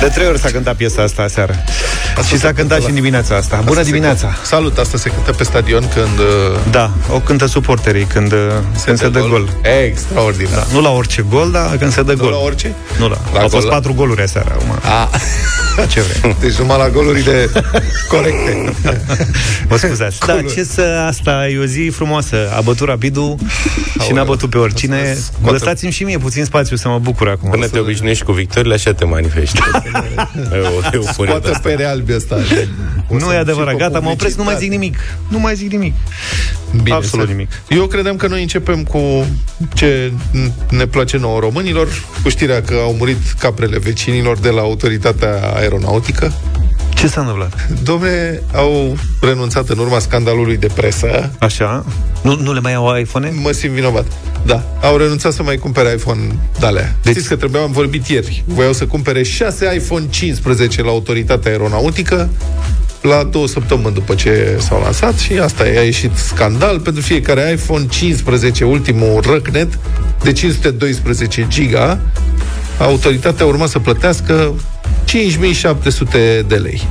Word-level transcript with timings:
De 0.00 0.06
trei 0.06 0.26
ori 0.26 0.38
s-a 0.38 0.48
cântat 0.50 0.74
piesa 0.76 1.02
asta 1.02 1.22
aseară. 1.22 1.54
Asta 2.16 2.22
și 2.34 2.40
s-a 2.40 2.46
se 2.48 2.54
cântat 2.54 2.54
cântă 2.56 2.74
și 2.74 2.80
la- 2.82 2.88
în 2.88 2.94
dimineața 2.94 3.34
asta. 3.36 3.54
Asta 3.56 3.66
Bună 3.68 3.82
se 3.82 3.84
dimineața! 3.90 4.26
cântă- 4.26 4.40
Salut, 4.44 4.78
asta 4.78 4.98
se 4.98 5.08
cântă 5.10 5.30
pe 5.32 5.44
stadion 5.44 5.88
când 5.94 6.18
uh, 6.18 6.60
Da, 6.70 6.90
o 7.12 7.20
cântă 7.20 7.46
suporterii 7.46 8.04
când, 8.04 8.32
uh, 8.32 8.38
când 8.84 8.98
se 8.98 9.08
dă 9.08 9.20
gol. 9.20 9.48
Extraordinar. 9.86 10.52
Da, 10.54 10.66
nu 10.72 10.80
la 10.80 10.90
orice 10.90 11.24
gol, 11.30 11.50
dar 11.50 11.76
când 11.76 11.92
se 11.92 12.02
dă 12.02 12.12
Nu 12.12 12.18
gol. 12.22 12.30
la 12.30 12.36
orice? 12.38 12.74
Nu 12.98 13.08
la. 13.08 13.16
La 13.32 13.40
Au 13.40 13.48
fost 13.48 13.62
gol, 13.62 13.64
la- 13.70 13.74
patru 13.74 13.94
goluri 13.94 14.22
aseară. 14.22 14.48
Acum. 14.52 14.78
A, 14.82 15.10
Ce 15.92 16.00
vrei? 16.00 16.36
deci 16.40 16.54
numai 16.54 16.78
la 16.78 16.88
golurile 16.88 17.48
corecte. 18.08 18.72
Mă 19.68 19.76
scuzați. 19.76 20.18
Da, 20.18 20.32
Goluri. 20.34 20.54
ce 20.54 20.64
să 20.64 21.04
asta 21.08 21.48
e 21.48 21.58
o 21.58 21.64
zi 21.64 21.90
frumoasă. 21.94 22.36
A 22.56 22.60
bătut 22.60 22.86
rapidul 22.88 23.36
și 24.04 24.12
n-a 24.12 24.24
bătut 24.24 24.50
pe 24.50 24.58
oricine. 24.58 24.96
Asta 25.00 25.32
scoate- 25.40 25.52
Lăsați-mi 25.64 25.90
și 25.92 26.02
mie 26.04 26.18
puțin 26.18 26.44
spațiu 26.44 26.76
să 26.76 26.88
mă 26.88 26.98
bucur 26.98 27.28
acum. 27.28 27.50
Până 27.50 27.66
te 27.66 27.78
obișnuiești 27.78 28.24
cu 28.24 28.32
victoriile, 28.32 28.74
așa 28.74 28.92
te 28.92 29.04
manifesti. 29.04 29.60
E 30.52 30.58
o 30.58 30.80
euforie 30.92 31.32
de 31.32 31.38
Poate 31.38 31.48
asta. 31.48 31.68
pe 31.68 31.74
realbi 31.74 32.14
ăsta. 32.14 32.34
O 33.08 33.14
Nu 33.14 33.18
să- 33.20 33.26
e 33.26 33.30
și 33.32 33.36
adevărat, 33.36 33.72
pe 33.72 33.78
gata, 33.78 34.00
mă 34.00 34.10
opresc, 34.10 34.36
nu 34.36 34.44
mai 34.44 34.56
zic 34.58 34.70
publicitate. 34.70 34.96
nimic. 34.96 34.98
Nu 35.28 35.38
mai 35.38 35.54
zic 35.54 35.70
nimic. 35.70 35.94
Bine, 36.82 36.96
Absolut 36.96 37.26
să- 37.26 37.32
nimic. 37.32 37.48
Eu 37.68 37.86
credeam 37.86 38.16
că 38.16 38.26
noi 38.26 38.40
începem 38.42 38.82
cu 38.84 39.26
ce 39.74 40.12
ne 40.70 40.86
place 40.86 41.16
nouă 41.16 41.38
românilor, 41.40 41.88
cu 42.22 42.28
știrea 42.28 42.62
că 42.62 42.74
au 42.74 42.92
murit 42.98 43.16
caprele 43.38 43.78
vecinilor 43.78 44.38
de 44.38 44.48
la 44.50 44.60
autoritatea 44.60 45.52
aeronautică. 45.54 46.32
Ce 46.98 47.06
s-a 47.06 47.20
întâmplat? 47.20 47.68
Domne, 47.82 48.42
au 48.52 48.96
renunțat 49.20 49.68
în 49.68 49.78
urma 49.78 49.98
scandalului 49.98 50.56
de 50.56 50.66
presă. 50.74 51.30
Așa? 51.38 51.84
Nu, 52.22 52.36
nu 52.40 52.52
le 52.52 52.60
mai 52.60 52.74
au 52.74 52.96
iPhone? 52.96 53.32
Mă 53.42 53.50
simt 53.50 53.72
vinovat. 53.72 54.06
Da, 54.46 54.62
au 54.82 54.96
renunțat 54.96 55.32
să 55.32 55.42
mai 55.42 55.56
cumpere 55.56 55.92
iPhone 55.96 56.20
de 56.58 56.66
alea. 56.66 56.96
Deci... 57.02 57.12
Știți 57.12 57.28
că 57.28 57.36
trebuia, 57.36 57.62
am 57.62 57.72
vorbit 57.72 58.06
ieri, 58.06 58.44
voiau 58.46 58.72
să 58.72 58.86
cumpere 58.86 59.22
6 59.22 59.74
iPhone 59.74 60.06
15 60.10 60.82
la 60.82 60.88
autoritatea 60.88 61.50
aeronautică 61.50 62.28
la 63.02 63.22
două 63.22 63.46
săptămâni 63.46 63.94
după 63.94 64.14
ce 64.14 64.56
s-au 64.58 64.80
lansat 64.82 65.18
și 65.18 65.32
asta 65.32 65.68
e, 65.68 65.78
a 65.78 65.82
ieșit 65.82 66.16
scandal 66.16 66.80
pentru 66.80 67.02
fiecare 67.02 67.50
iPhone 67.52 67.86
15, 67.86 68.64
ultimul 68.64 69.20
răcnet 69.20 69.78
de 70.22 70.32
512 70.32 71.46
giga 71.48 72.00
autoritatea 72.78 73.46
urma 73.46 73.66
să 73.66 73.78
plătească 73.78 74.54
5700 75.08 76.44
de 76.48 76.54
lei. 76.56 76.86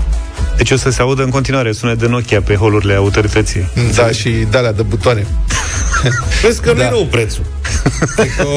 Deci 0.58 0.72
o 0.72 0.76
să 0.78 0.90
se 0.90 1.02
audă 1.02 1.24
în 1.24 1.30
continuare 1.30 1.72
sunet 1.72 1.98
de 2.00 2.08
Nokia 2.08 2.42
pe 2.42 2.56
holurile 2.56 2.94
autorității. 2.94 3.70
Da, 3.96 4.12
și 4.12 4.30
de 4.30 4.58
alea 4.58 4.74
de 4.74 4.82
butoane. 4.82 5.26
Vezi 6.42 6.62
că 6.62 6.72
nu 6.72 6.78
Da. 6.78 6.86
e 6.86 6.90
rău 6.90 7.06
prețul. 7.06 7.44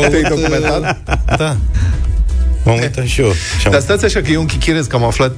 Te-ai 0.09 0.23
documentat? 0.29 0.99
Da. 1.37 1.57
M-am 2.65 2.79
uitat 2.79 3.05
și 3.05 3.21
eu. 3.21 3.33
Și 3.61 3.67
am 3.67 3.73
Dar 3.73 3.81
stați 3.81 4.05
așa 4.05 4.21
că 4.21 4.31
e 4.31 4.37
un 4.37 4.47
chichirez 4.47 4.87
că 4.87 4.97
am 4.97 5.05
aflat 5.05 5.33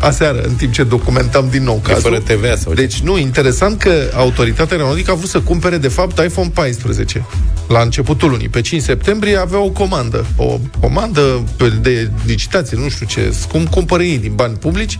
aseară, 0.00 0.40
în 0.42 0.54
timp 0.54 0.72
ce 0.72 0.82
documentam 0.82 1.48
din 1.50 1.62
nou 1.62 1.80
E 1.84 1.88
cazul. 1.88 2.02
fără 2.02 2.18
TVA 2.18 2.56
sau 2.56 2.74
ce? 2.74 2.80
Deci 2.80 2.98
nu, 3.00 3.18
interesant 3.18 3.78
că 3.78 3.92
autoritatea 4.14 4.76
aeronautică 4.76 5.10
a 5.10 5.14
vrut 5.14 5.28
să 5.28 5.40
cumpere 5.40 5.76
de 5.76 5.88
fapt 5.88 6.24
iPhone 6.24 6.50
14 6.54 7.24
la 7.68 7.80
începutul 7.80 8.30
lunii. 8.30 8.48
Pe 8.48 8.60
5 8.60 8.82
septembrie 8.82 9.36
avea 9.36 9.58
o 9.58 9.68
comandă, 9.70 10.26
o 10.36 10.58
comandă 10.80 11.42
pe- 11.56 11.72
de 11.80 12.10
licitație, 12.26 12.76
nu 12.76 12.88
știu 12.88 13.06
ce, 13.06 13.34
cum 13.48 13.64
cumpără 13.66 14.02
ei 14.02 14.18
din 14.18 14.32
bani 14.34 14.56
publici, 14.56 14.98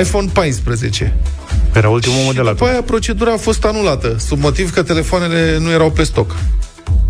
iPhone 0.00 0.28
14. 0.32 1.14
Era 1.74 1.88
ultimul 1.88 2.18
și 2.18 2.24
model 2.24 2.42
după 2.44 2.54
atunci. 2.54 2.70
aia 2.70 2.82
procedura 2.82 3.32
a 3.32 3.36
fost 3.36 3.64
anulată, 3.64 4.16
sub 4.26 4.40
motiv 4.40 4.72
că 4.72 4.82
telefoanele 4.82 5.58
nu 5.60 5.70
erau 5.70 5.90
pe 5.90 6.02
stoc. 6.02 6.36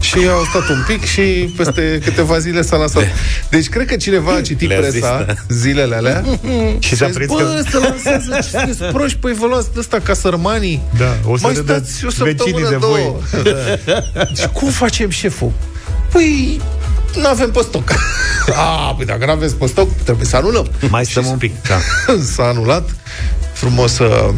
Și 0.00 0.18
au 0.30 0.44
stat 0.44 0.68
un 0.68 0.84
pic 0.86 1.04
și 1.04 1.20
peste 1.56 1.98
câteva 2.04 2.38
zile 2.38 2.62
s-a 2.62 2.76
lansat. 2.76 3.04
Deci 3.50 3.68
cred 3.68 3.86
că 3.86 3.96
cineva 3.96 4.34
a 4.34 4.40
citit 4.40 4.68
Le-a 4.68 4.80
zis, 4.80 4.90
presa 4.90 5.24
da. 5.26 5.34
zilele 5.48 5.94
alea 5.94 6.24
Și 6.78 6.96
s-a 6.96 6.96
și 6.96 7.02
a 7.02 7.06
zis, 7.06 7.16
prins 7.16 7.30
că... 7.30 7.36
bă, 7.44 7.64
să 7.70 7.78
lansează, 7.78 8.38
ce 8.42 8.56
sunteți 8.56 8.82
proști, 8.96 9.18
păi 9.18 9.32
vă 9.34 9.46
luați 9.46 9.72
de 9.72 9.78
ăsta 9.78 9.98
ca 10.02 10.14
sărmanii. 10.14 10.80
Da, 10.98 11.16
o 11.26 11.36
să 11.36 11.42
Mai 11.46 11.54
râdă 11.54 11.72
stați 11.72 12.20
o 12.20 12.24
vecinii 12.24 12.62
săptămână, 12.64 12.68
de 12.68 12.76
două. 12.76 12.96
voi. 13.42 13.52
Da. 14.14 14.24
Și 14.42 14.48
cum 14.52 14.70
facem 14.70 15.10
șeful? 15.10 15.52
Păi, 16.12 16.60
nu 17.16 17.26
avem 17.26 17.50
pe 17.50 17.60
stoc. 17.62 17.92
A, 18.56 18.94
păi 18.96 19.06
dacă 19.06 19.24
nu 19.24 19.30
aveți 19.30 19.54
pe 19.54 19.66
stoc, 19.66 19.88
trebuie 20.04 20.26
să 20.26 20.36
anulăm. 20.36 20.70
Mai 20.88 21.04
stăm 21.04 21.26
un 21.26 21.36
pic, 21.38 21.52
da. 21.62 21.76
S-a 22.34 22.42
anulat 22.42 22.90
frumos 23.52 23.98
uh, 23.98 24.28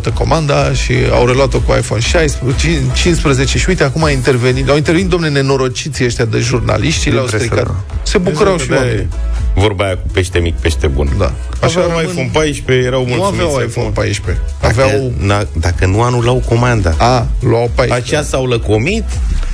toată 0.00 0.18
comanda 0.18 0.72
și 0.72 0.92
au 1.12 1.26
reluat-o 1.26 1.58
cu 1.60 1.74
iPhone 1.78 2.00
16, 2.00 2.82
15 2.94 3.58
și 3.58 3.64
uite, 3.68 3.84
acum 3.84 4.04
a 4.04 4.10
intervenit, 4.10 4.68
au 4.68 4.76
intervenit, 4.76 5.08
domne, 5.08 5.28
nenorociții 5.28 6.04
ăștia 6.04 6.24
de 6.24 6.38
jurnaliști 6.38 6.98
și 6.98 7.04
Din 7.04 7.12
le-au 7.14 7.26
presă, 7.26 7.44
stricat. 7.44 7.66
da. 7.66 7.74
Se 8.02 8.18
bucurau 8.18 8.56
și 8.58 8.66
De-aia 8.68 8.82
e 8.82 8.86
oamenii. 8.86 9.08
Vorba 9.54 9.84
aia 9.84 9.94
cu 9.96 10.06
pește 10.12 10.38
mic, 10.38 10.54
pește 10.54 10.86
bun. 10.86 11.08
Da. 11.18 11.24
Așa 11.24 11.34
Așa 11.60 11.80
Aveau 11.80 11.98
rămân- 11.98 12.10
iPhone 12.10 12.30
14, 12.32 12.86
erau 12.86 13.00
Nu 13.00 13.14
mulțumiți. 13.14 13.42
aveau 13.42 13.54
acum. 13.54 13.66
iPhone 13.68 13.88
14. 13.88 14.42
Dacă, 14.60 14.82
Aveau... 14.82 15.12
na, 15.18 15.46
dacă 15.60 15.86
nu 15.86 16.02
anulau 16.02 16.42
comanda, 16.48 16.94
A, 16.98 17.26
luau 17.40 17.70
14. 17.74 17.92
aceea 18.06 18.22
s-au 18.22 18.46
lăcomit, 18.46 19.04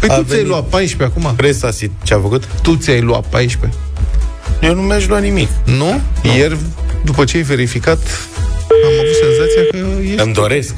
Păi 0.01 0.09
a 0.09 0.15
tu 0.15 0.23
ți-ai 0.23 0.25
venit 0.37 0.47
luat 0.47 0.65
14 0.65 1.19
acum? 1.19 1.35
presa 1.37 1.71
si- 1.71 1.91
ce 2.03 2.15
a 2.15 2.19
făcut? 2.19 2.45
Tu 2.63 2.75
ți-ai 2.77 3.01
luat 3.01 3.25
14. 3.29 3.79
Eu 4.61 4.75
nu 4.75 4.81
mi-aș 4.81 5.07
lua 5.07 5.19
nimic. 5.19 5.49
Nu? 5.65 6.01
Ieri, 6.37 6.57
după 7.05 7.25
ce 7.25 7.37
ai 7.37 7.43
verificat, 7.43 7.99
am 8.87 8.93
avut 9.03 9.15
senzația 9.23 9.63
că 9.71 9.77
ești... 10.03 10.21
Îmi 10.23 10.33
doresc. 10.33 10.75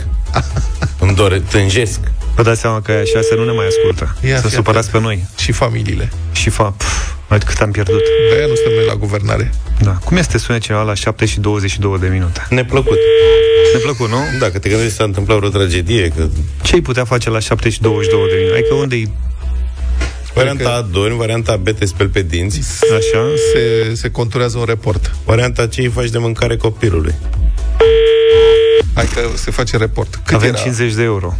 Îmi 0.98 1.14
doresc, 1.14 1.42
tânjesc. 1.44 2.00
Vă 2.36 2.42
dați 2.42 2.60
seama 2.60 2.80
că 2.80 2.92
așa 2.92 3.20
să 3.22 3.34
nu 3.34 3.44
ne 3.44 3.52
mai 3.52 3.66
ascultă. 3.66 4.16
Ia, 4.28 4.36
să 4.36 4.46
fii 4.46 4.56
supărați 4.56 4.90
pe 4.90 4.96
atent. 4.96 5.12
noi. 5.12 5.24
Și 5.38 5.52
familiile. 5.52 6.12
Și 6.32 6.50
fa, 6.50 6.74
pf, 6.76 7.12
noi 7.28 7.38
cât 7.38 7.58
am 7.60 7.70
pierdut. 7.70 8.02
De-aia 8.30 8.46
nu 8.46 8.54
suntem 8.54 8.72
noi 8.74 8.84
la 8.86 8.94
guvernare. 8.94 9.52
Da. 9.80 9.90
Cum 9.90 10.16
este 10.16 10.38
sunecea 10.38 10.82
la 10.82 10.94
7 10.94 11.26
și 11.26 11.40
22 11.40 11.98
de 11.98 12.08
minute? 12.08 12.46
Neplăcut. 12.50 12.98
Ne 13.74 13.78
plăcut, 13.78 14.08
nu? 14.08 14.18
Dacă 14.40 14.58
te 14.58 14.68
gândești 14.68 14.90
să 14.92 14.96
s-a 14.98 15.04
întâmplat 15.04 15.36
vreo 15.38 15.48
tragedie, 15.50 16.08
că 16.08 16.28
Ce 16.62 16.74
ai 16.74 16.80
putea 16.80 17.04
face 17.04 17.30
la 17.30 17.38
7 17.38 17.68
și 17.70 17.80
22 17.80 18.28
de 18.30 18.36
minute? 18.38 18.54
Adică 18.58 18.74
unde 18.74 19.10
varianta 20.34 20.70
A 20.74 20.80
dormi, 20.92 21.16
varianta 21.16 21.56
B 21.56 21.68
te 21.70 21.84
speli 21.86 22.08
pe 22.08 22.22
dinți, 22.22 22.60
Așa? 22.82 23.24
Se, 23.52 23.94
se 23.94 24.10
conturează 24.10 24.58
un 24.58 24.64
report. 24.64 25.14
varianta 25.24 25.66
C 25.68 25.76
îi 25.76 25.88
faci 25.94 26.08
de 26.08 26.18
mâncare 26.18 26.56
copilului. 26.56 27.14
Hai 28.94 29.08
că 29.14 29.20
se 29.34 29.50
face 29.50 29.76
report. 29.76 30.20
Cât 30.24 30.34
Avem 30.36 30.48
era? 30.48 30.58
50 30.58 30.92
de 30.94 31.02
euro. 31.02 31.34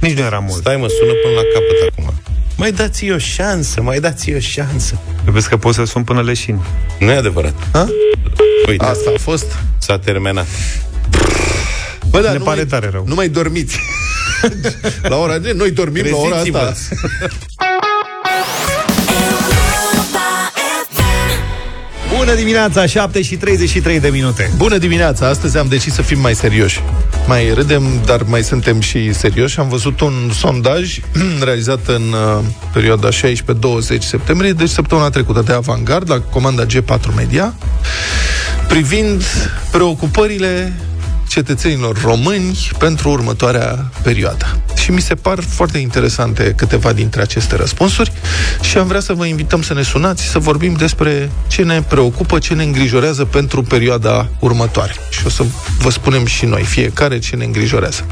Nici 0.00 0.16
nu 0.18 0.24
era 0.24 0.38
mult. 0.38 0.60
Stai 0.60 0.76
mă, 0.76 0.86
sună 0.98 1.12
până 1.12 1.34
la 1.34 1.42
capăt 1.54 1.88
acum. 1.90 2.14
Mai 2.56 2.72
dați 2.72 3.10
o 3.10 3.18
șansă, 3.18 3.82
mai 3.82 4.00
dați 4.00 4.32
o 4.34 4.38
șansă. 4.38 4.98
Vezi 5.24 5.48
că 5.48 5.56
poți 5.56 5.76
să 5.76 5.84
sun 5.84 6.04
până 6.04 6.22
leșini. 6.22 6.62
Nu 6.98 7.10
e 7.10 7.16
adevărat. 7.16 7.54
Ha? 7.72 7.88
Uite, 8.68 8.84
Asta 8.84 9.12
a 9.14 9.18
fost. 9.18 9.46
s-a 9.78 9.98
terminat. 9.98 10.46
Bă, 12.10 12.20
da, 12.20 12.32
Ne 12.32 12.38
nu 12.38 12.44
pare 12.44 12.56
mai, 12.56 12.66
tare 12.66 12.88
rău. 12.92 13.04
Nu 13.06 13.14
mai 13.14 13.28
dormiți. 13.28 13.78
la 15.02 15.16
ora 15.16 15.38
de 15.38 15.52
noi 15.52 15.70
dormim 15.70 16.04
la 16.10 16.16
ora 16.16 16.28
Treziți-vă. 16.28 16.58
asta. 16.58 16.94
Bună 22.22 22.34
dimineața, 22.34 22.86
7 22.86 23.22
și 23.22 23.36
33 23.36 24.00
de 24.00 24.08
minute. 24.08 24.50
Bună 24.56 24.78
dimineața! 24.78 25.28
Astăzi 25.28 25.58
am 25.58 25.68
decis 25.68 25.94
să 25.94 26.02
fim 26.02 26.20
mai 26.20 26.34
serioși. 26.34 26.80
Mai 27.26 27.54
râdem, 27.54 27.82
dar 28.04 28.22
mai 28.22 28.42
suntem 28.42 28.80
și 28.80 29.12
serioși. 29.12 29.58
Am 29.58 29.68
văzut 29.68 30.00
un 30.00 30.30
sondaj 30.38 30.98
realizat 31.44 31.86
în 31.86 32.02
uh, 32.12 32.44
perioada 32.72 33.08
16-20 33.08 33.12
septembrie, 33.98 34.52
deci 34.52 34.68
săptămâna 34.68 35.10
trecută 35.10 35.42
de 35.46 35.52
Avangard, 35.52 36.10
la 36.10 36.20
comanda 36.20 36.66
G4 36.66 37.14
Media, 37.16 37.54
privind 38.68 39.24
preocupările 39.70 40.72
cetățenilor 41.28 42.00
români 42.02 42.68
pentru 42.78 43.10
următoarea 43.10 43.90
perioadă. 44.02 44.62
Și 44.82 44.90
mi 44.90 45.00
se 45.00 45.14
par 45.14 45.40
foarte 45.40 45.78
interesante 45.78 46.52
câteva 46.56 46.92
dintre 46.92 47.22
aceste 47.22 47.56
răspunsuri 47.56 48.12
și 48.60 48.78
am 48.78 48.86
vrea 48.86 49.00
să 49.00 49.12
vă 49.12 49.24
invităm 49.24 49.62
să 49.62 49.74
ne 49.74 49.82
sunați 49.82 50.22
să 50.22 50.38
vorbim 50.38 50.72
despre 50.72 51.30
ce 51.48 51.62
ne 51.62 51.82
preocupă, 51.82 52.38
ce 52.38 52.54
ne 52.54 52.62
îngrijorează 52.62 53.24
pentru 53.24 53.62
perioada 53.62 54.28
următoare. 54.38 54.94
Și 55.10 55.26
o 55.26 55.28
să 55.28 55.44
vă 55.78 55.90
spunem 55.90 56.26
și 56.26 56.44
noi, 56.44 56.62
fiecare 56.62 57.18
ce 57.18 57.36
ne 57.36 57.44
îngrijorează. 57.44 58.06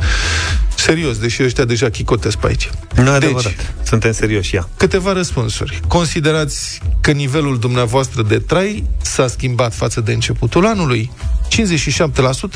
Serios, 0.75 1.19
deși 1.19 1.43
ăștia 1.43 1.65
deja 1.65 1.89
chicotesc 1.89 2.37
pe 2.37 2.47
aici. 2.47 2.71
Nu 2.95 3.01
e 3.01 3.05
Deci, 3.05 3.15
adevărat. 3.15 3.75
Suntem 3.83 4.13
serioși, 4.13 4.55
ia. 4.55 4.69
Câteva 4.77 5.13
răspunsuri. 5.13 5.81
Considerați 5.89 6.81
că 7.01 7.11
nivelul 7.11 7.59
dumneavoastră 7.59 8.23
de 8.23 8.39
trai 8.39 8.85
s-a 9.03 9.27
schimbat 9.27 9.75
față 9.75 10.01
de 10.01 10.13
începutul 10.13 10.67
anului? 10.67 11.11
57% 11.49 11.53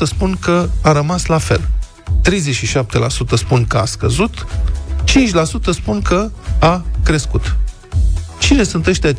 spun 0.03 0.37
că 0.39 0.69
a 0.81 0.91
rămas 0.91 1.25
la 1.25 1.37
fel. 1.37 1.61
37% 2.21 3.35
spun 3.35 3.65
că 3.67 3.77
a 3.77 3.85
scăzut. 3.85 4.47
5% 5.03 5.73
spun 5.73 6.01
că 6.01 6.29
a 6.59 6.85
crescut. 7.03 7.55
Cine 8.39 8.63
sunt 8.63 8.87
ăștia 8.87 9.11
5%, 9.11 9.15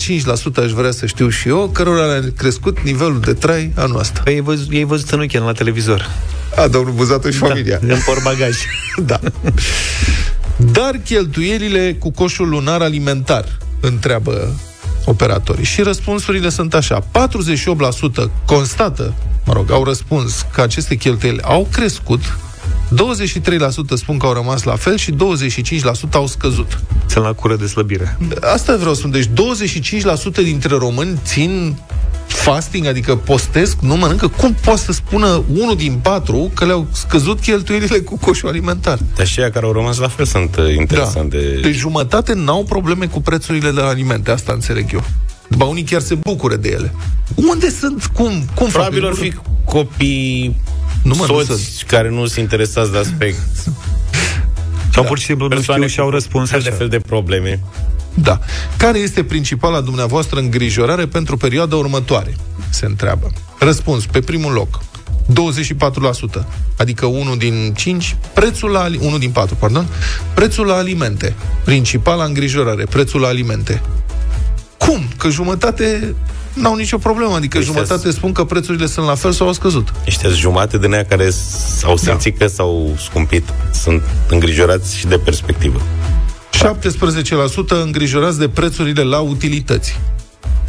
aș 0.56 0.70
vrea 0.70 0.90
să 0.90 1.06
știu 1.06 1.28
și 1.28 1.48
eu, 1.48 1.70
cărora 1.72 2.04
le-a 2.04 2.32
crescut 2.36 2.80
nivelul 2.80 3.20
de 3.20 3.32
trai 3.32 3.72
anul 3.74 3.98
ăsta? 3.98 4.20
Păi 4.24 4.34
ai 4.34 4.40
văzut, 4.40 4.72
ei 4.72 4.84
văzut 4.84 5.10
în 5.10 5.18
weekend 5.18 5.44
la 5.44 5.52
televizor. 5.52 6.10
A, 6.56 6.66
domnul 6.68 6.92
Buzatu 6.92 7.30
și 7.30 7.38
familia. 7.38 7.78
Da, 7.82 7.94
în 7.94 8.00
portbagaj. 8.04 8.56
Da. 9.06 9.20
Dar 10.56 11.00
cheltuielile 11.04 11.94
cu 11.94 12.10
coșul 12.10 12.48
lunar 12.48 12.80
alimentar 12.80 13.58
întreabă 13.80 14.54
operatorii. 15.04 15.64
Și 15.64 15.82
răspunsurile 15.82 16.48
sunt 16.48 16.74
așa. 16.74 17.00
48% 17.00 17.04
constată, 18.44 19.14
mă 19.44 19.52
rog, 19.52 19.70
au 19.70 19.84
răspuns 19.84 20.46
că 20.52 20.60
aceste 20.60 20.94
cheltuieli 20.94 21.40
au 21.42 21.68
crescut, 21.72 22.38
23% 22.86 22.88
spun 23.94 24.18
că 24.18 24.26
au 24.26 24.32
rămas 24.32 24.62
la 24.62 24.76
fel 24.76 24.96
și 24.96 25.12
25% 25.12 25.16
au 26.12 26.26
scăzut. 26.26 26.80
Sunt 27.06 27.24
la 27.24 27.32
cură 27.32 27.56
de 27.56 27.66
slăbire. 27.66 28.18
Asta 28.40 28.76
vreau 28.76 28.94
să 28.94 28.98
spun. 28.98 29.10
Deci 29.10 29.26
25% 29.26 30.42
dintre 30.42 30.76
români 30.76 31.18
țin 31.24 31.76
fasting, 32.26 32.86
adică 32.86 33.16
postesc, 33.16 33.76
nu 33.80 33.96
mănâncă, 33.96 34.28
cum 34.28 34.54
poate 34.64 34.80
să 34.80 34.92
spună 34.92 35.42
unul 35.52 35.76
din 35.76 35.98
patru 36.02 36.50
că 36.54 36.64
le-au 36.64 36.86
scăzut 36.92 37.40
cheltuielile 37.40 37.98
cu 37.98 38.18
coșul 38.18 38.48
alimentar? 38.48 38.98
Dar 39.16 39.26
și 39.26 39.36
care 39.36 39.60
au 39.62 39.72
rămas 39.72 39.98
la 39.98 40.08
fel 40.08 40.24
sunt 40.24 40.56
uh, 40.56 40.74
interesante. 40.74 41.36
Da. 41.54 41.60
Deci 41.60 41.74
jumătate 41.74 42.32
n-au 42.34 42.64
probleme 42.64 43.06
cu 43.06 43.20
prețurile 43.20 43.70
de 43.70 43.80
alimente, 43.80 44.30
asta 44.30 44.52
înțeleg 44.52 44.92
eu. 44.92 45.04
Ba 45.56 45.64
unii 45.64 45.82
chiar 45.82 46.00
se 46.00 46.14
bucură 46.14 46.56
de 46.56 46.68
ele. 46.68 46.94
Unde 47.34 47.70
sunt? 47.70 48.06
Cum? 48.06 48.44
cum 48.54 48.68
Probabil 48.68 49.06
ar 49.06 49.14
fi 49.14 49.34
copii 49.64 50.60
nu 51.02 51.14
mă, 51.14 51.24
soți 51.24 51.50
nu 51.50 51.86
care 51.86 52.10
nu 52.10 52.26
sunt 52.26 52.38
interesați 52.38 52.92
de 52.92 52.98
aspect. 52.98 53.38
Sau 54.92 55.02
da. 55.02 55.08
pur 55.08 55.18
și 55.18 55.24
simplu 55.24 55.48
nu 55.48 55.60
știu 55.60 55.86
și 55.86 56.00
au 56.00 56.10
răspuns 56.10 56.52
așa. 56.52 56.70
de 56.70 56.76
fel 56.76 56.88
de 56.88 56.98
probleme. 56.98 57.60
Da. 58.14 58.38
Care 58.76 58.98
este 58.98 59.24
principala 59.24 59.80
dumneavoastră 59.80 60.38
îngrijorare 60.38 61.06
pentru 61.06 61.36
perioada 61.36 61.76
următoare? 61.76 62.36
Se 62.70 62.86
întreabă. 62.86 63.32
Răspuns, 63.58 64.06
pe 64.06 64.20
primul 64.20 64.52
loc, 64.52 64.82
24%, 66.40 66.44
adică 66.76 67.06
unul 67.06 67.38
din 67.38 67.72
5, 67.76 68.16
prețul 68.34 68.70
la, 68.70 68.88
unul 69.00 69.18
din 69.18 69.30
4, 69.30 69.54
pardon, 69.54 69.86
prețul 70.34 70.66
la 70.66 70.74
alimente. 70.74 71.34
Principala 71.64 72.24
îngrijorare, 72.24 72.84
prețul 72.84 73.20
la 73.20 73.28
alimente. 73.28 73.82
Cum? 74.86 75.08
Că 75.16 75.28
jumătate 75.28 76.14
n-au 76.52 76.74
nicio 76.74 76.98
problemă, 76.98 77.34
adică 77.34 77.58
Ăștia 77.58 77.72
jumătate 77.72 78.10
spun 78.10 78.32
că 78.32 78.44
prețurile 78.44 78.86
sunt 78.86 79.06
la 79.06 79.14
fel 79.14 79.32
sau 79.32 79.46
au 79.46 79.52
scăzut. 79.52 79.92
Ăștia 80.06 80.28
jumate 80.28 80.78
din 80.78 80.92
aia 80.92 81.04
care 81.04 81.30
s-au 81.78 81.94
da. 81.94 82.10
simțit 82.10 82.38
da. 82.38 82.44
că 82.44 82.50
s-au 82.50 82.96
scumpit, 82.98 83.44
sunt 83.82 84.02
îngrijorați 84.28 84.96
și 84.96 85.06
de 85.06 85.18
perspectivă. 85.18 85.80
17% 86.52 87.82
îngrijorați 87.84 88.38
de 88.38 88.48
prețurile 88.48 89.02
la 89.02 89.18
utilități. 89.18 90.00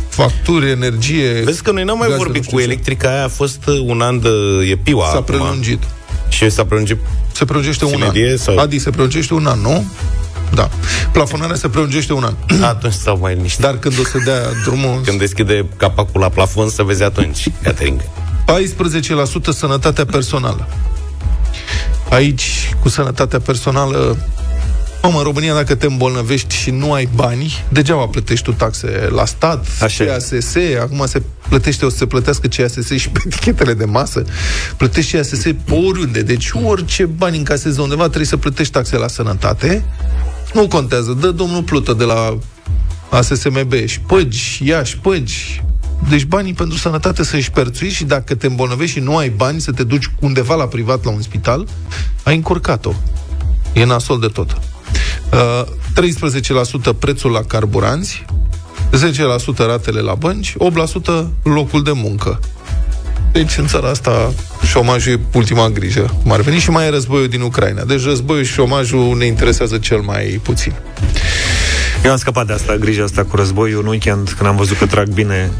Facturi, 0.09 0.69
energie... 0.69 1.41
Vezi 1.43 1.61
că 1.61 1.71
noi 1.71 1.83
n-am 1.83 1.97
mai 1.97 2.09
vorbit 2.09 2.45
cu 2.45 2.59
electrica 2.59 3.09
aia, 3.09 3.23
a 3.23 3.27
fost 3.27 3.59
un 3.85 4.01
an 4.01 4.19
de... 4.19 4.29
e 4.69 4.75
piua 4.75 5.05
S-a 5.05 5.11
acum. 5.11 5.23
prelungit. 5.23 5.83
Și 6.29 6.49
s-a 6.49 6.65
prelungit 6.65 6.97
Se 7.31 7.45
prelungește 7.45 7.85
un 7.85 8.01
an. 8.01 8.37
Sau... 8.37 8.57
Adi, 8.57 8.79
se 8.79 8.89
prelungește 8.89 9.33
un 9.33 9.45
an, 9.45 9.59
nu? 9.59 9.85
Da. 10.53 10.69
Plafonarea 11.11 11.55
se 11.55 11.67
prelungește 11.67 12.13
un 12.13 12.23
an. 12.23 12.35
Atunci 12.63 12.93
stau 12.93 13.17
mai 13.17 13.35
liniștit. 13.35 13.61
Dar 13.61 13.77
când 13.77 13.99
o 13.99 14.03
să 14.03 14.17
dea 14.25 14.41
drumul... 14.63 15.01
Când 15.05 15.19
deschide 15.19 15.65
capacul 15.77 16.21
la 16.21 16.29
plafon, 16.29 16.69
să 16.69 16.83
vezi 16.83 17.03
atunci, 17.03 17.47
Catering. 17.63 18.01
14% 18.01 18.05
sănătatea 19.49 20.05
personală. 20.05 20.67
Aici, 22.09 22.75
cu 22.81 22.89
sănătatea 22.89 23.39
personală, 23.39 24.17
Om, 25.01 25.15
în 25.15 25.23
România, 25.23 25.53
dacă 25.53 25.75
te 25.75 25.85
îmbolnăvești 25.85 26.55
și 26.55 26.69
nu 26.69 26.93
ai 26.93 27.09
bani, 27.15 27.65
degeaba 27.69 28.05
plătești 28.05 28.45
tu 28.45 28.51
taxe 28.51 29.07
la 29.09 29.25
stat, 29.25 29.65
Așa 29.81 30.05
CASS, 30.05 30.55
acum 30.81 31.05
se 31.05 31.21
plătește, 31.49 31.85
o 31.85 31.89
să 31.89 31.97
se 31.97 32.05
plătească 32.05 32.47
CASS 32.47 32.89
și 32.95 33.09
pe 33.09 33.19
etichetele 33.25 33.73
de 33.73 33.85
masă, 33.85 34.23
plătești 34.77 35.15
CASS 35.15 35.41
pe 35.41 35.73
oriunde, 35.73 36.21
deci 36.21 36.51
orice 36.63 37.05
bani 37.05 37.37
încasezi 37.37 37.79
undeva 37.79 38.03
trebuie 38.03 38.25
să 38.25 38.37
plătești 38.37 38.73
taxe 38.73 38.97
la 38.97 39.07
sănătate, 39.07 39.83
nu 40.57 40.67
contează, 40.67 41.11
dă 41.11 41.31
domnul 41.31 41.63
Plută 41.63 41.93
de 41.93 42.03
la 42.03 42.37
ASSMB 43.09 43.73
și 43.85 43.99
păgi, 43.99 44.61
ia 44.63 44.83
și 44.83 44.97
păgi, 44.97 45.63
deci 46.09 46.25
banii 46.25 46.53
pentru 46.53 46.77
sănătate 46.77 47.23
să-și 47.23 47.51
perțui 47.51 47.89
și 47.89 48.03
dacă 48.03 48.35
te 48.35 48.47
îmbolnăvești 48.47 48.97
și 48.97 49.03
nu 49.03 49.17
ai 49.17 49.29
bani 49.29 49.61
să 49.61 49.71
te 49.71 49.83
duci 49.83 50.11
undeva 50.19 50.55
la 50.55 50.67
privat 50.67 51.03
la 51.03 51.11
un 51.11 51.21
spital, 51.21 51.67
ai 52.23 52.35
încurcat-o. 52.35 52.93
E 53.73 53.85
nasol 53.85 54.19
de 54.19 54.27
tot. 54.27 54.59
13% 56.93 56.99
prețul 56.99 57.31
la 57.31 57.41
carburanți, 57.41 58.25
10% 58.91 59.57
ratele 59.57 59.99
la 59.99 60.15
bănci, 60.15 60.53
8% 60.53 60.55
locul 61.43 61.83
de 61.83 61.91
muncă. 61.91 62.39
Deci 63.31 63.57
în 63.57 63.67
țara 63.67 63.89
asta 63.89 64.33
șomajul 64.65 65.11
e 65.11 65.19
ultima 65.33 65.69
grijă, 65.69 66.15
cum 66.21 66.31
ar 66.31 66.41
veni, 66.41 66.59
și 66.59 66.69
mai 66.69 66.85
e 66.85 66.89
războiul 66.89 67.27
din 67.27 67.41
Ucraina. 67.41 67.83
Deci 67.83 68.03
războiul 68.03 68.43
și 68.43 68.53
șomajul 68.53 69.17
ne 69.17 69.25
interesează 69.25 69.77
cel 69.77 69.99
mai 69.99 70.39
puțin. 70.43 70.73
Eu 72.03 72.11
am 72.11 72.17
scăpat 72.17 72.47
de 72.47 72.53
asta, 72.53 72.75
grija 72.75 73.03
asta 73.03 73.23
cu 73.23 73.35
războiul 73.35 73.81
în 73.81 73.87
weekend, 73.87 74.29
când 74.29 74.49
am 74.49 74.55
văzut 74.55 74.77
că 74.77 74.85
trag 74.85 75.07
bine 75.07 75.51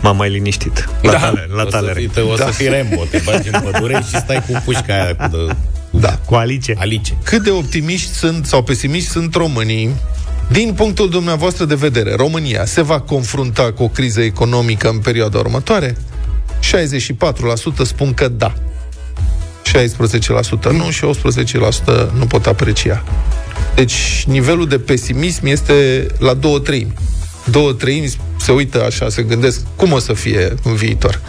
M-am 0.00 0.16
mai 0.16 0.30
liniștit. 0.30 0.88
La 1.02 1.12
da. 1.12 1.18
tale, 1.18 1.48
la 1.54 1.64
talere. 1.64 2.08
O 2.08 2.12
să 2.12 2.20
fii, 2.20 2.30
o 2.32 2.34
da. 2.34 2.44
să 2.44 2.50
fii 2.50 2.68
Rembo, 2.68 3.04
te 3.10 3.20
bagi 3.24 3.48
în 3.52 3.60
pădure 3.60 4.02
și 4.08 4.16
stai 4.16 4.42
cu 4.46 4.62
pușca 4.64 4.94
aia 4.94 5.16
cu 5.16 5.26
de 5.30 5.54
da. 5.90 6.18
Cu 6.24 6.34
Alice. 6.34 6.74
Alice. 6.78 7.16
Cât 7.22 7.42
de 7.42 7.50
optimiști 7.50 8.12
sunt 8.12 8.46
sau 8.46 8.62
pesimiști 8.62 9.08
sunt 9.08 9.34
românii 9.34 9.94
din 10.50 10.72
punctul 10.72 11.08
dumneavoastră 11.08 11.64
de 11.64 11.74
vedere, 11.74 12.14
România 12.14 12.64
se 12.64 12.82
va 12.82 13.00
confrunta 13.00 13.72
cu 13.72 13.82
o 13.82 13.88
criză 13.88 14.20
economică 14.20 14.88
în 14.88 14.98
perioada 14.98 15.38
următoare? 15.38 15.96
64% 17.82 17.82
spun 17.82 18.14
că 18.14 18.28
da. 18.28 18.54
16% 19.68 20.70
nu 20.70 20.90
și 20.90 21.04
18% 21.04 22.10
nu 22.18 22.26
pot 22.26 22.46
aprecia. 22.46 23.04
Deci 23.74 24.24
nivelul 24.26 24.68
de 24.68 24.78
pesimism 24.78 25.46
este 25.46 26.06
la 26.18 26.34
două 26.34 26.58
treimi. 26.58 26.94
Două 27.44 27.72
treimi 27.72 28.12
se 28.40 28.52
uită 28.52 28.84
așa, 28.84 29.08
se 29.08 29.22
gândesc 29.22 29.60
cum 29.76 29.92
o 29.92 29.98
să 29.98 30.12
fie 30.12 30.54
în 30.64 30.74
viitor 30.74 31.20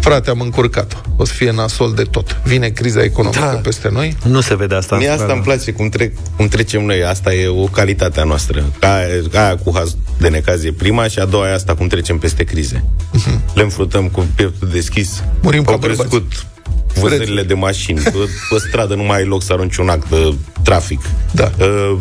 frate, 0.00 0.30
am 0.30 0.40
încurcat-o. 0.40 0.96
O 1.16 1.24
să 1.24 1.32
fie 1.32 1.50
nasol 1.50 1.92
de 1.94 2.02
tot. 2.02 2.40
Vine 2.44 2.68
criza 2.68 3.02
economică 3.02 3.40
da. 3.40 3.60
peste 3.62 3.88
noi. 3.92 4.16
Nu 4.24 4.40
se 4.40 4.56
vede 4.56 4.74
asta. 4.74 4.96
Mie 4.96 5.08
asta 5.08 5.32
îmi 5.32 5.42
place, 5.42 5.72
cum, 5.72 5.88
trec, 5.88 6.12
cum 6.36 6.48
trecem 6.48 6.84
noi. 6.84 7.04
Asta 7.04 7.34
e 7.34 7.48
o 7.48 7.64
calitate 7.64 8.20
a 8.20 8.24
noastră. 8.24 8.64
Ca, 8.78 8.94
aia 9.32 9.56
cu 9.56 9.72
haz 9.74 9.96
de 10.18 10.28
necaz 10.28 10.64
e 10.64 10.72
prima 10.72 11.08
și 11.08 11.18
a 11.18 11.24
doua 11.24 11.48
e 11.48 11.52
asta, 11.52 11.74
cum 11.74 11.86
trecem 11.86 12.18
peste 12.18 12.44
crize. 12.44 12.84
Uh-huh. 12.84 13.54
Le 13.54 13.62
înfruntăm 13.62 14.08
cu 14.08 14.26
pieptul 14.34 14.68
deschis. 14.68 15.22
Murim 15.40 15.62
Au 15.66 15.78
crescut 15.78 16.46
vânzările 16.94 17.42
de 17.42 17.54
mașini. 17.54 18.00
Pe, 18.00 18.10
pe 18.50 18.58
stradă 18.68 18.94
nu 18.94 19.02
mai 19.02 19.18
ai 19.18 19.24
loc 19.24 19.42
să 19.42 19.52
arunci 19.52 19.76
un 19.76 19.88
act 19.88 20.08
de 20.08 20.34
trafic. 20.62 21.00
Da. 21.32 21.52
Uh, 21.58 21.98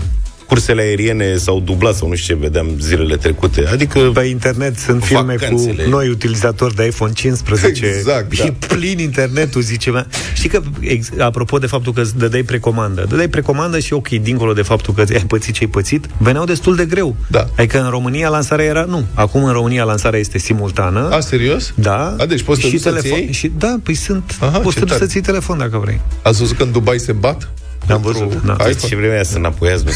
cursele 0.49 0.81
aeriene 0.81 1.35
s-au 1.37 1.59
dublat 1.59 1.95
sau 1.95 2.07
nu 2.07 2.15
știu 2.15 2.35
ce 2.35 2.41
vedeam 2.41 2.67
zilele 2.79 3.15
trecute. 3.15 3.67
Adică 3.71 3.99
pe 4.13 4.25
internet 4.25 4.77
sunt 4.77 5.03
filme 5.03 5.35
vacanțele. 5.35 5.83
cu 5.83 5.89
noi 5.89 6.09
utilizatori 6.09 6.75
de 6.75 6.85
iPhone 6.85 7.11
15. 7.13 7.85
Exact, 7.97 8.37
da. 8.37 8.43
E 8.43 8.53
plin 8.67 8.99
internetul, 8.99 9.61
zice. 9.61 10.05
Știi 10.33 10.49
că, 10.49 10.61
ex, 10.79 11.09
apropo 11.17 11.57
de 11.57 11.65
faptul 11.65 11.93
că 11.93 12.01
îți 12.01 12.17
dădeai 12.17 12.43
precomandă, 12.43 13.05
dădeai 13.09 13.27
precomandă 13.27 13.79
și 13.79 13.93
ok, 13.93 14.07
dincolo 14.07 14.53
de 14.53 14.61
faptul 14.61 14.93
că 14.93 15.03
ai 15.09 15.23
pățit 15.27 15.53
ce 15.53 15.63
ai 15.63 15.69
pățit, 15.69 16.05
veneau 16.17 16.45
destul 16.45 16.75
de 16.75 16.85
greu. 16.85 17.15
Da. 17.27 17.47
Adică 17.57 17.81
în 17.83 17.89
România 17.89 18.29
lansarea 18.29 18.65
era 18.65 18.83
nu. 18.83 19.05
Acum 19.13 19.43
în 19.43 19.51
România 19.51 19.83
lansarea 19.83 20.19
este 20.19 20.37
simultană. 20.37 21.09
A, 21.11 21.19
serios? 21.19 21.73
Da. 21.75 22.15
A, 22.17 22.25
deci 22.25 22.41
poți 22.41 22.61
să 22.61 22.67
și 22.67 22.77
telefon. 22.77 23.31
Și, 23.31 23.51
da, 23.57 23.75
păi 23.83 23.93
sunt. 23.93 24.37
Aha, 24.39 24.59
poți 24.59 24.77
să 24.87 25.05
ții 25.05 25.21
telefon 25.21 25.57
dacă 25.57 25.77
vrei. 25.77 26.01
Ați 26.21 26.39
văzut 26.39 26.57
că 26.57 26.63
în 26.63 26.71
Dubai 26.71 26.99
se 26.99 27.11
bat? 27.11 27.49
Am 27.89 28.01
văzut. 28.01 28.41
Da. 28.43 28.55
Deci 28.63 28.85
ce 28.87 28.95
vremea 28.95 29.23
să 29.23 29.37
înapoiați, 29.37 29.83
nu 29.85 29.91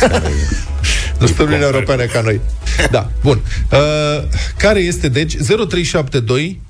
Nu 1.20 1.26
sunt 1.26 1.40
Uniunea 1.40 1.66
Europeană 1.66 2.04
ca 2.04 2.22
noi. 2.22 2.40
Da, 2.92 3.10
bun. 3.22 3.42
Uh, 3.72 3.80
care 4.58 4.80
este, 4.80 5.10
deci, 5.10 5.36
0372 5.36 6.62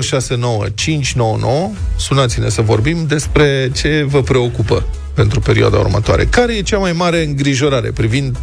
069599 0.00 1.70
Sunați-ne 1.96 2.48
să 2.48 2.62
vorbim 2.62 3.06
despre 3.06 3.70
ce 3.74 4.06
vă 4.08 4.22
preocupă 4.22 4.86
pentru 5.14 5.40
perioada 5.40 5.76
următoare. 5.76 6.24
Care 6.24 6.54
e 6.54 6.62
cea 6.62 6.78
mai 6.78 6.92
mare 6.92 7.24
îngrijorare 7.24 7.90
privind 7.90 8.36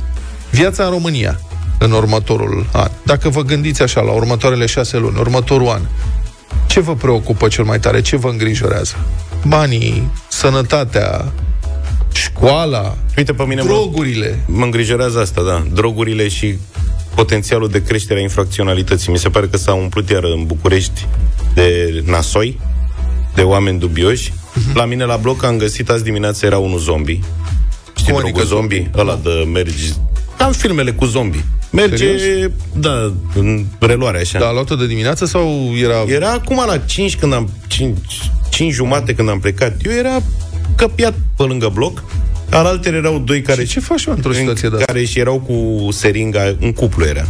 viața 0.49 0.83
în 0.83 0.89
România 0.89 1.39
în 1.79 1.91
următorul 1.91 2.65
an? 2.71 2.89
Dacă 3.03 3.29
vă 3.29 3.41
gândiți 3.41 3.81
așa, 3.81 4.01
la 4.01 4.11
următoarele 4.11 4.65
șase 4.65 4.97
luni, 4.97 5.19
următorul 5.19 5.67
an, 5.67 5.81
ce 6.67 6.79
vă 6.79 6.95
preocupă 6.95 7.47
cel 7.47 7.63
mai 7.63 7.79
tare? 7.79 8.01
Ce 8.01 8.15
vă 8.15 8.29
îngrijorează? 8.29 8.95
Banii, 9.47 10.11
sănătatea, 10.27 11.31
școala, 12.23 12.97
Uite, 13.17 13.33
pe 13.33 13.43
mine 13.43 13.61
drogurile. 13.63 14.39
Mă, 14.45 14.57
mă 14.57 14.63
îngrijorează 14.63 15.19
asta, 15.19 15.41
da. 15.43 15.63
Drogurile 15.73 16.27
și 16.27 16.55
potențialul 17.15 17.69
de 17.69 17.83
creștere 17.83 18.19
a 18.19 18.21
infracționalității. 18.21 19.11
Mi 19.11 19.17
se 19.17 19.29
pare 19.29 19.47
că 19.47 19.57
s-a 19.57 19.73
umplut 19.73 20.09
iar 20.09 20.23
în 20.23 20.45
București 20.45 21.07
de 21.53 22.03
nasoi, 22.05 22.59
de 23.35 23.41
oameni 23.41 23.79
dubioși. 23.79 24.31
Uh-huh. 24.31 24.73
La 24.73 24.85
mine 24.85 25.03
la 25.03 25.15
bloc 25.15 25.43
am 25.43 25.57
găsit 25.57 25.89
azi 25.89 26.03
dimineața 26.03 26.47
era 26.47 26.57
unul 26.57 26.79
zombie. 26.79 27.19
Știi 27.95 28.13
Cum 28.13 28.21
adică 28.21 28.43
zombie? 28.43 28.89
zombie? 28.93 29.01
Ăla 29.01 29.19
de 29.23 29.49
mergi... 29.53 29.93
Am 30.37 30.51
filmele 30.51 30.91
cu 30.91 31.05
zombie. 31.05 31.45
Merge, 31.69 32.17
Serios? 32.17 32.51
da, 32.73 33.13
în 33.35 33.65
reluare 33.79 34.19
așa. 34.19 34.39
Da, 34.39 34.47
a 34.47 34.51
luat-o 34.51 34.75
de 34.75 34.87
dimineață 34.87 35.25
sau 35.25 35.71
era... 35.81 36.03
Era 36.07 36.31
acum 36.31 36.63
la 36.67 36.77
5 36.77 37.15
când 37.15 37.33
am... 37.33 37.49
5, 37.67 37.97
5 38.49 38.73
jumate 38.73 39.13
când 39.13 39.29
am 39.29 39.39
plecat. 39.39 39.75
Eu 39.85 39.91
era 39.91 40.21
căpiat 40.75 41.13
pe 41.37 41.43
lângă 41.43 41.71
bloc. 41.73 42.03
Alaltere 42.49 42.97
erau 42.97 43.19
doi 43.19 43.41
care... 43.41 43.63
Și 43.63 43.69
ce 43.69 43.79
faci 43.79 44.05
într-o 44.05 44.33
situație 44.33 44.69
de 44.69 44.83
Care 44.85 45.03
și 45.03 45.19
erau 45.19 45.39
cu 45.39 45.87
seringa, 45.91 46.55
un 46.61 46.73
cuplu 46.73 47.05
era. 47.05 47.27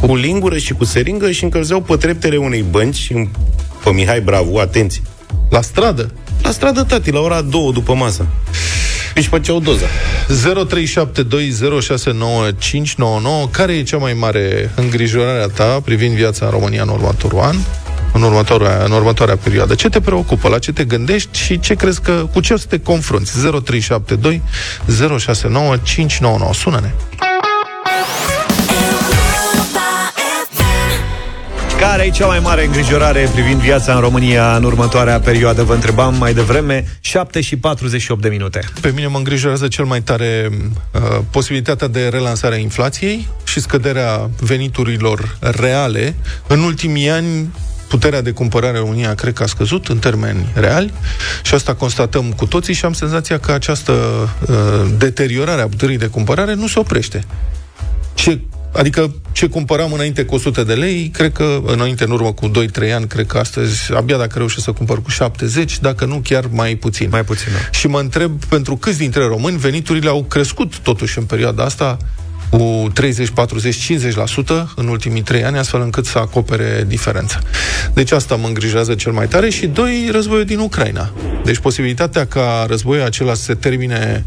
cu 0.00 0.16
lingură 0.16 0.58
și 0.58 0.72
cu 0.72 0.84
seringă 0.84 1.30
și 1.30 1.44
încălzeau 1.44 1.80
pe 1.80 1.96
treptele 1.96 2.36
unei 2.36 2.64
bănci 2.70 3.10
în, 3.14 3.28
pe 3.84 3.90
Mihai 3.90 4.20
Bravu, 4.20 4.56
atenție. 4.56 5.02
La 5.50 5.60
stradă? 5.60 6.12
La 6.42 6.50
stradă, 6.50 6.82
tati, 6.82 7.10
la 7.10 7.20
ora 7.20 7.40
2 7.40 7.70
după 7.72 7.94
masă. 7.94 8.26
Își 9.14 9.28
făceau 9.28 9.60
doza. 9.60 9.86
0372069599 13.46 13.50
Care 13.50 13.72
e 13.72 13.82
cea 13.82 13.96
mai 13.96 14.12
mare 14.12 14.70
îngrijorare 14.74 15.42
a 15.42 15.46
ta 15.46 15.80
privind 15.84 16.14
viața 16.14 16.44
în 16.44 16.50
România 16.50 16.82
în 16.82 16.88
următorul 16.88 17.38
an? 17.38 17.56
În 18.12 18.22
următoarea, 18.22 18.82
în 18.84 18.90
următoarea 18.90 19.36
perioadă. 19.36 19.74
Ce 19.74 19.88
te 19.88 20.00
preocupă? 20.00 20.48
La 20.48 20.58
ce 20.58 20.72
te 20.72 20.84
gândești 20.84 21.38
și 21.38 21.60
ce 21.60 21.74
crezi 21.74 22.00
că, 22.00 22.28
cu 22.32 22.40
ce 22.40 22.52
o 22.52 22.56
să 22.56 22.66
te 22.68 22.80
confrunți? 22.80 23.32
0372 23.40 24.42
069599 25.18 26.54
Sună-ne! 26.54 26.90
Care 31.82 32.04
e 32.04 32.10
cea 32.10 32.26
mai 32.26 32.38
mare 32.38 32.64
îngrijorare 32.64 33.28
privind 33.32 33.60
viața 33.60 33.94
în 33.94 34.00
România 34.00 34.56
în 34.56 34.64
următoarea 34.64 35.20
perioadă? 35.20 35.62
Vă 35.62 35.74
întrebam 35.74 36.14
mai 36.14 36.34
devreme, 36.34 36.84
7 37.00 37.40
și 37.40 37.56
48 37.56 38.22
de 38.22 38.28
minute. 38.28 38.60
Pe 38.80 38.92
mine 38.94 39.06
mă 39.06 39.16
îngrijorează 39.16 39.68
cel 39.68 39.84
mai 39.84 40.00
tare 40.00 40.50
uh, 40.50 41.00
posibilitatea 41.30 41.88
de 41.88 42.08
relansare 42.08 42.54
a 42.54 42.58
inflației 42.58 43.28
și 43.44 43.60
scăderea 43.60 44.30
veniturilor 44.40 45.36
reale. 45.40 46.14
În 46.46 46.62
ultimii 46.62 47.10
ani, 47.10 47.48
puterea 47.92 48.22
de 48.22 48.30
cumpărare 48.30 48.76
în 48.76 48.82
România 48.84 49.14
cred 49.14 49.32
că 49.32 49.42
a 49.42 49.46
scăzut 49.46 49.88
în 49.88 49.98
termeni 49.98 50.46
reali 50.54 50.92
și 51.42 51.54
asta 51.54 51.74
constatăm 51.74 52.32
cu 52.32 52.46
toții 52.46 52.74
și 52.74 52.84
am 52.84 52.92
senzația 52.92 53.38
că 53.38 53.52
această 53.52 53.92
uh, 53.92 54.90
deteriorare 54.98 55.62
a 55.62 55.68
puterii 55.68 55.98
de 55.98 56.06
cumpărare 56.06 56.54
nu 56.54 56.66
se 56.66 56.78
oprește. 56.78 57.24
Ce 58.14 58.40
Adică 58.72 59.14
ce 59.32 59.46
cumpăram 59.46 59.92
înainte 59.92 60.24
cu 60.24 60.34
100 60.34 60.64
de 60.64 60.74
lei, 60.74 61.10
cred 61.12 61.32
că 61.32 61.60
înainte, 61.66 62.04
în 62.04 62.10
urmă 62.10 62.32
cu 62.32 62.50
2-3 62.50 62.94
ani, 62.94 63.06
cred 63.06 63.26
că 63.26 63.38
astăzi, 63.38 63.94
abia 63.94 64.16
dacă 64.16 64.38
reușesc 64.38 64.64
să 64.64 64.72
cumpăr 64.72 65.02
cu 65.02 65.10
70, 65.10 65.80
dacă 65.80 66.04
nu, 66.04 66.20
chiar 66.24 66.44
mai 66.50 66.74
puțin. 66.74 67.08
Mai 67.10 67.24
puțin, 67.24 67.52
da. 67.52 67.58
Și 67.78 67.86
mă 67.86 67.98
întreb, 67.98 68.44
pentru 68.44 68.76
câți 68.76 68.98
dintre 68.98 69.24
români 69.26 69.56
veniturile 69.56 70.08
au 70.08 70.22
crescut 70.22 70.78
totuși 70.78 71.18
în 71.18 71.24
perioada 71.24 71.64
asta 71.64 71.96
cu 72.58 72.90
30, 72.92 73.28
40, 73.28 73.92
50% 73.92 74.74
în 74.76 74.88
ultimii 74.88 75.22
3 75.22 75.44
ani, 75.44 75.58
astfel 75.58 75.80
încât 75.80 76.06
să 76.06 76.18
acopere 76.18 76.84
diferența. 76.88 77.38
Deci 77.94 78.12
asta 78.12 78.36
mă 78.36 78.46
îngrijează 78.46 78.94
cel 78.94 79.12
mai 79.12 79.28
tare 79.28 79.50
și 79.50 79.66
doi, 79.66 80.08
războiul 80.10 80.44
din 80.44 80.58
Ucraina. 80.58 81.10
Deci 81.44 81.58
posibilitatea 81.58 82.26
ca 82.26 82.64
războiul 82.68 83.04
acela 83.04 83.34
să 83.34 83.42
se 83.42 83.54
termine 83.54 84.24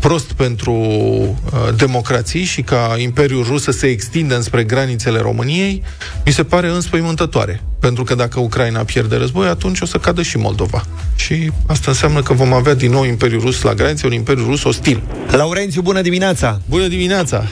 prost 0.00 0.32
pentru 0.32 0.72
uh, 0.72 1.34
democrații 1.76 2.44
și 2.44 2.62
ca 2.62 2.96
Imperiul 2.98 3.44
Rus 3.44 3.62
să 3.62 3.70
se 3.70 3.86
extindă 3.86 4.34
înspre 4.34 4.62
granițele 4.62 5.18
României, 5.18 5.82
mi 6.24 6.32
se 6.32 6.44
pare 6.44 6.68
înspăimântătoare. 6.68 7.62
Pentru 7.80 8.04
că 8.04 8.14
dacă 8.14 8.40
Ucraina 8.40 8.82
pierde 8.82 9.16
război, 9.16 9.46
atunci 9.46 9.80
o 9.80 9.84
să 9.84 9.98
cadă 9.98 10.22
și 10.22 10.36
Moldova. 10.36 10.82
Și 11.16 11.50
asta 11.66 11.90
înseamnă 11.90 12.20
că 12.22 12.32
vom 12.32 12.52
avea 12.52 12.74
din 12.74 12.90
nou 12.90 13.04
Imperiul 13.04 13.40
Rus 13.40 13.62
la 13.62 13.74
granițe, 13.74 14.06
un 14.06 14.12
Imperiu 14.12 14.44
Rus 14.44 14.64
ostil. 14.64 15.02
Laurențiu, 15.30 15.82
bună 15.82 16.00
dimineața! 16.00 16.60
Bună 16.68 16.86
dimineața! 16.86 17.44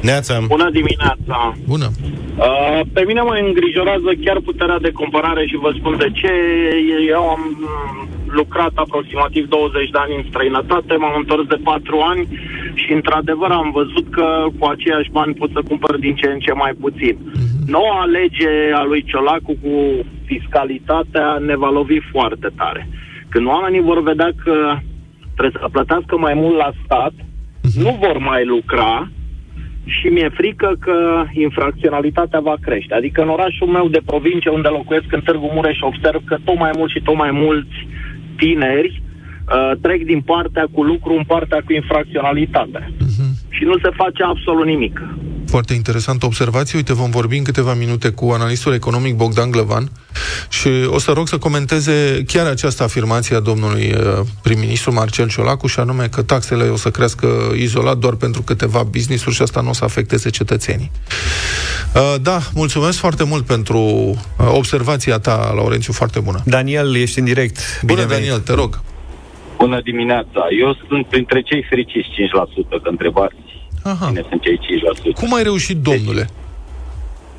Neața. 0.00 0.44
Bună 0.46 0.70
dimineața! 0.72 1.56
Bună! 1.66 1.90
Uh, 2.36 2.80
pe 2.92 3.02
mine 3.06 3.20
mă 3.20 3.34
îngrijorează 3.46 4.10
chiar 4.24 4.40
puterea 4.44 4.78
de 4.78 4.90
comparare 4.90 5.46
și 5.46 5.56
vă 5.56 5.70
spun 5.78 5.96
de 5.98 6.10
ce. 6.14 6.32
Eu 7.08 7.22
am 7.28 7.42
lucrat 8.32 8.72
aproximativ 8.74 9.48
20 9.48 9.90
de 9.90 9.98
ani 9.98 10.16
în 10.16 10.24
străinătate, 10.28 10.94
m-am 10.94 11.14
întors 11.16 11.46
de 11.46 11.58
4 11.64 11.98
ani 11.98 12.28
și 12.74 12.92
într-adevăr 12.92 13.50
am 13.50 13.70
văzut 13.70 14.06
că 14.10 14.46
cu 14.58 14.64
aceiași 14.66 15.10
bani 15.10 15.34
pot 15.34 15.50
să 15.52 15.60
cumpăr 15.68 15.96
din 15.96 16.14
ce 16.14 16.26
în 16.26 16.38
ce 16.38 16.52
mai 16.52 16.72
puțin. 16.80 17.16
Uh-huh. 17.16 17.66
Noua 17.66 18.04
lege 18.04 18.52
a 18.74 18.82
lui 18.84 19.02
Ciolacu 19.02 19.56
cu 19.62 19.74
fiscalitatea 20.24 21.38
ne 21.46 21.56
va 21.56 21.70
lovi 21.70 21.98
foarte 22.12 22.48
tare. 22.56 22.88
Când 23.28 23.46
oamenii 23.46 23.80
vor 23.80 24.02
vedea 24.02 24.30
că 24.44 24.76
trebuie 25.36 25.60
să 25.62 25.68
plătească 25.72 26.18
mai 26.18 26.34
mult 26.34 26.56
la 26.56 26.70
stat, 26.84 27.12
uh-huh. 27.12 27.82
nu 27.84 27.98
vor 28.00 28.18
mai 28.18 28.44
lucra, 28.44 29.08
și 29.84 30.06
mi-e 30.06 30.28
frică 30.28 30.76
că 30.80 31.24
infracționalitatea 31.32 32.40
va 32.40 32.56
crește. 32.60 32.94
Adică 32.94 33.22
în 33.22 33.28
orașul 33.28 33.66
meu 33.66 33.88
de 33.88 34.00
provincie, 34.04 34.50
unde 34.50 34.68
locuiesc 34.68 35.12
în 35.12 35.20
Târgu 35.20 35.50
Mureș, 35.54 35.78
observ 35.80 36.20
că 36.24 36.36
tot 36.44 36.58
mai 36.58 36.70
mult 36.76 36.90
și 36.90 37.00
tot 37.00 37.16
mai 37.16 37.30
mulți 37.30 37.76
tineri 38.40 39.02
uh, 39.02 39.72
trec 39.84 40.00
din 40.12 40.20
partea 40.20 40.66
cu 40.72 40.82
lucru 40.82 41.12
în 41.20 41.24
partea 41.32 41.60
cu 41.64 41.72
infracționalitate. 41.72 42.80
Uh-huh. 42.80 43.30
Și 43.56 43.62
nu 43.64 43.76
se 43.82 43.90
face 44.02 44.22
absolut 44.22 44.66
nimic. 44.66 44.96
Foarte 45.50 45.74
interesantă 45.74 46.26
observație. 46.26 46.78
Uite, 46.78 46.92
vom 46.92 47.10
vorbi 47.10 47.36
în 47.36 47.44
câteva 47.44 47.74
minute 47.74 48.10
cu 48.10 48.30
analistul 48.30 48.72
economic 48.72 49.14
Bogdan 49.16 49.50
Glăvan 49.50 49.90
și 50.48 50.68
o 50.86 50.98
să 50.98 51.12
rog 51.12 51.28
să 51.28 51.38
comenteze 51.38 52.24
chiar 52.26 52.46
această 52.46 52.82
afirmație 52.82 53.36
a 53.36 53.40
domnului 53.40 53.92
uh, 53.92 54.20
prim-ministru 54.42 54.92
Marcel 54.92 55.28
Ciolacu 55.28 55.66
și 55.66 55.80
anume 55.80 56.08
că 56.08 56.22
taxele 56.22 56.64
o 56.68 56.76
să 56.76 56.90
crească 56.90 57.26
izolat 57.54 57.98
doar 57.98 58.14
pentru 58.14 58.42
câteva 58.42 58.82
business-uri 58.82 59.34
și 59.34 59.42
asta 59.42 59.60
nu 59.60 59.68
o 59.68 59.72
să 59.72 59.84
afecteze 59.84 60.30
cetățenii. 60.30 60.90
Uh, 61.94 62.14
da, 62.22 62.38
mulțumesc 62.54 62.98
foarte 62.98 63.24
mult 63.24 63.46
pentru 63.46 63.78
uh, 63.78 64.16
observația 64.52 65.18
ta, 65.18 65.52
Laurențiu, 65.54 65.92
foarte 65.92 66.20
bună. 66.20 66.38
Daniel, 66.44 66.96
ești 66.96 67.18
în 67.18 67.24
direct. 67.24 67.58
Bună, 67.82 67.94
Bine 67.94 68.14
Daniel, 68.14 68.38
te 68.38 68.52
rog. 68.52 68.80
Bună 69.58 69.80
dimineața. 69.84 70.40
Eu 70.60 70.76
sunt 70.88 71.06
printre 71.06 71.40
cei 71.42 71.66
fericiți 71.68 72.08
5%, 72.08 72.82
că 72.82 72.88
întrebați 72.88 73.49
Aha. 73.82 74.06
cine 74.06 74.24
sunt 74.28 74.42
cei 74.42 74.58
5%. 75.12 75.14
Cum 75.14 75.34
ai 75.34 75.42
reușit, 75.42 75.76
domnule? 75.76 76.28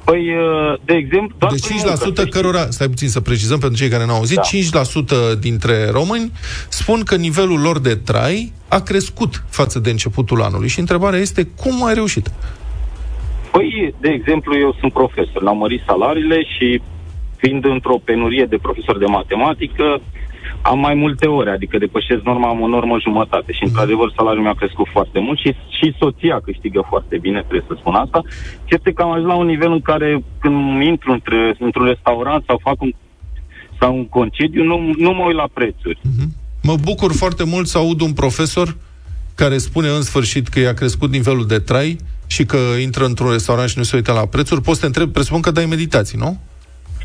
Păi, 0.03 0.35
uh, 0.35 0.79
de 0.85 0.93
exemplu... 0.93 1.35
Doar 1.37 1.51
de 1.51 2.25
5% 2.25 2.29
cărora, 2.29 2.69
stai 2.69 2.87
puțin 2.87 3.07
să 3.07 3.21
precizăm 3.21 3.59
pentru 3.59 3.77
cei 3.77 3.89
care 3.89 4.05
n-au 4.05 4.15
auzit, 4.15 4.35
da. 4.35 5.33
5% 5.35 5.39
dintre 5.39 5.89
români 5.89 6.31
spun 6.69 7.03
că 7.03 7.15
nivelul 7.15 7.59
lor 7.59 7.79
de 7.79 7.95
trai 7.95 8.53
a 8.67 8.79
crescut 8.79 9.43
față 9.49 9.79
de 9.79 9.89
începutul 9.89 10.41
anului. 10.41 10.67
Și 10.67 10.79
întrebarea 10.79 11.19
este, 11.19 11.43
cum 11.43 11.85
ai 11.85 11.93
reușit? 11.93 12.31
Păi, 13.51 13.93
de 13.99 14.09
exemplu, 14.09 14.57
eu 14.57 14.75
sunt 14.79 14.93
profesor, 14.93 15.41
l-am 15.41 15.57
mărit 15.57 15.81
salariile 15.85 16.43
și 16.57 16.81
fiind 17.35 17.65
într-o 17.65 18.01
penurie 18.03 18.45
de 18.45 18.57
profesor 18.57 18.97
de 18.97 19.05
matematică, 19.05 20.01
am 20.61 20.79
mai 20.79 20.93
multe 20.93 21.27
ore, 21.27 21.51
adică 21.51 21.77
depășesc 21.77 22.21
norma, 22.23 22.49
am 22.49 22.61
o 22.61 22.67
normă 22.67 22.97
jumătate 22.99 23.51
și, 23.51 23.63
într-adevăr, 23.63 24.13
salariul 24.15 24.43
mi-a 24.43 24.53
crescut 24.53 24.87
foarte 24.91 25.19
mult 25.19 25.39
și, 25.39 25.55
și 25.77 25.95
soția 25.99 26.41
câștigă 26.43 26.85
foarte 26.89 27.17
bine, 27.17 27.39
trebuie 27.39 27.65
să 27.67 27.75
spun 27.79 27.93
asta. 27.93 28.21
Și 28.65 28.75
este 28.75 28.91
că 28.91 29.01
am 29.01 29.11
ajuns 29.11 29.27
la 29.27 29.35
un 29.35 29.45
nivel 29.45 29.71
în 29.71 29.81
care, 29.81 30.23
când 30.39 30.81
intru 30.81 31.11
între, 31.11 31.55
într-un 31.59 31.85
restaurant 31.85 32.43
sau 32.47 32.59
fac 32.63 32.81
un, 32.81 32.91
sau 33.79 33.95
un 33.95 34.07
concediu, 34.07 34.63
nu, 34.63 34.77
nu 34.97 35.11
mă 35.11 35.23
uit 35.25 35.35
la 35.35 35.49
prețuri. 35.53 35.99
Uh-huh. 35.99 36.27
Mă 36.63 36.75
bucur 36.75 37.13
foarte 37.13 37.43
mult 37.43 37.67
să 37.67 37.77
aud 37.77 38.01
un 38.01 38.13
profesor 38.13 38.77
care 39.35 39.57
spune 39.57 39.87
în 39.87 40.01
sfârșit 40.01 40.47
că 40.47 40.59
i-a 40.59 40.73
crescut 40.73 41.11
nivelul 41.11 41.45
de 41.47 41.59
trai 41.59 41.97
și 42.27 42.45
că 42.45 42.57
intră 42.81 43.05
într-un 43.05 43.31
restaurant 43.31 43.69
și 43.69 43.77
nu 43.77 43.83
se 43.83 43.95
uită 43.95 44.11
la 44.11 44.25
prețuri. 44.25 44.61
Poți 44.61 44.75
să 44.75 44.81
te 44.81 44.87
întreb, 44.87 45.11
presupun 45.11 45.41
că 45.41 45.51
dai 45.51 45.65
meditații, 45.65 46.17
nu? 46.17 46.39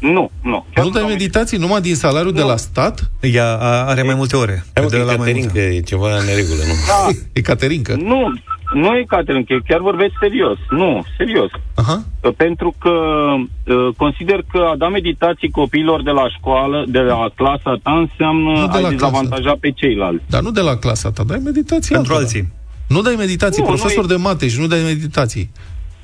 Nu, 0.01 0.31
nu. 0.43 0.67
Chiar 0.75 0.85
nu 0.85 0.91
dai 0.91 1.05
meditații 1.07 1.59
numai 1.59 1.81
din 1.81 1.95
salariul 1.95 2.33
nu. 2.33 2.39
de 2.39 2.45
la 2.45 2.57
stat? 2.57 3.11
Ea 3.21 3.57
are 3.87 4.03
mai 4.03 4.15
multe 4.15 4.37
ore. 4.37 4.65
Hai, 4.75 4.87
de 4.87 4.97
la 4.97 5.15
Caterinca 5.15 5.59
e 5.59 5.81
ceva 5.81 6.09
neregulă, 6.09 6.63
nu? 6.67 6.75
Da. 6.87 7.19
E 7.33 7.41
Caterinca? 7.41 7.95
Nu, 7.95 8.33
nu 8.75 8.97
e 8.97 9.05
Caterinca, 9.07 9.57
chiar 9.69 9.81
vorbesc 9.81 10.13
serios. 10.21 10.59
Nu, 10.71 11.05
serios. 11.17 11.51
Aha. 11.75 12.05
Pentru 12.37 12.75
că 12.79 12.91
uh, 12.91 13.89
consider 13.97 14.45
că 14.53 14.59
a 14.73 14.77
da 14.77 14.89
meditații 14.89 15.51
copiilor 15.51 16.03
de 16.03 16.11
la 16.11 16.29
școală, 16.29 16.85
de 16.89 16.99
la 16.99 17.31
clasa 17.35 17.79
ta, 17.83 17.93
înseamnă 17.99 18.69
a 18.71 18.91
dezavantaja 18.91 19.57
pe 19.61 19.71
ceilalți. 19.71 20.23
Dar 20.27 20.43
nu 20.43 20.51
de 20.51 20.61
la 20.61 20.77
clasa 20.77 21.11
ta, 21.11 21.23
dai 21.27 21.41
meditații 21.45 21.95
Pentru 21.95 22.15
alții. 22.15 22.53
Nu 22.89 23.01
dai 23.03 23.15
meditații, 23.19 23.63
nu, 23.63 23.69
profesor 23.69 24.05
nu 24.07 24.13
e... 24.13 24.17
de 24.17 24.23
mate 24.23 24.49
și 24.49 24.61
nu 24.61 24.67
dai 24.67 24.83
meditații. 24.85 25.51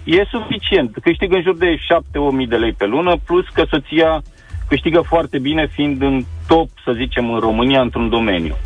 E 0.04 0.24
suficient. 0.30 0.96
Câștigă 1.02 1.34
în 1.36 1.42
jur 1.42 1.56
de 1.56 1.76
7-8 1.76 2.48
de 2.48 2.56
lei 2.56 2.72
pe 2.72 2.86
lună, 2.86 3.16
plus 3.24 3.44
că 3.52 3.64
soția 3.70 4.22
câștigă 4.68 5.00
foarte 5.08 5.38
bine 5.38 5.68
fiind 5.72 6.02
în 6.02 6.24
top, 6.46 6.68
să 6.84 6.92
zicem, 6.96 7.32
în 7.32 7.40
România 7.40 7.80
într-un 7.80 8.08
domeniu. 8.08 8.56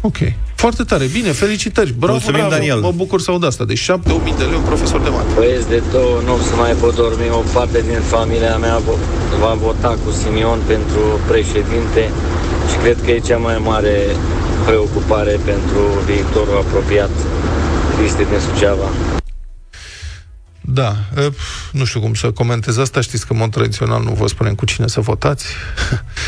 Ok. 0.00 0.18
Foarte 0.54 0.82
tare. 0.82 1.06
Bine, 1.18 1.30
felicitări. 1.44 1.92
Bravo, 1.92 2.12
Mulțumim, 2.12 2.46
bravo. 2.46 2.54
Daniel. 2.54 2.80
Mă 2.80 2.92
bucur 3.02 3.20
să 3.20 3.30
aud 3.30 3.44
asta. 3.44 3.64
De 3.64 3.74
7-8 3.74 3.76
de 4.40 4.44
lei, 4.50 4.58
un 4.62 4.68
profesor 4.72 5.00
de 5.00 5.08
mate. 5.08 5.32
Băieți 5.34 5.68
de 5.68 5.82
două 5.92 6.20
nu 6.26 6.36
să 6.48 6.54
mai 6.56 6.72
pot 6.82 6.94
dormi. 6.94 7.28
O 7.40 7.42
parte 7.56 7.78
din 7.90 8.00
familia 8.14 8.56
mea 8.56 8.78
va 9.42 9.52
vota 9.66 9.92
cu 10.04 10.10
Simion 10.10 10.58
pentru 10.66 11.02
președinte 11.30 12.02
și 12.70 12.76
cred 12.82 12.98
că 13.04 13.10
e 13.10 13.18
cea 13.18 13.40
mai 13.48 13.58
mare 13.70 13.96
preocupare 14.66 15.34
pentru 15.50 15.80
viitorul 16.08 16.56
apropiat 16.64 17.14
Cristi 17.96 18.24
din 18.30 18.40
Suceava. 18.46 18.88
Da, 20.76 20.96
nu 21.72 21.84
știu 21.84 22.00
cum 22.00 22.14
să 22.14 22.30
comentez 22.30 22.76
asta, 22.78 23.00
știți 23.00 23.26
că 23.26 23.32
în 23.32 23.38
mod 23.38 23.50
tradițional 23.50 24.02
nu 24.02 24.12
vă 24.12 24.26
spunem 24.26 24.54
cu 24.54 24.64
cine 24.64 24.86
să 24.86 25.00
votați. 25.00 25.46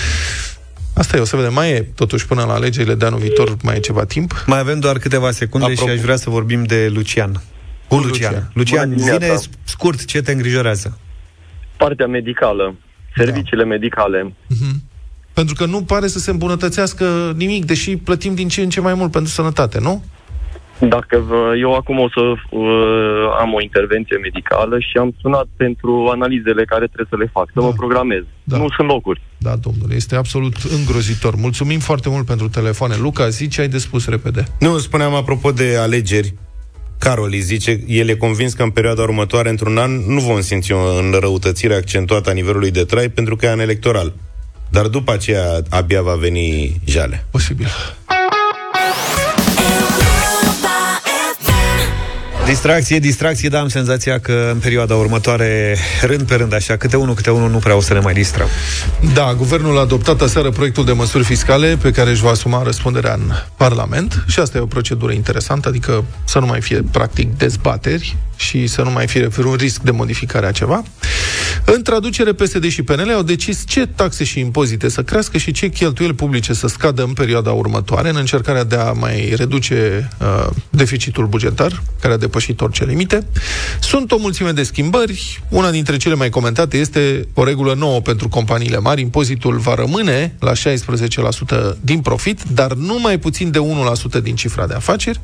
Asta 1.00 1.16
e, 1.16 1.20
o 1.20 1.24
să 1.24 1.36
vedem. 1.36 1.52
Mai 1.52 1.70
e, 1.70 1.80
totuși, 1.94 2.26
până 2.26 2.44
la 2.44 2.52
alegerile 2.52 2.94
de 2.94 3.04
anul 3.04 3.18
viitor, 3.18 3.56
mai 3.62 3.76
e 3.76 3.80
ceva 3.80 4.04
timp. 4.04 4.44
Mai 4.46 4.58
avem 4.58 4.80
doar 4.80 4.98
câteva 4.98 5.30
secunde 5.30 5.66
Apropo. 5.66 5.86
și 5.86 5.96
aș 5.96 6.00
vrea 6.00 6.16
să 6.16 6.30
vorbim 6.30 6.64
de 6.64 6.88
Lucian. 6.94 7.42
Cu 7.88 7.96
Lucian. 7.96 8.10
Lucian, 8.10 8.50
Lucian 8.54 8.88
Bună 8.88 9.02
zine 9.02 9.16
dimineața. 9.16 9.48
scurt 9.64 10.04
ce 10.04 10.22
te 10.22 10.32
îngrijorează. 10.32 10.98
Partea 11.76 12.06
medicală, 12.06 12.74
serviciile 13.16 13.64
medicale. 13.64 14.34
Mhm. 14.46 14.82
Pentru 15.32 15.54
că 15.54 15.64
nu 15.66 15.82
pare 15.82 16.06
să 16.06 16.18
se 16.18 16.30
îmbunătățească 16.30 17.32
nimic, 17.36 17.64
deși 17.64 17.96
plătim 17.96 18.34
din 18.34 18.48
ce 18.48 18.62
în 18.62 18.70
ce 18.70 18.80
mai 18.80 18.94
mult 18.94 19.10
pentru 19.10 19.32
sănătate, 19.32 19.78
nu? 19.80 20.04
Dacă 20.80 21.18
vă, 21.28 21.54
eu 21.60 21.74
acum 21.74 21.98
o 21.98 22.08
să 22.08 22.20
uh, 22.20 23.36
am 23.40 23.52
o 23.54 23.60
intervenție 23.62 24.16
medicală 24.16 24.78
și 24.78 24.96
am 24.98 25.14
sunat 25.20 25.46
pentru 25.56 26.08
analizele 26.12 26.64
care 26.64 26.86
trebuie 26.86 27.06
să 27.10 27.16
le 27.16 27.30
fac, 27.32 27.46
să 27.46 27.60
Da. 27.60 27.66
mă 27.66 27.72
programez. 27.72 28.22
Da. 28.44 28.56
Nu 28.56 28.68
sunt 28.76 28.88
locuri. 28.88 29.20
Da, 29.38 29.56
domnule, 29.56 29.94
este 29.94 30.16
absolut 30.16 30.54
îngrozitor. 30.78 31.34
Mulțumim 31.36 31.78
foarte 31.78 32.08
mult 32.08 32.26
pentru 32.26 32.48
telefoane. 32.48 32.94
Luca, 33.00 33.28
zi 33.28 33.48
ce 33.48 33.60
ai 33.60 33.68
de 33.68 33.78
spus 33.78 34.08
repede. 34.08 34.44
Nu, 34.60 34.78
spuneam 34.78 35.14
apropo 35.14 35.50
de 35.50 35.76
alegeri, 35.80 36.34
Carol 36.98 37.28
îi 37.32 37.40
zice, 37.40 37.80
el 37.86 38.08
e 38.08 38.14
convins 38.14 38.52
că 38.52 38.62
în 38.62 38.70
perioada 38.70 39.02
următoare, 39.02 39.48
într-un 39.48 39.76
an, 39.78 39.90
nu 40.06 40.20
vom 40.20 40.40
simți 40.40 40.72
o 40.72 40.98
înrăutățire 40.98 41.74
accentuată 41.74 42.30
a 42.30 42.32
nivelului 42.32 42.70
de 42.70 42.84
trai 42.84 43.08
pentru 43.08 43.36
că 43.36 43.46
e 43.46 43.50
an 43.50 43.58
electoral. 43.60 44.12
Dar 44.70 44.86
după 44.86 45.12
aceea 45.12 45.62
abia 45.70 46.02
va 46.02 46.14
veni 46.14 46.80
jale. 46.84 47.24
Posibil. 47.30 47.66
Distracție, 52.48 52.98
distracție, 52.98 53.48
dar 53.48 53.60
am 53.60 53.68
senzația 53.68 54.18
că 54.18 54.50
în 54.52 54.58
perioada 54.58 54.94
următoare, 54.94 55.76
rând 56.02 56.22
pe 56.22 56.34
rând 56.34 56.54
așa, 56.54 56.76
câte 56.76 56.96
unul, 56.96 57.14
câte 57.14 57.30
unul, 57.30 57.50
nu 57.50 57.58
prea 57.58 57.76
o 57.76 57.80
să 57.80 57.92
ne 57.92 57.98
mai 57.98 58.12
distrăm. 58.12 58.46
Da, 59.14 59.34
guvernul 59.34 59.76
a 59.76 59.80
adoptat 59.80 60.20
aseară 60.20 60.50
proiectul 60.50 60.84
de 60.84 60.92
măsuri 60.92 61.24
fiscale 61.24 61.78
pe 61.82 61.90
care 61.90 62.10
își 62.10 62.22
va 62.22 62.30
asuma 62.30 62.62
răspunderea 62.62 63.12
în 63.12 63.32
Parlament 63.56 64.24
și 64.26 64.40
asta 64.40 64.58
e 64.58 64.60
o 64.60 64.66
procedură 64.66 65.12
interesantă, 65.12 65.68
adică 65.68 66.04
să 66.24 66.38
nu 66.38 66.46
mai 66.46 66.60
fie 66.60 66.84
practic 66.90 67.36
dezbateri 67.36 68.16
și 68.36 68.66
să 68.66 68.82
nu 68.82 68.90
mai 68.90 69.06
fie 69.06 69.26
vreun 69.26 69.54
risc 69.54 69.80
de 69.80 69.90
modificare 69.90 70.46
a 70.46 70.50
ceva. 70.50 70.82
În 71.64 71.82
traducere, 71.82 72.32
PSD 72.32 72.68
și 72.68 72.82
PNL 72.82 73.10
au 73.14 73.22
decis 73.22 73.64
ce 73.66 73.86
taxe 73.86 74.24
și 74.24 74.40
impozite 74.40 74.88
să 74.88 75.02
crească 75.02 75.38
și 75.38 75.52
ce 75.52 75.68
cheltuieli 75.68 76.14
publice 76.14 76.52
să 76.52 76.66
scadă 76.66 77.02
în 77.02 77.12
perioada 77.12 77.50
următoare, 77.50 78.08
în 78.08 78.16
încercarea 78.16 78.64
de 78.64 78.76
a 78.76 78.92
mai 78.92 79.34
reduce 79.36 80.08
uh, 80.20 80.46
deficitul 80.70 81.26
bugetar, 81.26 81.82
care 82.00 82.14
a 82.14 82.16
depășit 82.16 82.37
orice 82.60 82.84
limite. 82.84 83.26
Sunt 83.80 84.12
o 84.12 84.16
mulțime 84.18 84.52
de 84.52 84.62
schimbări. 84.62 85.42
Una 85.48 85.70
dintre 85.70 85.96
cele 85.96 86.14
mai 86.14 86.30
comentate 86.30 86.76
este 86.76 87.28
o 87.34 87.44
regulă 87.44 87.74
nouă 87.74 88.00
pentru 88.00 88.28
companiile 88.28 88.78
mari. 88.78 89.00
Impozitul 89.00 89.58
va 89.58 89.74
rămâne 89.74 90.34
la 90.40 90.52
16% 90.52 90.56
din 91.80 92.00
profit, 92.00 92.42
dar 92.42 92.72
nu 92.72 92.98
mai 93.00 93.18
puțin 93.18 93.50
de 93.50 93.58
1% 94.18 94.22
din 94.22 94.34
cifra 94.34 94.66
de 94.66 94.74
afaceri. 94.74 95.20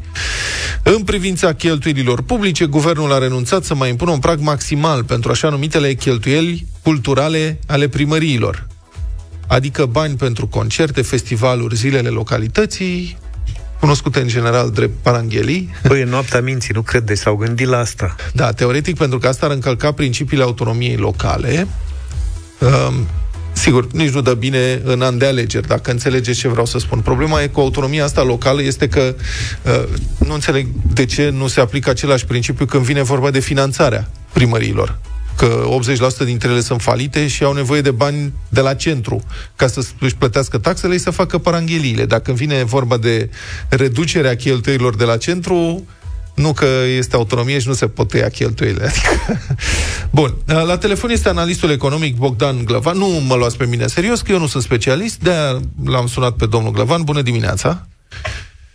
În 0.82 1.02
privința 1.02 1.52
cheltuielilor 1.52 2.22
publice, 2.22 2.64
guvernul 2.64 3.12
a 3.12 3.18
renunțat 3.18 3.64
să 3.64 3.74
mai 3.74 3.88
impună 3.88 4.10
un 4.10 4.18
prag 4.18 4.40
maximal 4.40 5.04
pentru 5.04 5.30
așa 5.30 5.48
numitele 5.48 5.94
cheltuieli 5.94 6.66
culturale 6.82 7.58
ale 7.66 7.88
primăriilor. 7.88 8.66
Adică 9.46 9.86
bani 9.86 10.16
pentru 10.16 10.46
concerte, 10.46 11.02
festivaluri, 11.02 11.76
zilele 11.76 12.08
localității, 12.08 13.16
cunoscute 13.84 14.20
în 14.20 14.28
general 14.28 14.70
drept 14.70 15.02
paranghelii. 15.02 15.70
Păi, 15.82 16.02
în 16.02 16.08
noaptea 16.08 16.40
minții, 16.40 16.74
nu 16.74 16.82
cred, 16.82 17.02
de 17.02 17.14
s-au 17.14 17.36
gândit 17.36 17.66
la 17.66 17.78
asta. 17.78 18.14
Da, 18.32 18.52
teoretic, 18.52 18.96
pentru 18.96 19.18
că 19.18 19.28
asta 19.28 19.46
ar 19.46 19.52
încălca 19.52 19.92
principiile 19.92 20.42
autonomiei 20.42 20.96
locale. 20.96 21.66
Um, 22.58 23.06
sigur, 23.52 23.86
nici 23.92 24.10
nu 24.10 24.20
dă 24.20 24.34
bine 24.34 24.80
în 24.84 25.02
an 25.02 25.18
de 25.18 25.26
alegeri, 25.26 25.66
dacă 25.66 25.90
înțelegeți 25.90 26.38
ce 26.38 26.48
vreau 26.48 26.66
să 26.66 26.78
spun. 26.78 27.00
Problema 27.00 27.42
e 27.42 27.46
cu 27.46 27.60
autonomia 27.60 28.04
asta 28.04 28.22
locală 28.22 28.62
este 28.62 28.88
că 28.88 29.14
uh, 29.62 29.84
nu 30.18 30.34
înțeleg 30.34 30.66
de 30.92 31.04
ce 31.04 31.28
nu 31.28 31.46
se 31.46 31.60
aplică 31.60 31.90
același 31.90 32.26
principiu 32.26 32.66
când 32.66 32.84
vine 32.84 33.02
vorba 33.02 33.30
de 33.30 33.40
finanțarea 33.40 34.10
primăriilor 34.32 34.98
că 35.36 35.64
80% 36.22 36.24
dintre 36.24 36.48
ele 36.48 36.60
sunt 36.60 36.82
falite 36.82 37.26
și 37.26 37.44
au 37.44 37.52
nevoie 37.52 37.80
de 37.80 37.90
bani 37.90 38.32
de 38.48 38.60
la 38.60 38.74
centru 38.74 39.22
ca 39.56 39.66
să 39.66 39.86
își 40.00 40.16
plătească 40.16 40.58
taxele 40.58 40.92
și 40.92 41.00
să 41.00 41.10
facă 41.10 41.38
parangheliile. 41.38 42.04
Dacă 42.04 42.32
vine 42.32 42.64
vorba 42.64 42.96
de 42.96 43.30
reducerea 43.68 44.36
cheltuielilor 44.36 44.96
de 44.96 45.04
la 45.04 45.16
centru, 45.16 45.86
nu 46.34 46.52
că 46.52 46.66
este 46.96 47.16
autonomie 47.16 47.58
și 47.58 47.68
nu 47.68 47.74
se 47.74 47.88
pot 47.88 48.08
tăia 48.08 48.28
cheltuielile. 48.28 48.84
Adică... 48.88 49.38
Bun. 50.10 50.34
La 50.44 50.78
telefon 50.78 51.10
este 51.10 51.28
analistul 51.28 51.70
economic 51.70 52.16
Bogdan 52.16 52.64
Glăvan. 52.64 52.98
Nu 52.98 53.06
mă 53.06 53.34
luați 53.34 53.56
pe 53.56 53.66
mine 53.66 53.86
serios, 53.86 54.20
că 54.20 54.32
eu 54.32 54.38
nu 54.38 54.46
sunt 54.46 54.62
specialist, 54.62 55.18
de 55.18 55.60
l-am 55.84 56.06
sunat 56.06 56.32
pe 56.32 56.46
domnul 56.46 56.72
Glăvan. 56.72 57.02
Bună 57.02 57.22
dimineața! 57.22 57.86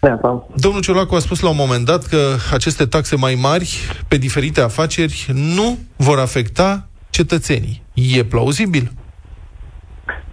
Neața. 0.02 0.46
Domnul 0.56 0.82
Ciolacu 0.82 1.16
a 1.16 1.20
spus 1.20 1.42
la 1.42 1.50
un 1.50 1.56
moment 1.58 1.86
dat 1.86 2.04
că 2.06 2.18
aceste 2.54 2.86
taxe 2.86 3.16
mai 3.16 3.38
mari 3.42 3.70
pe 4.08 4.18
diferite 4.18 4.62
afaceri 4.62 5.26
nu 5.34 5.78
vor 5.98 6.20
afecta 6.20 6.88
cetățenii. 7.10 7.82
E 7.94 8.24
plauzibil? 8.24 8.92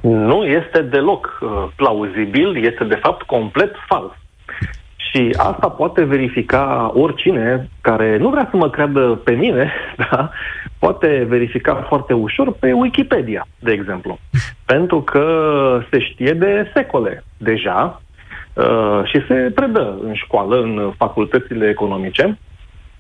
Nu 0.00 0.44
este 0.44 0.82
deloc 0.82 1.38
uh, 1.40 1.48
plauzibil, 1.76 2.64
este 2.64 2.84
de 2.84 2.98
fapt 3.02 3.22
complet 3.22 3.74
fals. 3.88 4.12
Și 4.96 5.34
asta 5.36 5.68
poate 5.68 6.04
verifica 6.04 6.90
oricine 6.94 7.68
care 7.80 8.16
nu 8.16 8.28
vrea 8.28 8.48
să 8.50 8.56
mă 8.56 8.70
creadă 8.70 9.00
pe 9.24 9.32
mine, 9.32 9.72
da, 10.10 10.30
poate 10.78 11.26
verifica 11.28 11.84
foarte 11.88 12.12
ușor 12.12 12.52
pe 12.52 12.72
Wikipedia, 12.72 13.46
de 13.58 13.72
exemplu. 13.72 14.18
Pentru 14.72 15.02
că 15.02 15.24
se 15.90 16.00
știe 16.00 16.32
de 16.32 16.70
secole 16.74 17.24
deja 17.36 18.00
uh, 18.00 18.05
și 19.04 19.24
se 19.28 19.34
predă 19.54 19.98
în 20.02 20.14
școală, 20.14 20.60
în 20.60 20.92
facultățile 20.96 21.68
economice, 21.68 22.38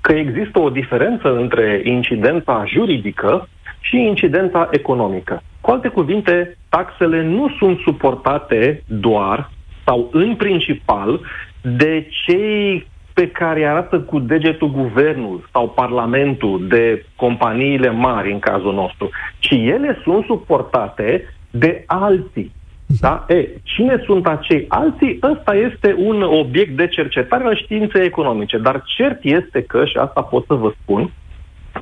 că 0.00 0.12
există 0.12 0.58
o 0.58 0.70
diferență 0.70 1.36
între 1.36 1.80
incidența 1.84 2.64
juridică 2.66 3.48
și 3.80 3.96
incidența 3.96 4.68
economică. 4.70 5.42
Cu 5.60 5.70
alte 5.70 5.88
cuvinte, 5.88 6.56
taxele 6.68 7.22
nu 7.22 7.48
sunt 7.58 7.78
suportate 7.78 8.82
doar 8.86 9.50
sau 9.84 10.08
în 10.12 10.34
principal 10.36 11.20
de 11.62 12.08
cei 12.24 12.86
pe 13.14 13.28
care 13.28 13.58
îi 13.58 13.66
arată 13.66 14.00
cu 14.00 14.18
degetul 14.18 14.70
guvernul 14.70 15.48
sau 15.52 15.68
parlamentul 15.68 16.66
de 16.68 17.04
companiile 17.16 17.90
mari 17.90 18.32
în 18.32 18.38
cazul 18.38 18.74
nostru, 18.74 19.10
ci 19.38 19.50
ele 19.50 19.98
sunt 20.02 20.24
suportate 20.24 21.34
de 21.50 21.84
alții. 21.86 22.52
Da? 22.86 23.24
E, 23.28 23.48
cine 23.62 24.02
sunt 24.04 24.26
acei 24.26 24.64
alții? 24.68 25.18
Ăsta 25.22 25.54
este 25.54 25.94
un 25.98 26.22
obiect 26.22 26.76
de 26.76 26.86
cercetare 26.88 27.44
al 27.44 27.60
științei 27.62 28.04
economice. 28.04 28.58
Dar 28.58 28.82
cert 28.96 29.18
este 29.22 29.62
că, 29.62 29.84
și 29.84 29.96
asta 29.96 30.20
pot 30.20 30.44
să 30.46 30.54
vă 30.54 30.72
spun, 30.82 31.12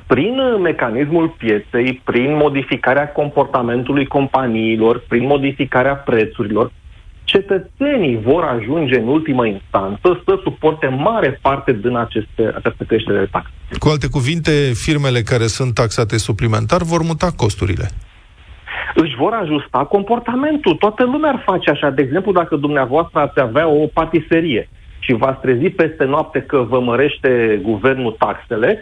prin 0.07 0.35
mecanismul 0.61 1.35
pieței, 1.37 2.01
prin 2.03 2.35
modificarea 2.35 3.11
comportamentului 3.11 4.05
companiilor, 4.05 5.03
prin 5.07 5.25
modificarea 5.25 5.95
prețurilor, 5.95 6.71
cetățenii 7.23 8.19
vor 8.23 8.43
ajunge 8.43 8.99
în 8.99 9.07
ultimă 9.07 9.45
instanță 9.45 10.21
să 10.25 10.39
suporte 10.43 10.87
mare 10.87 11.39
parte 11.41 11.73
din 11.73 11.95
aceste, 11.95 12.53
această 12.55 12.83
creștere 12.87 13.19
de 13.19 13.27
taxe. 13.31 13.49
Cu 13.79 13.87
alte 13.87 14.07
cuvinte, 14.07 14.51
firmele 14.73 15.21
care 15.21 15.47
sunt 15.47 15.73
taxate 15.73 16.17
suplimentar 16.17 16.81
vor 16.81 17.01
muta 17.01 17.31
costurile. 17.35 17.89
Își 18.95 19.15
vor 19.15 19.33
ajusta 19.33 19.85
comportamentul. 19.85 20.75
Toată 20.75 21.03
lumea 21.03 21.29
ar 21.29 21.41
face 21.45 21.69
așa. 21.69 21.89
De 21.89 22.01
exemplu, 22.01 22.31
dacă 22.31 22.55
dumneavoastră 22.55 23.19
ați 23.19 23.39
avea 23.39 23.67
o 23.67 23.85
patiserie 23.93 24.69
și 24.99 25.13
v-ați 25.13 25.41
trezi 25.41 25.69
peste 25.69 26.03
noapte 26.03 26.41
că 26.41 26.65
vă 26.69 26.79
mărește 26.79 27.59
guvernul 27.63 28.15
taxele, 28.19 28.79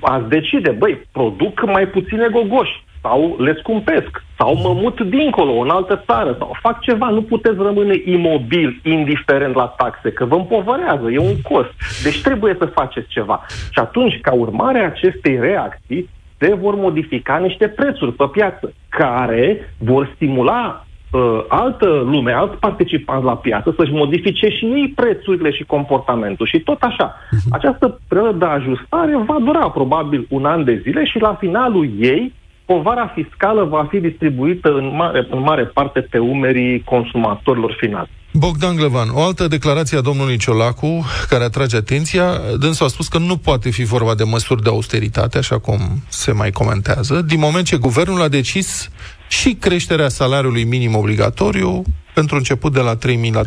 ați 0.00 0.28
decide, 0.28 0.70
băi, 0.70 1.06
produc 1.12 1.66
mai 1.66 1.86
puține 1.86 2.28
gogoși 2.32 2.84
sau 3.02 3.36
le 3.38 3.56
scumpesc, 3.58 4.24
sau 4.38 4.54
mă 4.54 4.72
mut 4.82 5.00
dincolo, 5.00 5.52
în 5.52 5.68
altă 5.70 6.02
țară, 6.06 6.36
sau 6.38 6.56
fac 6.60 6.80
ceva. 6.80 7.08
Nu 7.08 7.22
puteți 7.22 7.56
rămâne 7.56 8.02
imobil, 8.04 8.80
indiferent 8.82 9.54
la 9.54 9.66
taxe, 9.66 10.12
că 10.12 10.24
vă 10.24 10.34
împovărează, 10.34 11.10
e 11.10 11.18
un 11.18 11.40
cost. 11.42 11.72
Deci 12.02 12.22
trebuie 12.22 12.56
să 12.58 12.66
faceți 12.66 13.08
ceva. 13.08 13.46
Și 13.48 13.78
atunci, 13.78 14.20
ca 14.20 14.32
urmare 14.32 14.78
a 14.78 14.84
acestei 14.84 15.38
reacții, 15.40 16.08
se 16.38 16.54
vor 16.54 16.74
modifica 16.74 17.36
niște 17.36 17.68
prețuri 17.68 18.12
pe 18.12 18.24
piață, 18.32 18.72
care 18.88 19.74
vor 19.78 20.12
stimula 20.14 20.86
uh, 21.12 21.44
altă 21.48 21.86
lume, 21.86 22.32
alți 22.32 22.56
participanți 22.56 23.24
la 23.24 23.36
piață 23.36 23.74
să-și 23.76 23.92
modifice 23.92 24.48
și 24.48 24.64
ei 24.64 24.92
prețurile 24.96 25.50
și 25.50 25.64
comportamentul. 25.64 26.46
Și 26.46 26.60
tot 26.60 26.82
așa. 26.82 27.14
Această 27.50 28.00
perioadă 28.08 28.36
de 28.36 28.44
ajustare 28.44 29.16
va 29.26 29.36
dura 29.44 29.70
probabil 29.70 30.26
un 30.28 30.44
an 30.44 30.64
de 30.64 30.80
zile 30.82 31.04
și 31.04 31.18
la 31.18 31.34
finalul 31.34 31.88
ei 31.98 32.32
povara 32.72 33.12
fiscală 33.14 33.64
va 33.64 33.86
fi 33.90 33.98
distribuită 33.98 34.68
în 34.68 34.86
mare, 34.96 35.26
în 35.30 35.40
mare 35.40 35.64
parte 35.64 36.00
pe 36.00 36.18
umerii 36.18 36.82
consumatorilor 36.82 37.76
finali. 37.80 38.10
Bogdan 38.32 38.76
Glevan, 38.76 39.08
o 39.12 39.22
altă 39.22 39.46
declarație 39.48 39.98
a 39.98 40.00
domnului 40.00 40.36
Ciolacu 40.36 41.04
care 41.28 41.44
atrage 41.44 41.76
atenția, 41.76 42.26
dânsul 42.58 42.86
a 42.86 42.88
spus 42.88 43.08
că 43.08 43.18
nu 43.18 43.36
poate 43.36 43.70
fi 43.70 43.84
vorba 43.84 44.14
de 44.14 44.24
măsuri 44.24 44.62
de 44.62 44.68
austeritate, 44.68 45.38
așa 45.38 45.58
cum 45.58 45.78
se 46.08 46.32
mai 46.32 46.50
comentează, 46.50 47.22
din 47.22 47.38
moment 47.38 47.66
ce 47.66 47.76
guvernul 47.76 48.22
a 48.22 48.28
decis 48.28 48.90
și 49.28 49.54
creșterea 49.54 50.08
salariului 50.08 50.64
minim 50.64 50.94
obligatoriu 50.94 51.82
pentru 52.14 52.36
început 52.36 52.72
de 52.72 52.80
la 52.80 52.94
3.000 52.96 53.32
la 53.32 53.42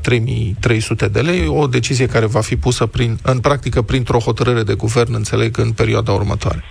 3.300 1.06 1.12
de 1.12 1.20
lei, 1.20 1.48
o 1.48 1.68
decizie 1.68 2.06
care 2.06 2.26
va 2.26 2.42
fi 2.42 2.56
pusă 2.56 2.86
prin, 2.86 3.18
în 3.24 3.40
practică 3.40 3.82
printr-o 3.82 4.20
hotărâre 4.20 4.64
de 4.64 4.74
guvern, 4.74 5.14
înțeleg, 5.14 5.58
în 5.58 5.72
perioada 5.72 6.12
următoare. 6.12 6.64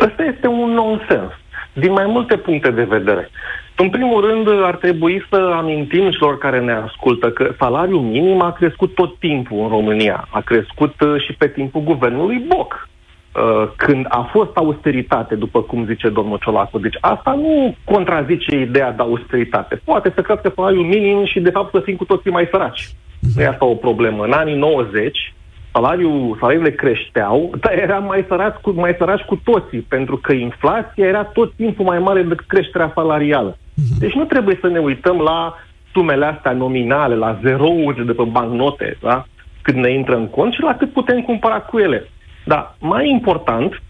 Ăsta 0.00 0.24
este 0.24 0.46
un 0.46 0.70
nonsens, 0.70 1.30
din 1.72 1.92
mai 1.92 2.06
multe 2.06 2.36
puncte 2.36 2.70
de 2.70 2.82
vedere. 2.82 3.30
În 3.76 3.90
primul 3.90 4.26
rând, 4.26 4.64
ar 4.64 4.76
trebui 4.76 5.26
să 5.30 5.36
amintim 5.56 6.10
celor 6.10 6.38
care 6.38 6.60
ne 6.60 6.72
ascultă 6.72 7.30
că 7.30 7.54
salariul 7.58 8.00
minim 8.00 8.40
a 8.42 8.52
crescut 8.52 8.94
tot 8.94 9.18
timpul 9.18 9.58
în 9.62 9.68
România. 9.68 10.28
A 10.30 10.40
crescut 10.40 11.00
uh, 11.00 11.22
și 11.24 11.32
pe 11.32 11.48
timpul 11.48 11.80
guvernului 11.80 12.44
Boc, 12.48 12.88
uh, 13.34 13.68
când 13.76 14.06
a 14.08 14.28
fost 14.32 14.56
austeritate, 14.56 15.34
după 15.34 15.62
cum 15.62 15.86
zice 15.86 16.08
domnul 16.08 16.38
Ciolacu. 16.42 16.78
Deci 16.78 16.96
asta 17.00 17.32
nu 17.32 17.74
contrazice 17.84 18.56
ideea 18.56 18.92
de 18.92 19.02
austeritate. 19.02 19.80
Poate 19.84 20.12
să 20.14 20.20
crească 20.20 20.52
salariul 20.54 20.84
minim 20.84 21.24
și, 21.24 21.40
de 21.40 21.50
fapt, 21.50 21.70
să 21.70 21.80
fim 21.80 21.96
cu 21.96 22.04
toții 22.04 22.30
mai 22.30 22.48
săraci. 22.50 22.88
Nu 23.34 23.42
e 23.42 23.46
asta 23.46 23.64
o 23.64 23.74
problemă. 23.74 24.24
În 24.24 24.32
anii 24.32 24.56
90, 24.56 25.34
salariul, 25.72 26.36
salariile 26.40 26.70
creșteau, 26.70 27.52
dar 27.60 27.72
eram 27.72 28.04
mai 28.04 28.24
săraci, 28.28 28.60
cu, 28.60 28.70
mai 28.70 28.94
săraci 28.98 29.20
cu 29.20 29.40
toții, 29.44 29.80
pentru 29.80 30.16
că 30.16 30.32
inflația 30.32 31.06
era 31.06 31.24
tot 31.24 31.52
timpul 31.54 31.84
mai 31.84 31.98
mare 31.98 32.22
decât 32.22 32.46
creșterea 32.46 32.92
salarială. 32.94 33.58
Mhm. 33.74 33.98
Deci 33.98 34.12
nu 34.12 34.24
trebuie 34.24 34.58
să 34.60 34.68
ne 34.68 34.78
uităm 34.78 35.16
la 35.16 35.54
sumele 35.92 36.24
astea 36.24 36.52
nominale, 36.52 37.14
la 37.14 37.38
zerouri 37.42 38.06
de 38.06 38.12
pe 38.12 38.22
bancnote, 38.22 38.96
da? 39.00 39.26
cât 39.62 39.74
ne 39.74 39.92
intră 39.92 40.16
în 40.16 40.28
cont 40.28 40.52
și 40.52 40.62
la 40.62 40.74
cât 40.74 40.92
putem 40.92 41.20
cumpăra 41.22 41.60
cu 41.60 41.78
ele. 41.78 42.08
Dar 42.44 42.76
mai 42.80 43.08
important 43.08 43.82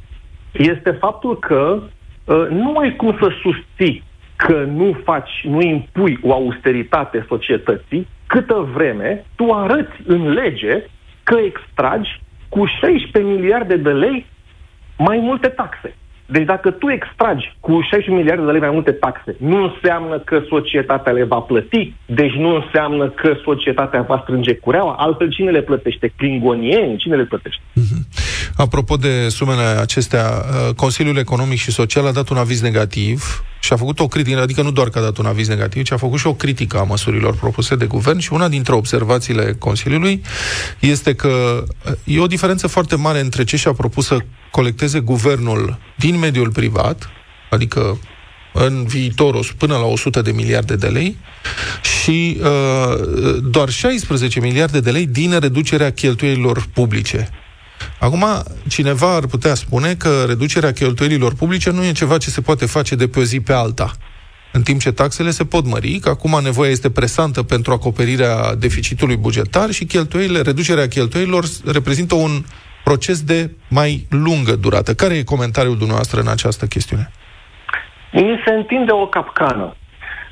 este 0.52 0.90
faptul 0.90 1.38
că 1.38 1.82
uh, 2.24 2.46
nu 2.50 2.76
ai 2.76 2.96
cum 2.96 3.16
să 3.20 3.28
susții 3.42 4.02
că 4.36 4.64
nu 4.74 4.96
faci, 5.04 5.30
nu 5.42 5.60
impui 5.60 6.18
o 6.22 6.32
austeritate 6.32 7.24
societății, 7.28 8.08
câtă 8.26 8.68
vreme 8.74 9.24
tu 9.36 9.52
arăți 9.52 9.96
în 10.06 10.32
lege 10.32 10.84
că 11.30 11.38
extragi 11.38 12.10
cu 12.48 12.64
16 12.80 13.32
miliarde 13.32 13.76
de 13.76 13.90
lei 13.90 14.26
mai 14.96 15.18
multe 15.18 15.48
taxe. 15.48 15.94
Deci 16.26 16.44
dacă 16.44 16.70
tu 16.70 16.90
extragi 16.90 17.54
cu 17.60 17.72
16 17.80 18.10
miliarde 18.10 18.44
de 18.44 18.50
lei 18.50 18.60
mai 18.60 18.70
multe 18.70 18.92
taxe, 18.92 19.36
nu 19.38 19.62
înseamnă 19.62 20.18
că 20.18 20.42
societatea 20.48 21.12
le 21.12 21.24
va 21.24 21.38
plăti, 21.38 21.94
deci 22.06 22.32
nu 22.32 22.54
înseamnă 22.54 23.08
că 23.08 23.36
societatea 23.44 24.02
va 24.02 24.20
strânge 24.22 24.54
cureaua, 24.54 24.94
altfel 24.98 25.30
cine 25.30 25.50
le 25.50 25.62
plătește? 25.62 26.12
Klingonieni? 26.16 26.96
Cine 26.96 27.16
le 27.16 27.24
plătește? 27.24 27.62
Mm-hmm. 27.62 28.29
Apropo 28.60 28.96
de 28.96 29.28
sumele 29.28 29.62
acestea, 29.62 30.44
uh, 30.68 30.74
Consiliul 30.74 31.16
Economic 31.16 31.58
și 31.58 31.70
Social 31.70 32.06
a 32.06 32.12
dat 32.12 32.28
un 32.28 32.36
aviz 32.36 32.60
negativ 32.60 33.44
și 33.60 33.72
a 33.72 33.76
făcut 33.76 34.00
o 34.00 34.08
critică, 34.08 34.40
adică 34.40 34.62
nu 34.62 34.70
doar 34.70 34.88
că 34.88 34.98
a 34.98 35.02
dat 35.02 35.16
un 35.16 35.26
aviz 35.26 35.48
negativ, 35.48 35.84
ci 35.84 35.90
a 35.90 35.96
făcut 35.96 36.18
și 36.18 36.26
o 36.26 36.34
critică 36.34 36.78
a 36.78 36.82
măsurilor 36.82 37.34
propuse 37.34 37.76
de 37.76 37.84
guvern 37.84 38.18
și 38.18 38.32
una 38.32 38.48
dintre 38.48 38.74
observațiile 38.74 39.56
Consiliului 39.58 40.22
este 40.78 41.14
că 41.14 41.64
e 42.04 42.20
o 42.20 42.26
diferență 42.26 42.66
foarte 42.66 42.96
mare 42.96 43.20
între 43.20 43.44
ce 43.44 43.56
și-a 43.56 43.72
propus 43.72 44.06
să 44.06 44.18
colecteze 44.50 45.00
guvernul 45.00 45.78
din 45.96 46.18
mediul 46.18 46.50
privat, 46.50 47.10
adică 47.50 47.98
în 48.52 48.84
viitor 48.86 49.54
până 49.58 49.76
la 49.76 49.84
100 49.84 50.22
de 50.22 50.32
miliarde 50.32 50.76
de 50.76 50.86
lei 50.86 51.16
și 52.02 52.40
uh, 52.40 53.36
doar 53.42 53.68
16 53.68 54.40
miliarde 54.40 54.80
de 54.80 54.90
lei 54.90 55.06
din 55.06 55.38
reducerea 55.38 55.92
cheltuielilor 55.92 56.66
publice. 56.72 57.28
Acum, 58.00 58.24
cineva 58.68 59.14
ar 59.14 59.26
putea 59.26 59.54
spune 59.54 59.94
că 59.94 60.24
reducerea 60.26 60.72
cheltuielilor 60.72 61.34
publice 61.34 61.70
nu 61.70 61.84
e 61.84 61.92
ceva 61.92 62.18
ce 62.18 62.30
se 62.30 62.40
poate 62.40 62.66
face 62.66 62.94
de 62.94 63.08
pe 63.08 63.18
o 63.18 63.22
zi 63.22 63.40
pe 63.40 63.52
alta. 63.52 63.90
În 64.52 64.62
timp 64.62 64.80
ce 64.80 64.92
taxele 64.92 65.30
se 65.30 65.44
pot 65.44 65.66
mări, 65.66 65.98
că 66.02 66.08
acum 66.08 66.40
nevoia 66.42 66.70
este 66.70 66.90
presantă 66.90 67.42
pentru 67.42 67.72
acoperirea 67.72 68.54
deficitului 68.58 69.16
bugetar 69.16 69.70
și 69.70 69.84
cheltuielile, 69.84 70.40
reducerea 70.40 70.88
cheltuielilor 70.88 71.44
reprezintă 71.72 72.14
un 72.14 72.30
proces 72.84 73.22
de 73.22 73.50
mai 73.68 74.06
lungă 74.10 74.56
durată. 74.56 74.94
Care 74.94 75.14
e 75.14 75.22
comentariul 75.22 75.76
dumneavoastră 75.76 76.20
în 76.20 76.28
această 76.28 76.66
chestiune? 76.66 77.10
Mi 78.12 78.42
se 78.44 78.52
întinde 78.52 78.92
o 78.92 79.06
capcană. 79.06 79.74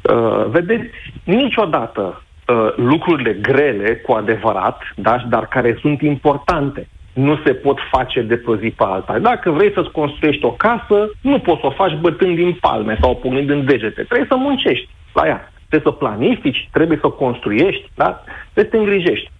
Uh, 0.03 0.47
vedeți, 0.51 0.95
niciodată 1.25 2.23
uh, 2.47 2.75
lucrurile 2.77 3.33
grele, 3.33 3.97
cu 3.97 4.13
adevărat, 4.13 4.83
da, 4.97 5.27
dar 5.29 5.47
care 5.47 5.79
sunt 5.81 6.01
importante, 6.01 6.89
nu 7.19 7.41
se 7.45 7.53
pot 7.55 7.79
face 7.91 8.21
de 8.23 8.37
pe 8.37 8.57
zi 8.61 8.71
pe 8.71 8.85
alta. 8.85 9.19
Dacă 9.19 9.51
vrei 9.51 9.73
să-ți 9.73 9.91
construiești 9.91 10.45
o 10.45 10.53
casă, 10.53 11.11
nu 11.21 11.39
poți 11.39 11.61
să 11.61 11.67
o 11.67 11.71
faci 11.71 11.97
bătând 12.01 12.37
din 12.37 12.53
palme 12.61 12.99
sau 13.01 13.17
punând 13.17 13.51
în 13.51 13.65
degete. 13.65 14.03
Trebuie 14.03 14.27
să 14.31 14.37
muncești 14.37 14.89
la 15.13 15.27
ea. 15.27 15.53
Trebuie 15.69 15.93
să 15.93 15.99
planifici, 15.99 16.69
trebuie 16.73 16.99
să 17.01 17.07
o 17.07 17.11
construiești, 17.11 17.91
da? 17.95 18.23
trebuie 18.53 18.65
să 18.65 18.71
te 18.71 18.77
îngrijești. 18.77 19.31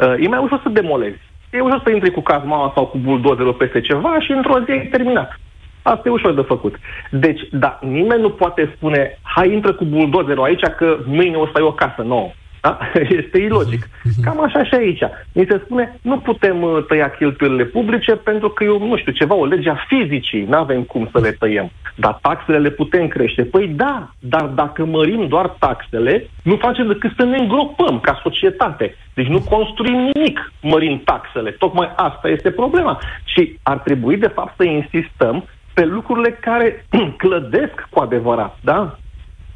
Uh, 0.00 0.24
e 0.24 0.28
mai 0.28 0.42
ușor 0.42 0.60
să 0.62 0.68
demolezi. 0.68 1.18
E 1.52 1.60
ușor 1.60 1.80
să 1.84 1.90
intri 1.90 2.10
cu 2.10 2.20
cazmaua 2.20 2.72
sau 2.74 2.86
cu 2.86 2.98
buldozerul 2.98 3.54
peste 3.54 3.80
ceva 3.80 4.20
și 4.20 4.32
într-o 4.32 4.60
zi 4.64 4.70
ai 4.70 4.86
terminat. 4.86 5.40
Asta 5.82 6.08
e 6.08 6.10
ușor 6.10 6.34
de 6.34 6.40
făcut. 6.40 6.74
Deci, 7.10 7.40
da, 7.50 7.78
nimeni 7.82 8.20
nu 8.20 8.30
poate 8.30 8.72
spune, 8.76 9.18
hai 9.22 9.52
intră 9.52 9.72
cu 9.72 9.84
buldozerul 9.84 10.44
aici 10.44 10.66
că 10.76 10.98
mâine 11.06 11.36
o 11.36 11.46
să 11.46 11.52
ai 11.54 11.62
o 11.62 11.72
casă 11.72 12.02
nouă. 12.02 12.30
Da? 12.60 12.78
Este 13.20 13.38
ilogic. 13.38 13.88
Cam 14.22 14.42
așa 14.42 14.64
și 14.64 14.74
aici. 14.74 15.02
Mi 15.32 15.46
se 15.48 15.60
spune, 15.64 15.98
nu 16.02 16.18
putem 16.18 16.62
uh, 16.62 16.84
tăia 16.88 17.10
cheltuielile 17.10 17.64
publice 17.64 18.12
pentru 18.12 18.48
că 18.48 18.64
eu, 18.64 18.86
nu 18.86 18.96
știu, 18.96 19.12
ceva, 19.12 19.34
o 19.34 19.44
lege 19.44 19.70
a 19.70 19.76
fizicii, 19.88 20.44
nu 20.44 20.56
avem 20.56 20.82
cum 20.82 21.08
să 21.12 21.20
le 21.20 21.30
tăiem. 21.30 21.70
Dar 21.94 22.18
taxele 22.22 22.58
le 22.58 22.70
putem 22.70 23.08
crește. 23.08 23.42
Păi 23.42 23.68
da, 23.68 24.10
dar 24.18 24.44
dacă 24.44 24.84
mărim 24.84 25.28
doar 25.28 25.48
taxele, 25.58 26.28
nu 26.42 26.56
facem 26.56 26.86
decât 26.86 27.12
să 27.16 27.24
ne 27.24 27.36
îngropăm 27.36 28.00
ca 28.00 28.20
societate. 28.22 28.96
Deci 29.14 29.26
nu 29.26 29.40
construim 29.40 30.10
nimic 30.14 30.52
mărind 30.62 31.00
taxele. 31.04 31.50
Tocmai 31.50 31.92
asta 31.96 32.28
este 32.28 32.50
problema. 32.50 33.00
Și 33.24 33.58
ar 33.62 33.78
trebui, 33.78 34.16
de 34.16 34.28
fapt, 34.28 34.54
să 34.56 34.64
insistăm 34.64 35.44
pe 35.74 35.84
lucrurile 35.84 36.30
care 36.30 36.86
clădesc 37.22 37.86
cu 37.90 38.00
adevărat, 38.00 38.58
da? 38.60 38.98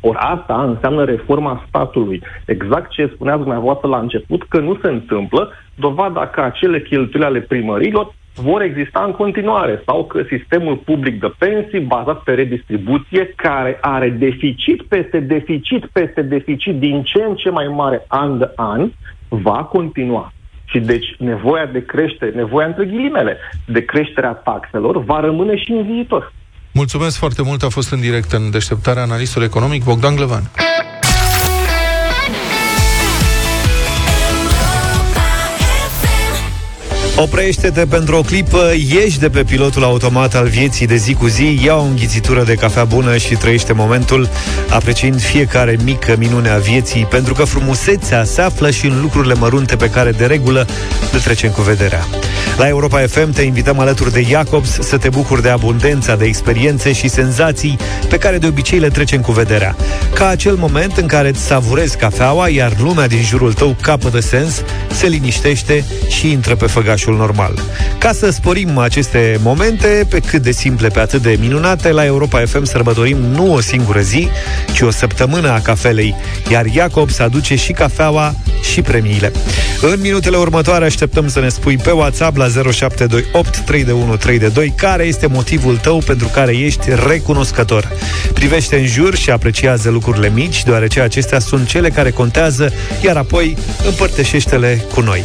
Ori 0.04 0.18
asta 0.18 0.62
înseamnă 0.62 1.04
reforma 1.04 1.64
statului. 1.68 2.22
Exact 2.46 2.90
ce 2.90 3.10
spuneați 3.14 3.40
dumneavoastră 3.40 3.88
la 3.88 3.98
început, 3.98 4.42
că 4.48 4.58
nu 4.60 4.78
se 4.82 4.88
întâmplă, 4.88 5.50
dovada 5.74 6.26
că 6.26 6.40
acele 6.40 6.80
cheltuieli 6.80 7.28
ale 7.28 7.40
primărilor 7.40 8.14
vor 8.34 8.62
exista 8.62 9.02
în 9.06 9.12
continuare 9.12 9.82
sau 9.86 10.04
că 10.04 10.22
sistemul 10.28 10.76
public 10.76 11.20
de 11.20 11.32
pensii 11.38 11.80
bazat 11.80 12.22
pe 12.22 12.32
redistribuție 12.32 13.32
care 13.36 13.78
are 13.80 14.08
deficit 14.08 14.82
peste 14.82 15.20
deficit 15.20 15.86
peste 15.86 16.22
deficit 16.22 16.78
din 16.78 17.02
ce 17.02 17.22
în 17.22 17.34
ce 17.34 17.50
mai 17.50 17.66
mare 17.66 18.04
an 18.08 18.38
de 18.38 18.52
an 18.56 18.90
va 19.28 19.64
continua. 19.64 20.32
Și 20.64 20.80
deci 20.80 21.14
nevoia 21.18 21.66
de 21.66 21.84
creștere, 21.84 22.30
nevoia 22.30 22.66
între 22.66 22.84
ghilimele, 22.84 23.36
de 23.66 23.84
creșterea 23.84 24.32
taxelor 24.32 25.04
va 25.04 25.20
rămâne 25.20 25.56
și 25.56 25.72
în 25.72 25.82
viitor. 25.82 26.32
Mulțumesc 26.72 27.16
foarte 27.16 27.42
mult, 27.42 27.62
a 27.62 27.68
fost 27.68 27.90
în 27.90 28.00
direct 28.00 28.32
în 28.32 28.50
deșteptarea 28.50 29.02
analistul 29.02 29.42
economic 29.42 29.84
Bogdan 29.84 30.14
Glevan. 30.16 30.50
Oprește-te 37.16 37.86
pentru 37.86 38.16
o 38.16 38.20
clipă, 38.20 38.72
ieși 38.88 39.18
de 39.18 39.28
pe 39.28 39.44
pilotul 39.44 39.84
automat 39.84 40.34
al 40.34 40.48
vieții 40.48 40.86
de 40.86 40.96
zi 40.96 41.14
cu 41.14 41.26
zi, 41.26 41.60
ia 41.64 41.76
o 41.76 41.82
înghițitură 41.82 42.42
de 42.42 42.54
cafea 42.54 42.84
bună 42.84 43.16
și 43.16 43.34
trăiește 43.34 43.72
momentul, 43.72 44.28
apreciind 44.68 45.20
fiecare 45.20 45.76
mică 45.84 46.14
minune 46.18 46.48
a 46.48 46.56
vieții, 46.56 47.06
pentru 47.10 47.34
că 47.34 47.44
frumusețea 47.44 48.24
se 48.24 48.40
află 48.40 48.70
și 48.70 48.86
în 48.86 49.00
lucrurile 49.00 49.34
mărunte 49.34 49.76
pe 49.76 49.90
care 49.90 50.10
de 50.10 50.26
regulă 50.26 50.66
le 51.12 51.18
trecem 51.18 51.50
cu 51.50 51.62
vederea. 51.62 52.06
La 52.56 52.68
Europa 52.68 52.98
FM 52.98 53.32
te 53.32 53.42
invităm 53.42 53.78
alături 53.78 54.12
de 54.12 54.22
Jacobs 54.22 54.78
să 54.80 54.96
te 54.96 55.08
bucuri 55.08 55.42
de 55.42 55.48
abundența 55.48 56.16
de 56.16 56.24
experiențe 56.24 56.92
și 56.92 57.08
senzații 57.08 57.78
pe 58.08 58.18
care 58.18 58.38
de 58.38 58.46
obicei 58.46 58.78
le 58.78 58.88
trecem 58.88 59.20
cu 59.20 59.32
vederea. 59.32 59.76
Ca 60.14 60.28
acel 60.28 60.54
moment 60.54 60.96
în 60.96 61.06
care 61.06 61.28
îți 61.28 61.40
savurezi 61.40 61.96
cafeaua, 61.96 62.48
iar 62.48 62.72
lumea 62.78 63.06
din 63.06 63.22
jurul 63.22 63.52
tău 63.52 63.76
capătă 63.80 64.20
sens, 64.20 64.62
se 64.92 65.06
liniștește 65.06 65.84
și 66.08 66.30
intră 66.30 66.54
pe 66.54 66.66
făgaș 66.66 67.01
orașul 67.08 67.26
normal. 67.26 67.58
Ca 67.98 68.12
să 68.12 68.30
sporim 68.30 68.78
aceste 68.78 69.38
momente, 69.42 70.06
pe 70.08 70.18
cât 70.18 70.42
de 70.42 70.50
simple, 70.50 70.88
pe 70.88 71.00
atât 71.00 71.22
de 71.22 71.36
minunate, 71.40 71.90
la 71.90 72.04
Europa 72.04 72.42
FM 72.46 72.64
sărbătorim 72.64 73.16
nu 73.16 73.52
o 73.52 73.60
singură 73.60 74.00
zi, 74.00 74.28
ci 74.72 74.80
o 74.80 74.90
săptămână 74.90 75.50
a 75.50 75.60
cafelei, 75.60 76.14
iar 76.50 76.66
Iacob 76.66 77.10
să 77.10 77.22
aduce 77.22 77.54
și 77.54 77.72
cafeaua 77.72 78.34
și 78.72 78.82
premiile. 78.82 79.32
În 79.80 80.00
minutele 80.00 80.36
următoare 80.36 80.84
așteptăm 80.84 81.28
să 81.28 81.40
ne 81.40 81.48
spui 81.48 81.76
pe 81.76 81.90
WhatsApp 81.90 82.36
la 82.36 82.48
0728 82.48 83.58
321 83.58 84.70
care 84.76 85.04
este 85.04 85.26
motivul 85.26 85.76
tău 85.76 85.98
pentru 86.06 86.26
care 86.26 86.56
ești 86.56 86.88
recunoscător. 87.06 87.92
Privește 88.32 88.76
în 88.76 88.86
jur 88.86 89.14
și 89.14 89.30
apreciază 89.30 89.90
lucrurile 89.90 90.30
mici, 90.34 90.62
deoarece 90.62 91.00
acestea 91.00 91.38
sunt 91.38 91.66
cele 91.66 91.90
care 91.90 92.10
contează, 92.10 92.72
iar 93.04 93.16
apoi 93.16 93.56
împărtășește-le 93.86 94.84
cu 94.94 95.00
noi. 95.00 95.24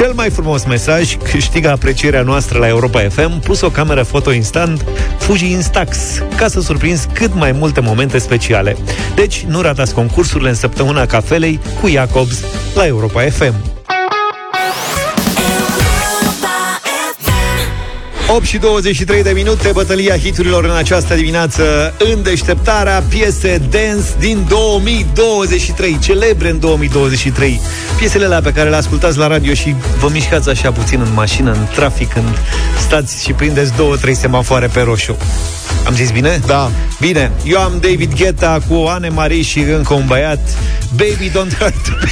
Cel 0.00 0.12
mai 0.12 0.30
frumos 0.30 0.64
mesaj 0.64 1.16
câștigă 1.16 1.70
aprecierea 1.70 2.22
noastră 2.22 2.58
la 2.58 2.68
Europa 2.68 3.00
FM, 3.08 3.40
plus 3.40 3.60
o 3.60 3.70
cameră 3.70 4.02
foto 4.02 4.32
instant 4.32 4.84
Fuji 5.18 5.50
Instax, 5.50 5.98
ca 6.36 6.48
să 6.48 6.60
surprinzi 6.60 7.08
cât 7.12 7.34
mai 7.34 7.52
multe 7.52 7.80
momente 7.80 8.18
speciale. 8.18 8.76
Deci, 9.14 9.44
nu 9.48 9.60
ratați 9.60 9.94
concursurile 9.94 10.48
în 10.48 10.54
săptămâna 10.54 11.06
cafelei 11.06 11.60
cu 11.80 11.88
Jacobs 11.88 12.44
la 12.74 12.86
Europa 12.86 13.22
FM. 13.22 13.79
8 18.34 18.44
și 18.44 18.58
23 18.58 19.22
de 19.22 19.30
minute, 19.30 19.70
bătălia 19.72 20.16
hiturilor 20.18 20.64
în 20.64 20.76
această 20.76 21.14
dimineață 21.14 21.94
în 21.98 22.22
deșteptarea 22.22 23.04
piese 23.08 23.62
dance 23.70 24.08
din 24.18 24.44
2023, 24.48 25.98
celebre 25.98 26.50
în 26.50 26.60
2023. 26.60 27.60
Piesele 27.98 28.24
alea 28.24 28.40
pe 28.40 28.52
care 28.52 28.68
le 28.68 28.76
ascultați 28.76 29.18
la 29.18 29.26
radio 29.26 29.54
și 29.54 29.74
vă 29.98 30.08
mișcați 30.12 30.48
așa 30.48 30.72
puțin 30.72 31.00
în 31.00 31.12
mașină, 31.14 31.52
în 31.52 31.66
trafic, 31.74 32.12
când 32.12 32.38
stați 32.78 33.24
și 33.24 33.32
prindeți 33.32 33.76
două, 33.76 33.96
trei 33.96 34.14
semafoare 34.14 34.66
pe 34.66 34.80
roșu. 34.80 35.16
Am 35.86 35.94
zis 35.94 36.10
bine? 36.10 36.40
Da. 36.46 36.70
Bine, 37.00 37.32
eu 37.44 37.60
am 37.60 37.72
David 37.80 38.14
Guetta 38.14 38.58
cu 38.68 38.74
Anne 38.74 39.08
Marie 39.08 39.42
și 39.42 39.58
încă 39.58 39.94
un 39.94 40.04
băiat. 40.06 40.40
Baby, 40.96 41.30
don't 41.30 41.58
hurt 41.58 41.88
me. 41.88 42.10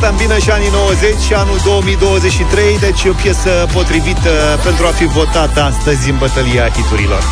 Asta 0.00 0.10
îmbină 0.10 0.38
și 0.38 0.50
anii 0.50 0.70
90 0.72 1.18
și 1.26 1.34
anul 1.34 1.58
2023, 1.64 2.78
deci 2.78 3.02
e 3.02 3.08
o 3.08 3.12
piesă 3.12 3.50
potrivită 3.72 4.30
pentru 4.64 4.86
a 4.86 4.88
fi 4.88 5.06
votată 5.06 5.62
astăzi 5.62 6.10
în 6.10 6.16
bătălia 6.18 6.68
hiturilor. 6.68 7.22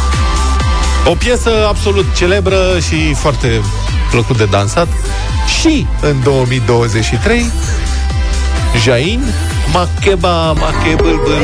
O 1.04 1.14
piesă 1.14 1.50
absolut 1.68 2.14
celebră 2.14 2.78
și 2.88 3.14
foarte 3.14 3.60
plăcut 4.10 4.36
de 4.36 4.44
dansat. 4.44 4.88
Și 5.60 5.86
în 6.00 6.16
2023 6.22 7.50
Jain 8.84 9.22
Makeba 9.72 10.52
Makebâlbâl 10.52 11.42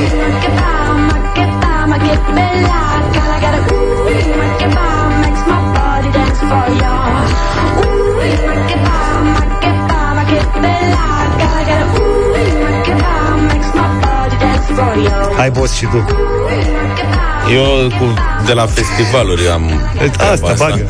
Hai, 15.36 15.50
boss, 15.50 15.74
și 15.74 15.84
tu. 15.84 16.04
Eu 17.52 17.88
cu, 17.98 18.04
de 18.46 18.52
la 18.52 18.66
festivaluri 18.66 19.48
am 19.48 19.70
treaba 20.12 20.32
Asta, 20.32 20.54
bagă. 20.58 20.86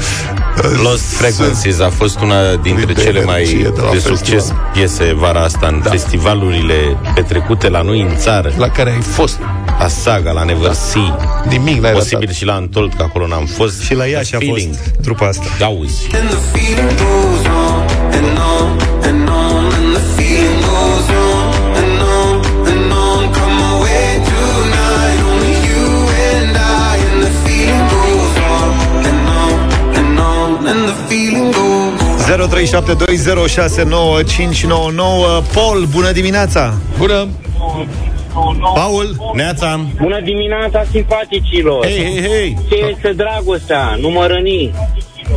Lost 0.83 1.15
Frequencies 1.15 1.81
a 1.81 1.89
fost 1.89 2.21
una 2.21 2.55
dintre 2.63 2.93
Din 2.93 3.03
cele 3.05 3.25
mai 3.25 3.35
energie 3.43 3.63
de 3.75 3.81
la 3.81 3.91
de 3.91 3.97
festival. 3.99 4.17
succes 4.17 4.53
piese 4.73 5.13
vara 5.15 5.41
asta 5.43 5.67
în 5.67 5.81
da. 5.85 5.91
festivalurile 5.91 6.97
petrecute 7.15 7.69
la 7.69 7.83
noi 7.83 8.01
în 8.01 8.17
țară. 8.17 8.53
La 8.57 8.69
care 8.69 8.91
ai 8.91 9.01
fost 9.01 9.39
La 9.79 9.89
Saga, 9.89 10.31
la 10.31 10.43
Never 10.45 10.73
See, 10.73 11.15
Nimic 11.49 11.81
n-ai 11.81 11.93
posibil 11.93 12.19
ratat. 12.21 12.35
și 12.35 12.45
la 12.45 12.55
Antold, 12.55 12.93
că 12.95 13.03
acolo 13.03 13.27
n-am 13.27 13.45
fost. 13.47 13.83
Și 13.83 13.95
la 13.95 14.09
ea 14.09 14.23
și 14.23 14.35
a 14.35 14.39
Feeling. 14.39 14.75
fost 14.75 14.97
trupa 15.03 15.27
asta. 15.27 15.45
Auzi. 15.65 16.09
Paul, 35.55 35.87
bună 35.91 36.13
dimineața! 36.13 36.75
Bună! 36.99 37.29
Paul, 38.75 39.33
Neața. 39.35 39.81
Bună 40.01 40.21
dimineața, 40.25 40.85
simpaticilor! 40.91 41.87
Hei, 41.87 42.03
hei, 42.03 42.21
hei. 42.21 42.59
Ce 42.69 42.77
este 42.95 43.13
dragostea? 43.13 43.97
Nu 44.01 44.09
mă 44.09 44.27
răni. 44.27 44.73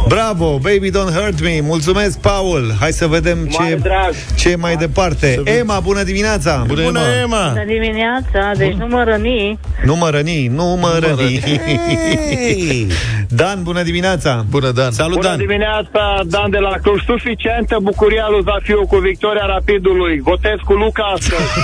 Bravo, 0.08 0.58
baby 0.62 0.90
don't 0.92 1.12
hurt 1.14 1.42
me. 1.42 1.60
Mulțumesc, 1.62 2.20
Paul. 2.20 2.76
Hai 2.80 2.92
să 2.92 3.08
vedem 3.08 3.38
Mare 3.58 3.70
ce, 3.70 3.76
drag. 3.76 4.14
ce 4.36 4.50
e 4.50 4.56
mai 4.56 4.76
departe. 4.76 5.42
Emma, 5.60 5.80
bună 5.80 6.04
dimineața! 6.04 6.64
Bună, 6.68 6.82
Bună, 6.84 7.00
Emma. 7.00 7.22
Emma. 7.22 7.48
Bună 7.50 7.66
dimineața, 7.66 8.52
deci 8.58 8.74
nu 8.74 8.88
mă 8.88 9.04
răni. 9.08 9.60
Nu 9.86 9.96
mă 9.96 10.10
răni, 10.10 10.48
nu 10.48 10.64
mă 10.82 11.00
răni. 11.02 11.40
Dan, 13.30 13.60
bună 13.64 13.84
dimineața! 13.84 14.46
Bună, 14.50 14.72
Dan! 14.72 14.92
Salut, 14.92 15.16
Bună 15.16 15.28
Dan. 15.28 15.38
dimineața, 15.38 16.22
Dan 16.26 16.50
de 16.50 16.58
la 16.58 16.76
Cluj. 16.82 17.02
Suficientă 17.06 17.78
bucuria 17.82 18.26
lui 18.30 18.42
Zafiu 18.44 18.86
cu 18.88 18.98
victoria 18.98 19.46
Rapidului. 19.46 20.20
Votez 20.24 20.58
cu 20.66 20.74
Luca 20.74 21.04
astăzi. 21.16 21.42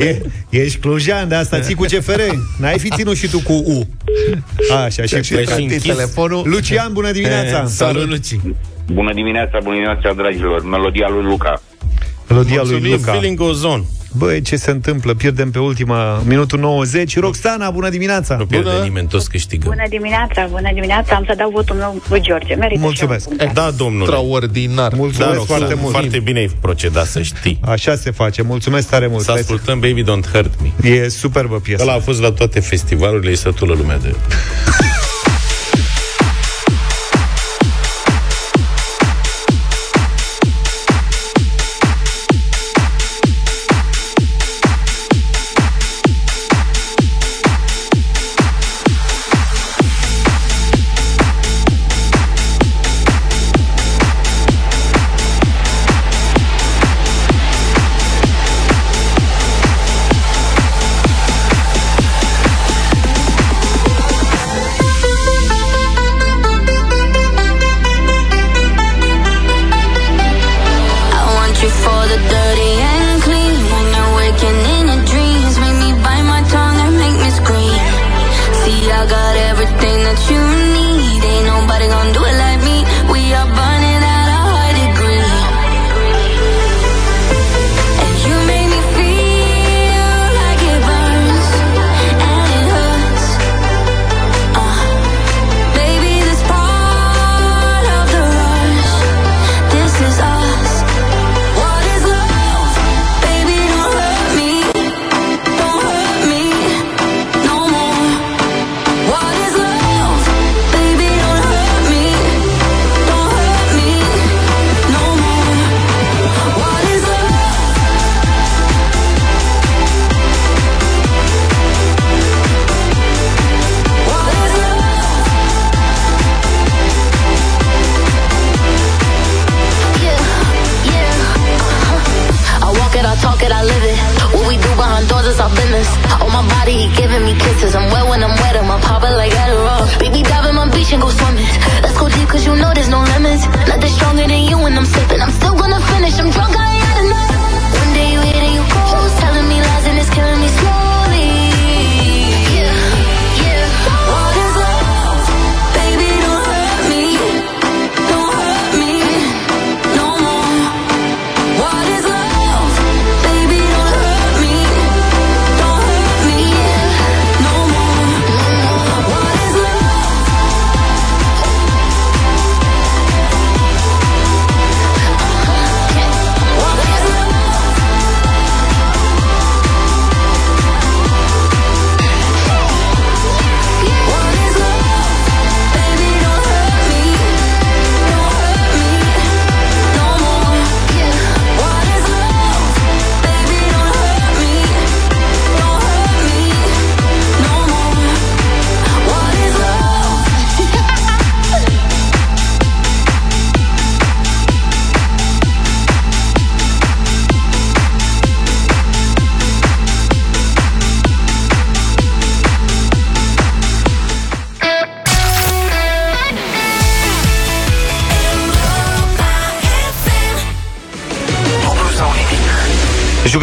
E, 0.00 0.16
ești 0.50 0.78
clujan, 0.78 1.28
de 1.28 1.34
asta 1.34 1.60
ții 1.60 1.74
cu 1.74 1.82
CFR. 1.84 2.20
N-ai 2.58 2.78
fi 2.78 2.88
ținut 2.90 3.16
și 3.16 3.28
tu 3.28 3.40
cu 3.40 3.52
U. 3.52 3.86
Așa, 4.84 5.02
și 5.02 5.22
Și 5.22 5.32
plecat. 5.34 5.58
închis 5.58 5.82
telefonul. 5.82 6.42
Lucian, 6.68 6.92
bună 6.92 7.10
dimineața! 7.12 7.66
Salut, 7.66 8.08
Luci. 8.08 8.36
Bună 8.92 9.12
dimineața, 9.14 9.58
bună 9.62 9.74
dimineața, 9.74 10.12
dragilor. 10.16 10.62
Melodia 10.64 11.08
lui 11.08 11.22
Luca. 11.22 11.62
Melodia 12.28 12.60
lui 12.62 12.70
Mulțumim, 12.70 12.92
Luca. 12.92 13.12
Feeling 13.12 13.38
goes 13.38 13.62
on. 13.62 13.84
Băi, 14.16 14.40
ce 14.42 14.56
se 14.56 14.70
întâmplă? 14.70 15.14
Pierdem 15.14 15.50
pe 15.50 15.58
ultima, 15.58 16.22
minutul 16.24 16.58
90. 16.58 17.18
Roxana, 17.18 17.70
bună 17.70 17.88
dimineața! 17.88 18.36
Nu 18.36 18.46
pierde 18.46 18.68
Bună. 18.70 18.82
nimeni, 18.82 19.08
toți 19.08 19.30
câștigă. 19.30 19.68
Bună 19.68 19.82
dimineața, 19.88 20.46
bună 20.50 20.70
dimineața, 20.74 21.14
am 21.16 21.24
să 21.26 21.34
dau 21.36 21.50
votul 21.50 21.76
meu 21.76 22.02
lui 22.08 22.20
George. 22.20 22.54
Merită 22.54 22.80
Mulțumesc. 22.80 23.20
și 23.22 23.26
eu 23.28 23.32
un 23.32 23.38
punct. 23.38 23.54
Da, 23.54 23.70
domnule. 23.76 24.04
Extraordinar. 24.10 24.92
Mulțumesc 24.94 25.32
Da, 25.32 25.36
foarte 25.44 25.64
Roxana, 25.64 25.80
mult. 25.80 25.92
Foarte 25.92 26.18
bine 26.18 26.38
ai 26.38 26.50
procedat, 26.60 27.06
să 27.06 27.22
știi. 27.22 27.60
Așa 27.64 27.94
se 27.94 28.10
face. 28.10 28.42
Mulțumesc 28.42 28.88
tare 28.88 29.06
mult. 29.06 29.22
Să 29.24 29.30
ascultăm 29.32 29.78
Baby 29.80 30.02
Don't 30.02 30.30
Hurt 30.32 30.50
Me. 30.62 30.88
E 30.90 31.08
superbă 31.08 31.56
piesă. 31.58 31.82
Ăla 31.82 31.92
a 31.94 31.98
fost 31.98 32.20
la 32.20 32.30
toate 32.32 32.60
festivalurile, 32.60 33.30
e 33.30 33.34
sătulă 33.34 33.74
lumea 33.74 33.98
de... 33.98 34.14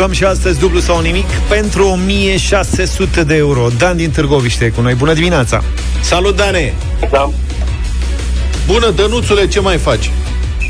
Jucăm 0.04 0.18
și 0.18 0.26
astăzi 0.26 0.60
dublu 0.60 0.80
sau 0.80 1.02
nimic 1.02 1.26
pentru 1.50 1.88
1600 1.88 3.24
de 3.24 3.36
euro. 3.36 3.68
Dan 3.78 3.98
din 3.98 4.12
Târgoviște 4.12 4.70
cu 4.70 4.82
noi. 4.82 4.94
Bună 4.94 5.14
dimineața! 5.14 5.64
Salut, 6.02 6.36
Dane! 6.36 6.74
Da. 7.12 7.30
Bună, 8.68 8.90
Dănuțule, 8.90 9.48
ce 9.48 9.60
mai 9.60 9.78
faci? 9.78 10.12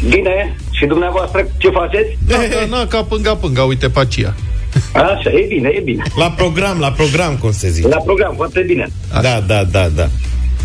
Bine, 0.08 0.56
și 0.72 0.86
dumneavoastră 0.86 1.48
ce 1.58 1.70
faceți? 1.70 2.18
Da, 2.28 2.36
da, 2.36 2.78
na, 2.78 2.88
ca 2.88 3.04
pânga, 3.04 3.36
pânga, 3.36 3.64
uite 3.64 3.90
pacia. 3.90 4.36
Așa, 4.94 5.30
e 5.30 5.46
bine, 5.48 5.70
e 5.74 5.80
bine. 5.80 6.04
La 6.16 6.32
program, 6.32 6.80
la 6.80 6.92
program, 6.92 7.38
cum 7.38 7.52
se 7.52 7.70
zice. 7.70 7.88
La 7.88 7.98
program, 7.98 8.34
foarte 8.36 8.62
bine. 8.62 8.88
Da, 9.22 9.44
da, 9.48 9.64
da, 9.64 9.88
da. 9.96 10.10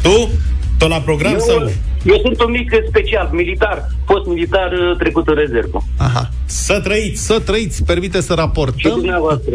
Tu? 0.03 0.31
Tot 0.79 0.89
la 0.89 1.01
program 1.01 1.33
Eu, 1.33 1.39
sau? 1.39 1.71
Eu 2.05 2.19
sunt 2.23 2.43
un 2.43 2.51
mic 2.51 2.71
special, 2.89 3.29
militar, 3.33 3.89
fost 4.07 4.27
militar 4.27 4.73
uh, 4.73 4.97
trecut 4.99 5.29
în 5.29 5.35
rezervă. 5.35 5.83
Aha. 5.97 6.31
Să 6.45 6.81
trăiți! 6.81 7.25
Să 7.27 7.41
trăiți, 7.41 7.85
permite 7.85 8.21
să 8.21 8.33
Și 8.33 8.39
raportăm. 8.39 8.91
dumneavoastră. 8.91 9.55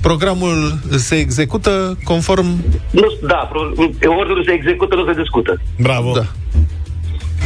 Programul 0.00 0.78
se 0.96 1.14
execută 1.14 1.98
conform... 2.04 2.46
Nu, 2.90 3.06
da, 3.26 3.48
pro- 3.52 3.72
ordinul 4.18 4.44
se 4.46 4.52
execută, 4.52 4.94
nu 4.94 5.06
se 5.12 5.20
discută. 5.20 5.60
Bravo! 5.80 6.12
Da. 6.12 6.26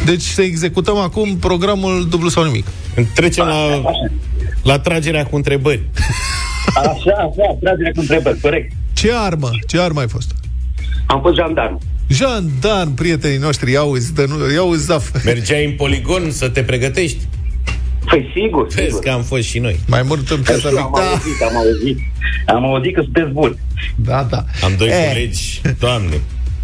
Deci 0.05 0.23
să 0.23 0.43
executăm 0.43 0.97
acum 0.97 1.37
programul 1.37 2.07
dublu 2.09 2.29
sau 2.29 2.45
nimic. 2.45 2.67
Trecem 3.15 3.47
la, 3.47 3.83
la 4.63 4.79
tragerea 4.79 5.25
cu 5.27 5.37
întrebări. 5.37 5.83
Așa, 6.75 6.91
așa, 7.17 7.57
tragerea 7.61 7.91
cu 7.95 8.01
întrebări, 8.01 8.41
corect. 8.41 8.73
Ce 8.93 9.11
armă? 9.15 9.51
Ce 9.67 9.81
armă 9.81 10.01
ai 10.01 10.09
fost? 10.09 10.31
Am 11.07 11.21
fost 11.21 11.37
jandarm. 11.37 11.79
Jandarm, 12.11 12.95
prietenii 12.95 13.39
noștri, 13.39 13.71
iau 13.71 13.91
îți, 13.93 14.13
iau 14.55 14.71
îți 14.71 14.85
zaf. 14.85 15.25
Mergeai 15.25 15.65
în 15.65 15.73
poligon 15.73 16.31
să 16.31 16.49
te 16.49 16.63
pregătești? 16.63 17.19
Păi 18.05 18.31
sigur, 18.35 18.67
Vezi 18.67 18.87
sigur. 18.87 19.01
că 19.03 19.11
am 19.11 19.23
fost 19.23 19.43
și 19.43 19.59
noi. 19.59 19.81
Mai 19.87 20.03
mult 20.03 20.31
în 20.31 20.43
piața 20.43 20.69
Am 20.69 20.75
Victor. 20.75 21.03
auzit, 21.03 21.43
am 21.43 21.57
auzit. 21.57 21.99
Am 22.47 22.65
auzit 22.65 22.95
că 22.95 23.01
sunteți 23.03 23.29
buni. 23.33 23.59
Da, 23.97 24.27
da. 24.31 24.45
Am 24.63 24.73
doi 24.79 24.89
Eh, 24.89 25.07
colegi, 25.09 25.61
doamne, 25.79 26.21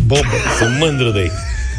Bombă. 0.06 0.26
sunt 0.58 0.78
mândru 0.78 1.10
de 1.10 1.18
ei. 1.18 1.30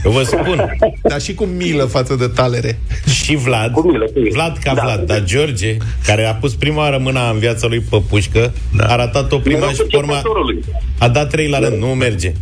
Eu 0.05 0.11
vă 0.11 0.23
spun, 0.23 0.75
Dar 1.09 1.21
și 1.21 1.33
cu 1.33 1.43
milă 1.45 1.83
față 1.83 2.15
de 2.15 2.27
talere. 2.27 2.79
și 3.23 3.35
Vlad, 3.35 3.71
Cu 3.71 3.87
milă, 3.87 4.05
cu 4.05 4.19
milă. 4.19 4.29
Vlad 4.33 4.57
ca 4.63 4.73
Da. 4.73 4.81
Vlad, 4.83 5.05
dar 5.05 5.23
George, 5.23 5.77
care 6.05 6.23
a 6.25 6.33
pus 6.33 6.53
prima 6.55 6.77
oară 6.77 6.97
mâna 6.97 7.29
în 7.29 7.39
viața 7.39 7.67
lui 7.67 7.79
pe 7.79 8.01
pușcă, 8.09 8.53
Da. 8.77 8.85
a 8.85 8.95
ratat-o 8.95 9.37
prima 9.37 9.59
Norocul 9.59 9.83
și 9.83 9.89
pe 9.91 9.97
urma 9.97 10.11
începătorului. 10.15 10.63
a 10.99 11.07
dat 11.09 11.29
trei 11.29 11.47
la 11.49 11.59
rând, 11.59 11.81
nu 11.81 11.87
merge. 11.87 12.31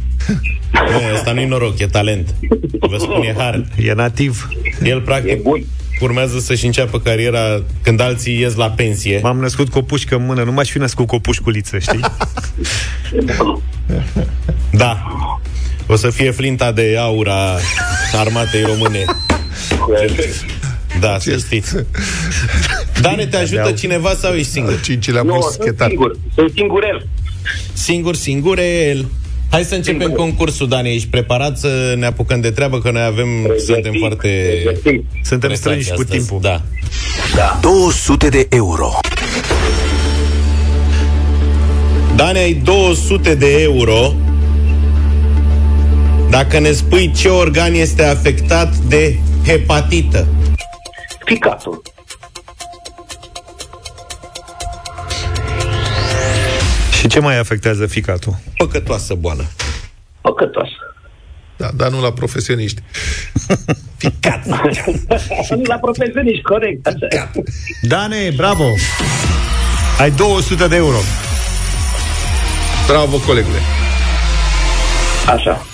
Nu, 0.74 1.16
Asta 1.16 1.32
nu-i 1.32 1.46
noroc, 1.46 1.80
e 1.80 1.86
talent. 1.88 2.36
Vă 2.80 2.98
spun, 3.00 3.22
e 3.22 3.34
har. 3.38 3.66
E 3.78 3.94
nativ. 3.94 4.48
El, 4.84 4.98
E 4.98 5.02
practic, 5.02 5.42
bun. 5.42 5.66
Urmează 6.00 6.40
să-și 6.40 6.66
înceapă 6.66 7.00
cariera 7.00 7.64
când 7.82 8.00
alții 8.00 8.40
ies 8.40 8.56
la 8.56 8.70
pensie. 8.70 9.20
M-am 9.24 9.40
născut 9.40 9.70
cu 9.70 9.78
o 9.78 9.82
pușcă 9.82 10.16
în 10.16 10.26
mână, 10.26 10.44
nu 10.44 10.52
m-aș 10.52 10.70
fi 10.70 10.78
născut 10.78 11.08
cu 11.08 11.16
o 11.16 11.20
pușculiță, 11.20 11.80
știi? 11.80 12.00
Da. 14.72 15.04
O 15.88 15.96
să 15.96 16.10
fie 16.10 16.32
flinta 16.32 16.72
de 16.72 16.96
aur 17.00 17.28
a 17.30 17.58
armatei 18.14 18.62
române. 18.62 19.04
Da, 21.00 21.18
să 21.20 21.38
știți. 21.38 21.76
Dane, 23.02 23.26
te 23.26 23.38
ajută 23.38 23.72
cineva 23.72 24.14
sau 24.14 24.34
ești 24.34 24.52
singur? 24.52 24.80
Cincilea 24.82 25.22
Nu, 25.22 25.32
sunt 25.32 25.44
muschetar. 25.44 25.88
singur, 25.88 26.18
sunt 26.36 26.52
singurel. 26.56 27.08
Singur, 27.74 28.16
singurel. 28.16 29.06
Hai 29.56 29.64
să 29.64 29.76
începem 29.76 30.00
Singur. 30.00 30.18
concursul, 30.20 30.68
Dani. 30.68 30.94
Ești 30.96 31.08
preparat 31.08 31.58
să 31.58 31.94
ne 31.98 32.06
apucăm 32.06 32.42
de 32.42 32.52
treabă? 32.52 32.80
Că 32.80 32.92
noi 32.92 33.04
avem, 33.04 33.28
suntem 33.58 33.92
Pregătit, 33.92 34.00
foarte... 34.00 34.62
pregătit. 34.64 35.06
Suntem 35.24 35.50
presați 35.50 35.58
strânși 35.58 35.92
cu 35.92 36.02
astăzi. 36.02 36.18
timpul. 36.18 36.40
Da. 36.42 36.62
200 37.62 38.30
de 38.30 38.48
euro. 38.50 38.90
Dani, 42.16 42.38
ai 42.38 42.54
200 42.54 43.36
de 43.36 43.62
euro 43.62 44.14
dacă 46.30 46.60
ne 46.60 46.72
spui 46.72 47.12
ce 47.12 47.28
organ 47.28 47.74
este 47.74 48.04
afectat 48.04 48.76
de 48.76 49.18
hepatită. 49.46 50.28
Ficatul. 51.26 51.82
Și 57.06 57.12
ce 57.12 57.20
mai 57.20 57.38
afectează 57.38 57.86
ficatul? 57.86 58.36
Păcătoasă 58.58 59.14
boală. 59.14 59.46
Păcătoasă. 60.22 60.72
Da, 61.58 61.70
dar 61.76 61.90
nu 61.90 62.02
la 62.02 62.12
profesioniști. 62.12 62.82
Ficat. 64.04 64.46
La 65.72 65.76
profesioniști, 65.76 66.42
corect. 66.42 66.88
Așa. 66.88 67.32
Dane, 67.82 68.34
bravo! 68.36 68.64
Ai 70.00 70.12
200 70.12 70.68
de 70.68 70.76
euro. 70.76 70.98
Bravo, 72.88 73.18
colegule. 73.18 73.60
Așa. 75.28 75.66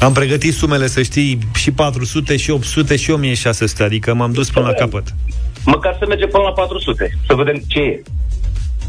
Am 0.00 0.12
pregătit 0.12 0.54
sumele, 0.54 0.86
să 0.86 1.02
știi, 1.02 1.38
și 1.54 1.70
400, 1.70 2.36
și 2.36 2.50
800, 2.50 2.96
și 2.96 3.10
1600, 3.10 3.82
adică 3.82 4.14
m-am 4.14 4.32
dus 4.32 4.50
până 4.50 4.66
la 4.66 4.72
capăt. 4.72 5.14
Măcar 5.64 5.96
să 5.98 6.04
mergem 6.08 6.28
până 6.28 6.42
la 6.42 6.52
400, 6.52 7.18
să 7.26 7.34
vedem 7.34 7.62
ce 7.66 7.78
e. 7.78 8.02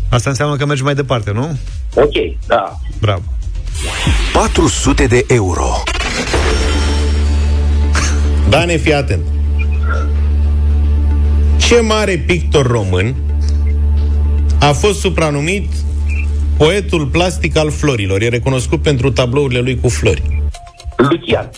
Asta 0.10 0.30
înseamnă 0.30 0.56
că 0.56 0.66
mergi 0.66 0.84
mai 0.84 0.96
departe, 0.96 1.32
nu? 1.32 1.58
Ok, 1.96 2.38
da. 2.48 2.80
Bravo. 3.02 3.24
400 4.34 5.06
de 5.06 5.26
euro. 5.28 5.84
Dane, 8.50 8.78
fii 8.78 8.94
atent. 8.94 9.22
Ce 11.58 11.80
mare 11.80 12.18
pictor 12.18 12.68
român 12.68 13.16
a 14.60 14.72
fost 14.72 15.00
supranumit 15.00 15.72
poetul 16.58 17.06
plastic 17.06 17.58
al 17.58 17.72
florilor? 17.72 18.22
E 18.22 18.28
recunoscut 18.28 18.82
pentru 18.82 19.12
tablourile 19.12 19.60
lui 19.60 19.80
cu 19.80 19.90
flori. 19.90 20.44
Lucian. 20.98 21.50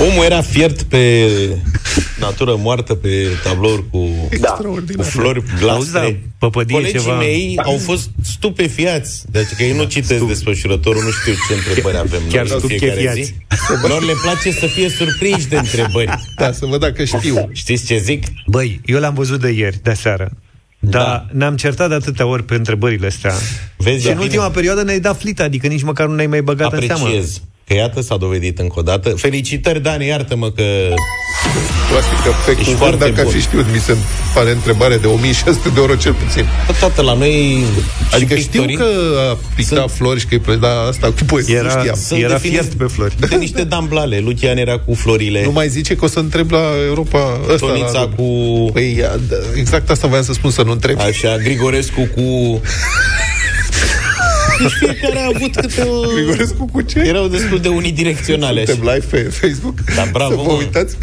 Omul 0.00 0.24
era 0.24 0.40
fiert 0.40 0.82
pe 0.82 1.26
natură 2.20 2.56
moartă 2.58 2.94
pe 2.94 3.26
tablouri 3.44 3.84
cu, 3.90 4.08
Da. 4.40 4.50
cu 4.96 5.02
flori 5.02 5.38
Auzi, 5.38 5.92
da, 5.92 5.98
glastre. 6.00 6.22
păpădie 6.38 6.74
Colegii 6.76 6.98
ceva... 6.98 7.16
mei 7.18 7.58
au 7.64 7.76
fost 7.78 8.10
stupefiați. 8.24 9.22
Deci 9.30 9.48
că 9.56 9.62
ei 9.62 9.72
nu 9.76 9.84
citesc 9.84 10.24
desfășurătorul, 10.24 11.02
nu 11.02 11.10
știu 11.10 11.32
ce 11.48 11.54
întrebări 11.54 11.96
avem 11.96 12.20
Chiar 12.30 12.46
noi 12.46 12.58
în 12.62 12.68
fiecare 12.68 12.90
stupefiați. 12.90 13.22
zi. 13.22 13.86
Lor 13.88 14.02
le 14.04 14.12
place 14.22 14.50
să 14.52 14.66
fie 14.66 14.88
surprinși 14.88 15.46
de 15.48 15.56
întrebări. 15.56 16.10
Da, 16.36 16.52
să 16.52 16.66
văd 16.66 16.80
dacă 16.80 17.04
știu. 17.04 17.48
Știți 17.52 17.86
ce 17.86 17.98
zic? 17.98 18.24
Băi, 18.46 18.80
eu 18.84 18.98
l-am 18.98 19.14
văzut 19.14 19.40
de 19.40 19.50
ieri, 19.50 19.78
de 19.82 19.92
seară. 19.92 20.30
Da, 20.78 20.98
da. 20.98 21.26
ne-am 21.32 21.56
certat 21.56 21.88
de 21.88 21.94
atâtea 21.94 22.26
ori 22.26 22.44
pe 22.44 22.54
întrebările 22.54 23.06
astea. 23.06 23.32
Vezi, 23.76 24.00
și 24.00 24.06
da, 24.06 24.12
în 24.12 24.18
ultima 24.18 24.42
bine. 24.42 24.54
perioadă 24.54 24.82
ne-ai 24.82 25.00
dat 25.00 25.18
flită, 25.18 25.42
adică 25.42 25.66
nici 25.66 25.82
măcar 25.82 26.06
nu 26.06 26.14
ne-ai 26.14 26.26
mai 26.26 26.42
băgat 26.42 26.72
în 26.72 26.86
seamă. 26.86 27.08
Apreciez. 27.68 27.68
Că 27.68 27.74
iată 27.74 28.00
s-a 28.00 28.16
dovedit 28.16 28.58
încă 28.58 28.74
o 28.78 28.82
dată. 28.82 29.08
Felicitări, 29.08 29.80
Dani, 29.82 30.06
iartă-mă 30.06 30.50
că... 30.50 30.62
Practic 31.90 32.22
că 32.24 32.30
pe 32.44 32.50
Ești 32.50 32.62
cuvânt, 32.62 32.78
foarte 32.78 32.96
dacă 32.98 33.12
bun. 33.12 33.26
aș 33.26 33.32
fi 33.32 33.40
știut, 33.40 33.66
mi 33.72 33.78
se 33.78 33.96
pare 34.34 34.50
întrebare 34.50 34.96
de 34.96 35.06
1600 35.06 35.68
de 35.68 35.80
euro 35.80 35.94
cel 35.94 36.12
puțin. 36.12 36.44
Tată, 36.80 37.02
la 37.02 37.14
noi 37.14 37.62
Adică 38.12 38.34
și 38.34 38.40
știu 38.40 38.62
pictorii 38.64 38.76
că 38.76 39.18
a 39.30 39.38
pictat 39.54 39.78
sunt- 39.78 39.90
flori 39.90 40.20
și 40.20 40.26
că 40.26 40.34
e 40.34 40.38
plăcut, 40.38 40.62
dar 40.62 40.76
asta 40.88 41.06
cu 41.06 41.24
poezie 41.26 41.54
nu 41.60 41.68
Era, 41.68 41.78
știam. 41.78 41.96
Sunt 41.96 42.20
era 42.22 42.32
definiți- 42.32 42.60
fiert 42.60 42.74
pe 42.78 42.84
flori. 42.84 43.14
de 43.28 43.36
niște 43.36 43.64
damblale. 43.64 44.18
Lucian 44.18 44.56
era 44.56 44.78
cu 44.78 44.94
florile. 44.94 45.44
Nu 45.44 45.52
mai 45.52 45.68
zice 45.68 45.96
că 45.96 46.04
o 46.04 46.08
să 46.08 46.18
întreb 46.18 46.50
la 46.50 46.62
Europa 46.86 47.40
ăsta. 47.52 47.66
Tonița 47.66 47.90
la... 47.92 48.08
cu... 48.16 48.24
Păi, 48.72 48.94
ia, 48.98 49.16
da, 49.28 49.36
exact 49.56 49.90
asta 49.90 50.06
voiam 50.06 50.24
să 50.24 50.32
spun, 50.32 50.50
să 50.50 50.62
nu 50.62 50.70
întreb. 50.72 51.00
Așa, 51.00 51.36
Grigorescu 51.36 52.08
cu... 52.16 52.60
Deci 54.60 54.72
fiecare 54.78 55.18
a 55.20 55.24
avut 55.34 55.54
câte 55.54 55.82
o... 55.82 56.00
Grigorescu 56.14 56.66
cu 56.72 56.80
ce? 56.80 56.98
Erau 56.98 57.28
destul 57.28 57.60
de 57.60 57.68
unidirecționale. 57.68 58.64
Suntem 58.64 58.88
așa. 58.88 58.94
live 58.94 59.06
pe 59.10 59.22
Facebook? 59.28 59.80
Da, 59.96 60.08
bravo, 60.12 60.30
Să 60.30 60.36
vă 60.36 60.42
mă. 60.42 60.52
uitați? 60.58 60.96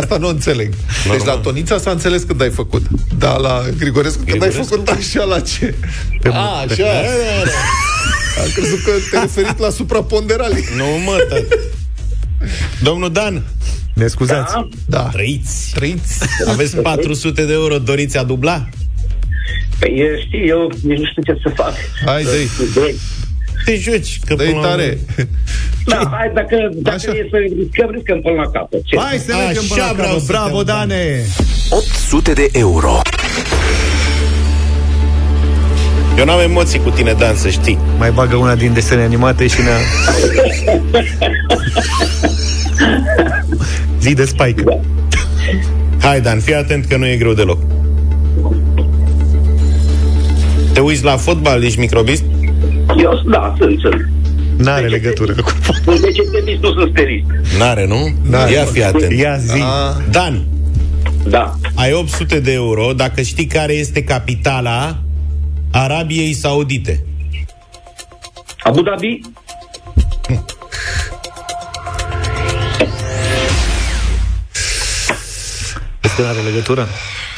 Asta 0.00 0.16
nu 0.16 0.28
înțeleg. 0.28 0.68
Deci 0.70 1.06
Normal. 1.06 1.26
la 1.26 1.36
Tonița 1.42 1.78
s-a 1.78 1.90
înțeles 1.90 2.22
cât 2.22 2.40
ai 2.40 2.50
făcut. 2.50 2.82
Dar 3.18 3.38
la 3.38 3.62
Grigorescu, 3.78 4.18
când 4.26 4.42
ai 4.42 4.48
Grigorescu? 4.48 4.74
făcut 4.74 4.88
așa 4.88 5.24
la 5.24 5.40
ce? 5.40 5.74
A, 6.24 6.58
așa, 6.68 6.84
Am 8.42 8.50
crezut 8.54 8.82
că 8.84 8.90
te-ai 9.10 9.22
referit 9.22 9.58
la 9.58 9.70
supraponderali. 9.70 10.64
Nu, 10.76 10.84
mă, 11.04 11.16
tată. 11.28 11.58
Domnul 12.82 13.12
Dan, 13.12 13.42
Ne 13.94 14.06
scuzați. 14.06 14.52
Da? 14.52 14.68
Da. 14.86 15.00
trăiți. 15.12 15.70
Trăiți. 15.74 16.18
Aveți 16.48 16.76
400 16.76 17.44
de 17.44 17.52
euro, 17.52 17.78
doriți 17.78 18.18
a 18.18 18.22
dubla? 18.22 18.68
Păi, 19.78 19.90
e, 19.98 20.20
știi, 20.26 20.48
eu 20.48 20.70
nici 20.82 20.98
nu 20.98 21.04
știu 21.10 21.22
ce 21.22 21.40
să 21.42 21.48
fac. 21.54 21.74
Hai, 22.06 22.22
dă-i. 22.22 22.48
Doi. 22.74 22.94
Te 23.64 23.76
joci, 23.76 24.18
că 24.26 24.34
Dă-i 24.34 24.46
până 24.48 24.60
la 24.60 24.66
tare. 24.68 24.98
Da, 25.86 26.10
hai, 26.18 26.30
dacă, 26.34 26.56
dacă 26.74 26.96
Așa. 26.96 27.10
e 27.18 27.26
să 27.30 27.36
riscăm, 27.36 27.90
riscăm 27.90 28.20
până 28.20 28.34
la 28.34 28.50
capăt. 28.50 28.84
Ce? 28.84 28.98
Hai 28.98 29.18
să 29.18 29.34
mergem 29.36 29.62
până 29.68 29.80
Așa 29.82 29.86
la 29.86 29.92
vreau 29.92 30.08
capăt. 30.08 30.22
să 30.24 30.32
Bravo, 30.32 30.62
te 30.62 30.70
aud, 30.70 30.88
Dane! 30.88 31.24
800 31.70 32.32
de 32.32 32.48
euro. 32.52 33.00
Eu 36.18 36.24
n-am 36.24 36.40
emoții 36.40 36.78
cu 36.78 36.90
tine, 36.90 37.12
Dan, 37.18 37.36
să 37.36 37.48
știi. 37.48 37.78
Mai 37.98 38.10
bagă 38.10 38.36
una 38.36 38.54
din 38.54 38.72
desene 38.72 39.02
animate 39.02 39.46
și 39.46 39.60
ne 39.60 39.70
Zi 44.00 44.14
de 44.14 44.24
Spike. 44.24 44.62
Hai, 46.00 46.20
Dan, 46.20 46.40
fii 46.40 46.54
atent 46.54 46.84
că 46.86 46.96
nu 46.96 47.06
e 47.06 47.16
greu 47.16 47.32
deloc. 47.32 47.58
Te 50.72 50.80
uiți 50.80 51.04
la 51.04 51.16
fotbal, 51.16 51.64
ești 51.64 51.78
microbist? 51.78 52.24
Eu, 52.98 53.22
da, 53.30 53.54
sunt, 53.58 53.80
sunt. 53.80 54.08
N-are 54.56 54.86
legătură 54.88 55.32
cu... 55.34 55.50
Sunt 55.84 55.98
vegetarian, 55.98 56.58
nu 56.60 56.72
sunt 56.72 56.90
sterist. 56.90 57.26
N-are, 57.58 57.86
nu? 57.86 58.08
N-are. 58.30 58.52
Ia 58.52 58.64
fi 58.64 58.82
atent. 58.84 59.12
Ia 59.12 59.36
zi. 59.36 59.60
A, 59.62 59.96
Dan, 60.10 60.42
Da. 61.28 61.54
ai 61.74 61.92
800 61.92 62.40
de 62.40 62.52
euro 62.52 62.92
dacă 62.92 63.22
știi 63.22 63.46
care 63.46 63.72
este 63.72 64.04
capitala 64.04 64.98
Arabiei 65.70 66.32
Saudite. 66.32 67.04
Abu 68.62 68.82
Dhabi? 68.82 69.20
Este 76.02 76.22
n-are 76.22 76.38
legătură? 76.40 76.86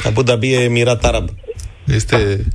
Abu 0.03 0.21
Dhabi 0.23 0.53
e 0.53 0.57
Emirat 0.63 1.05
Arab. 1.05 1.29
este 1.83 2.45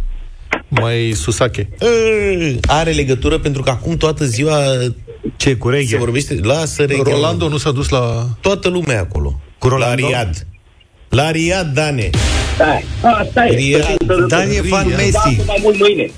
mai 0.70 1.12
susache. 1.14 1.68
E, 1.80 2.58
Are 2.66 2.90
legătură 2.90 3.38
pentru 3.38 3.62
că 3.62 3.70
acum 3.70 3.96
toată 3.96 4.24
ziua 4.24 4.56
Ce, 5.36 5.54
cu 5.56 5.70
se 5.70 5.76
reghe? 5.76 5.96
vorbește... 5.96 6.38
Lasă 6.42 6.82
reghe, 6.84 7.02
Rolando 7.10 7.48
nu 7.48 7.56
s-a 7.56 7.70
dus 7.70 7.88
la... 7.88 8.26
Toată 8.40 8.68
lumea 8.68 8.94
e 8.94 8.98
acolo. 8.98 9.40
Cu 9.58 9.68
Rolando? 9.68 10.02
La 10.02 10.08
Riad. 10.22 10.46
La 11.08 11.30
Riad, 11.30 11.72
Dane. 11.74 12.10
Stai. 12.54 12.84
Asta 13.20 13.46
e. 13.46 13.54
Riad. 13.54 13.80
Să 13.82 13.86
fim 13.86 13.96
sănătoși. 14.06 14.28
Dan 14.28 14.50
e 14.50 14.68
fan 14.68 14.86
Riad. 14.86 14.96
Messi. 14.98 15.36
Da, 15.36 15.42
mai 15.46 15.58
mult 15.62 15.78
mâine. 15.78 16.10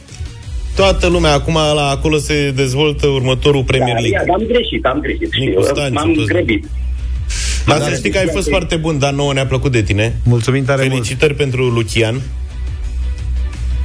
Toată 0.76 1.06
lumea 1.06 1.32
acum 1.32 1.54
la 1.54 1.88
acolo 1.88 2.16
se 2.18 2.50
dezvoltă 2.56 3.06
următorul 3.06 3.62
Premier 3.64 3.94
Da, 3.94 4.00
League. 4.00 4.18
Riad, 4.24 4.40
am 4.40 4.46
greșit, 4.46 4.84
am 4.84 5.00
greșit. 5.00 5.32
Știu, 5.32 5.48
Nicu 5.48 5.62
Stanțu, 5.62 5.92
m-am 5.92 6.12
toți. 6.12 6.26
grăbit. 6.26 6.64
Dar 7.66 7.80
să 7.82 7.94
știi 7.94 8.10
că 8.10 8.18
ai 8.18 8.28
fost 8.32 8.48
foarte 8.48 8.76
bun, 8.76 8.98
dar 8.98 9.12
nouă 9.12 9.32
ne-a 9.32 9.46
plăcut 9.46 9.72
de 9.72 9.82
tine. 9.82 10.16
Mulțumim 10.24 10.64
tare 10.64 10.80
mult. 10.82 10.92
Felicitări 10.92 11.34
pentru 11.34 11.68
Lucian. 11.68 12.20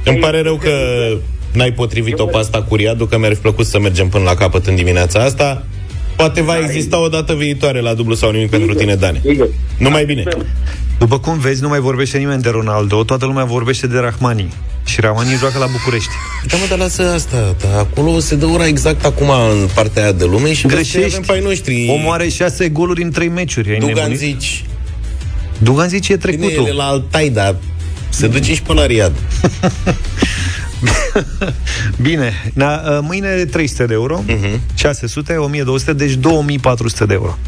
Îmi 0.04 0.16
pare 0.18 0.42
rău 0.42 0.56
că 0.56 0.70
n-ai 1.52 1.72
potrivit-o 1.72 2.24
pe 2.24 2.36
asta 2.36 2.62
cu 2.62 2.74
Riadu, 2.74 3.06
că 3.06 3.18
mi-ar 3.18 3.34
fi 3.34 3.40
plăcut 3.40 3.66
să 3.66 3.78
mergem 3.78 4.08
până 4.08 4.24
la 4.24 4.34
capăt 4.34 4.66
în 4.66 4.74
dimineața 4.74 5.20
asta. 5.24 5.64
Poate 6.16 6.42
va 6.42 6.58
exista 6.58 6.98
o 7.02 7.08
dată 7.08 7.34
viitoare 7.34 7.80
la 7.80 7.94
dublu 7.94 8.14
sau 8.14 8.30
nimic 8.30 8.50
pentru 8.50 8.74
tine, 8.74 8.94
Dani. 8.94 9.20
Sigur. 9.24 9.48
Numai 9.78 10.04
bine. 10.04 10.22
După 10.98 11.18
cum 11.18 11.38
vezi, 11.38 11.62
nu 11.62 11.68
mai 11.68 11.78
vorbește 11.80 12.18
nimeni 12.18 12.42
de 12.42 12.48
Ronaldo, 12.48 13.04
toată 13.04 13.24
lumea 13.26 13.44
vorbește 13.44 13.86
de 13.86 13.98
Rahmani. 13.98 14.52
Și 14.84 15.00
Rahmani 15.00 15.36
joacă 15.38 15.58
la 15.58 15.66
București. 15.66 16.08
Da, 16.46 16.56
mă, 16.56 16.64
dar 16.68 16.78
lasă 16.78 17.02
asta. 17.14 17.54
Da, 17.60 17.78
acolo 17.78 18.18
se 18.18 18.34
dă 18.34 18.46
ora 18.46 18.66
exact 18.66 19.04
acum 19.04 19.28
în 19.60 19.68
partea 19.74 20.02
aia 20.02 20.12
de 20.12 20.24
lume 20.24 20.52
și 20.52 20.66
Greșești. 20.66 21.04
avem 21.04 21.22
pe 21.26 21.32
ai 21.32 21.40
noștri. 21.40 21.88
Omul 21.90 22.12
are 22.12 22.28
șase 22.28 22.68
goluri 22.68 23.02
în 23.02 23.10
trei 23.10 23.28
meciuri. 23.28 23.70
Ai 23.70 23.78
Dugan 23.78 23.94
nebunit? 23.94 24.18
zici. 24.18 24.64
Dugan 25.58 25.88
zice 25.88 26.12
e 26.12 26.16
Bine, 26.16 26.36
trecutul. 26.36 26.64
el 26.66 26.72
e 26.72 26.76
la 26.76 26.84
Altai, 26.84 27.28
dar 27.28 27.56
se 28.08 28.26
duce 28.26 28.54
și 28.54 28.62
până 28.62 28.80
la 28.80 28.86
Riad. 28.86 29.12
Bine, 32.02 32.50
na, 32.54 32.74
uh, 32.74 32.98
mâine 33.02 33.28
300 33.44 33.86
de 33.86 33.92
euro, 33.94 34.22
Mhm. 34.26 34.60
600, 34.74 35.32
1200, 35.36 35.92
deci 35.92 36.12
2400 36.14 37.04
de 37.04 37.14
euro. 37.14 37.38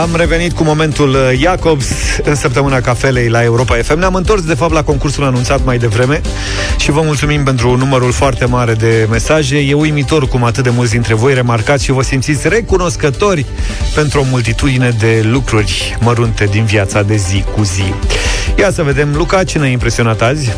Am 0.00 0.16
revenit 0.16 0.52
cu 0.52 0.64
momentul 0.64 1.08
uh, 1.08 1.38
Jacobs 1.38 1.86
în 2.22 2.34
săptămâna 2.34 2.80
cafelei 2.80 3.28
la 3.28 3.42
Europa 3.42 3.74
FM. 3.74 3.98
Ne-am 3.98 4.14
întors, 4.14 4.42
de 4.42 4.54
fapt, 4.54 4.72
la 4.72 4.82
concursul 4.82 5.24
anunțat 5.24 5.64
mai 5.64 5.78
devreme 5.78 6.20
și 6.78 6.90
vă 6.90 7.00
mulțumim 7.04 7.44
pentru 7.44 7.76
numărul 7.76 8.12
foarte 8.12 8.44
mare 8.44 8.72
de 8.72 9.06
mesaje. 9.10 9.58
E 9.58 9.74
uimitor 9.74 10.28
cum 10.28 10.44
atât 10.44 10.62
de 10.62 10.70
mulți 10.70 10.92
dintre 10.92 11.14
voi 11.14 11.34
remarcați 11.34 11.84
și 11.84 11.92
vă 11.92 12.02
simțiți 12.02 12.48
recunoscători 12.48 13.46
pentru 13.94 14.20
o 14.20 14.24
multitudine 14.30 14.96
de 14.98 15.20
lucruri 15.22 15.96
mărunte 16.00 16.44
din 16.44 16.64
viața 16.64 17.02
de 17.02 17.16
zi 17.16 17.44
cu 17.54 17.62
zi. 17.62 17.92
Ia 18.58 18.70
să 18.70 18.82
vedem, 18.82 19.14
Luca, 19.14 19.44
ce 19.44 19.58
ne-a 19.58 19.68
impresionat 19.68 20.22
azi? 20.22 20.52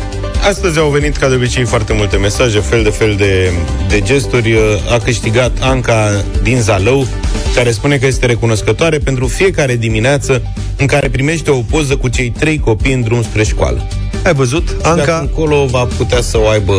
Astăzi 0.47 0.79
au 0.79 0.89
venit, 0.89 1.17
ca 1.17 1.27
de 1.29 1.35
obicei, 1.35 1.63
foarte 1.65 1.93
multe 1.93 2.17
mesaje, 2.17 2.59
fel 2.59 2.83
de 2.83 2.89
fel 2.89 3.15
de, 3.15 3.51
de 3.87 4.01
gesturi. 4.01 4.57
A 4.93 4.97
câștigat 4.97 5.51
Anca 5.59 6.23
din 6.43 6.61
Zalău, 6.61 7.07
care 7.55 7.71
spune 7.71 7.97
că 7.97 8.05
este 8.05 8.25
recunoscătoare 8.25 8.97
pentru 8.97 9.27
fiecare 9.27 9.75
dimineață 9.75 10.41
în 10.77 10.85
care 10.85 11.09
primește 11.09 11.51
o 11.51 11.59
poză 11.59 11.95
cu 11.95 12.07
cei 12.07 12.29
trei 12.29 12.59
copii 12.59 12.93
în 12.93 13.01
drum 13.01 13.23
spre 13.23 13.43
școală. 13.43 13.87
Ai 14.23 14.33
văzut? 14.33 14.67
Anca... 14.81 14.95
De 14.95 15.11
Anca, 15.11 15.17
încolo 15.19 15.65
va 15.65 15.83
putea 15.97 16.21
să 16.21 16.37
o 16.37 16.47
aibă 16.47 16.73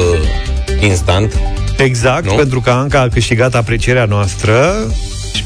instant. 0.81 1.39
exact, 1.79 2.25
Nu? 2.27 2.33
pentru 2.35 2.61
că 2.61 2.71
Anca 2.71 3.01
a 3.01 3.09
câștigat 3.09 3.55
aprecierea 3.55 4.05
noastră 4.05 4.75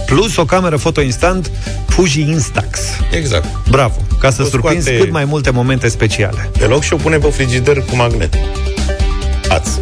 plus 0.07 0.37
o 0.37 0.45
cameră 0.45 0.77
foto 0.77 1.01
instant 1.01 1.51
Fuji 1.89 2.21
Instax. 2.21 2.81
Exact. 3.13 3.47
Bravo, 3.71 3.97
ca 4.21 4.31
să 4.31 4.43
O 4.43 4.45
surprinzi 4.45 4.85
scoate- 4.87 5.03
cât 5.05 5.13
mai 5.13 5.25
multe 5.25 5.51
momente 5.51 5.89
speciale. 5.89 6.51
Pe 6.59 6.65
loc 6.65 6.83
și 6.83 6.93
o 6.93 6.97
pune 6.97 7.17
pe 7.17 7.29
frigider 7.31 7.79
cu 7.81 7.97
magnet. 7.97 8.35
Ați. 9.49 9.81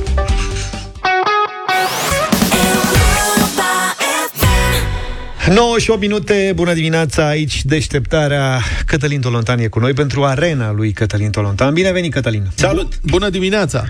9 5.54 5.78
și 5.78 5.90
8 5.90 6.00
minute, 6.00 6.52
bună 6.54 6.72
dimineața, 6.72 7.26
aici 7.28 7.64
deșteptarea 7.64 8.58
Cătălin 8.86 9.20
Tolontan 9.20 9.58
e 9.58 9.66
cu 9.66 9.78
noi 9.78 9.92
pentru 9.92 10.22
arena 10.24 10.72
lui 10.72 10.92
Cătălin 10.92 11.30
Tolontan. 11.30 11.74
Bine 11.74 11.92
venit, 11.92 12.12
Cătălin! 12.12 12.42
Salut! 12.54 12.88
Bună 13.02 13.28
dimineața! 13.28 13.84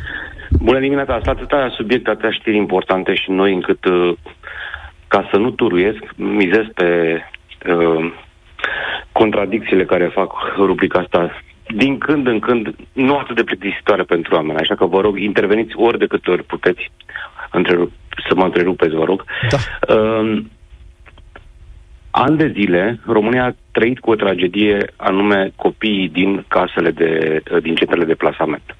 Bună 0.51 0.81
dimineața, 0.81 1.21
sunt 1.25 1.37
atâtea 1.37 1.73
subiecte, 1.77 2.11
atâtea 2.11 2.31
știri 2.31 2.57
importante 2.57 3.15
și 3.15 3.31
noi 3.31 3.53
încât, 3.55 3.85
uh, 3.85 4.17
ca 5.13 5.29
să 5.31 5.37
nu 5.37 5.51
turuiesc, 5.51 6.03
mizez 6.17 6.65
pe 6.75 7.21
uh, 7.69 8.13
contradicțiile 9.13 9.85
care 9.85 10.07
fac 10.07 10.33
rubrica 10.57 10.99
asta 10.99 11.31
din 11.67 11.99
când 11.99 12.27
în 12.27 12.39
când, 12.39 12.75
nu 12.93 13.17
atât 13.17 13.37
de 13.37 13.45
plictisitoare 13.45 14.03
pentru 14.03 14.35
oameni. 14.35 14.59
Așa 14.59 14.75
că 14.75 14.87
vă 14.87 15.01
rog, 15.01 15.19
interveniți 15.19 15.77
ori 15.77 15.99
de 15.99 16.07
câte 16.07 16.31
ori 16.31 16.45
puteți 16.45 16.91
întrerup, 17.51 17.93
să 18.29 18.35
mă 18.35 18.45
întrerupeți, 18.45 18.95
vă 18.95 19.05
rog. 19.05 19.25
Da. 19.51 19.59
Uh, 19.95 20.43
An 22.11 22.37
de 22.37 22.53
zile, 22.55 23.01
România 23.07 23.45
a 23.45 23.57
trăit 23.71 23.99
cu 24.01 24.11
o 24.11 24.15
tragedie, 24.15 24.93
anume 24.97 25.53
copiii 25.57 26.09
din 26.09 26.45
casele 26.49 26.91
de, 26.91 27.43
din 27.63 27.75
centrele 27.75 28.05
de 28.05 28.15
plasament. 28.15 28.77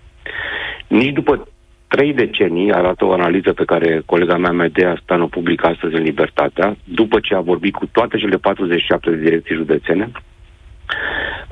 Nici 0.87 1.13
după 1.13 1.49
trei 1.95 2.13
decenii, 2.13 2.73
arată 2.73 3.05
o 3.05 3.13
analiză 3.13 3.53
pe 3.53 3.65
care 3.65 4.03
colega 4.07 4.37
mea 4.37 4.53
Medea 4.53 4.99
Stan 5.03 5.21
o 5.23 5.27
publică 5.27 5.67
astăzi 5.67 5.95
în 5.95 6.03
Libertatea, 6.03 6.77
după 6.85 7.19
ce 7.21 7.35
a 7.35 7.41
vorbit 7.41 7.75
cu 7.75 7.87
toate 7.87 8.17
cele 8.17 8.37
47 8.37 9.11
de 9.11 9.17
direcții 9.17 9.55
județene, 9.55 10.11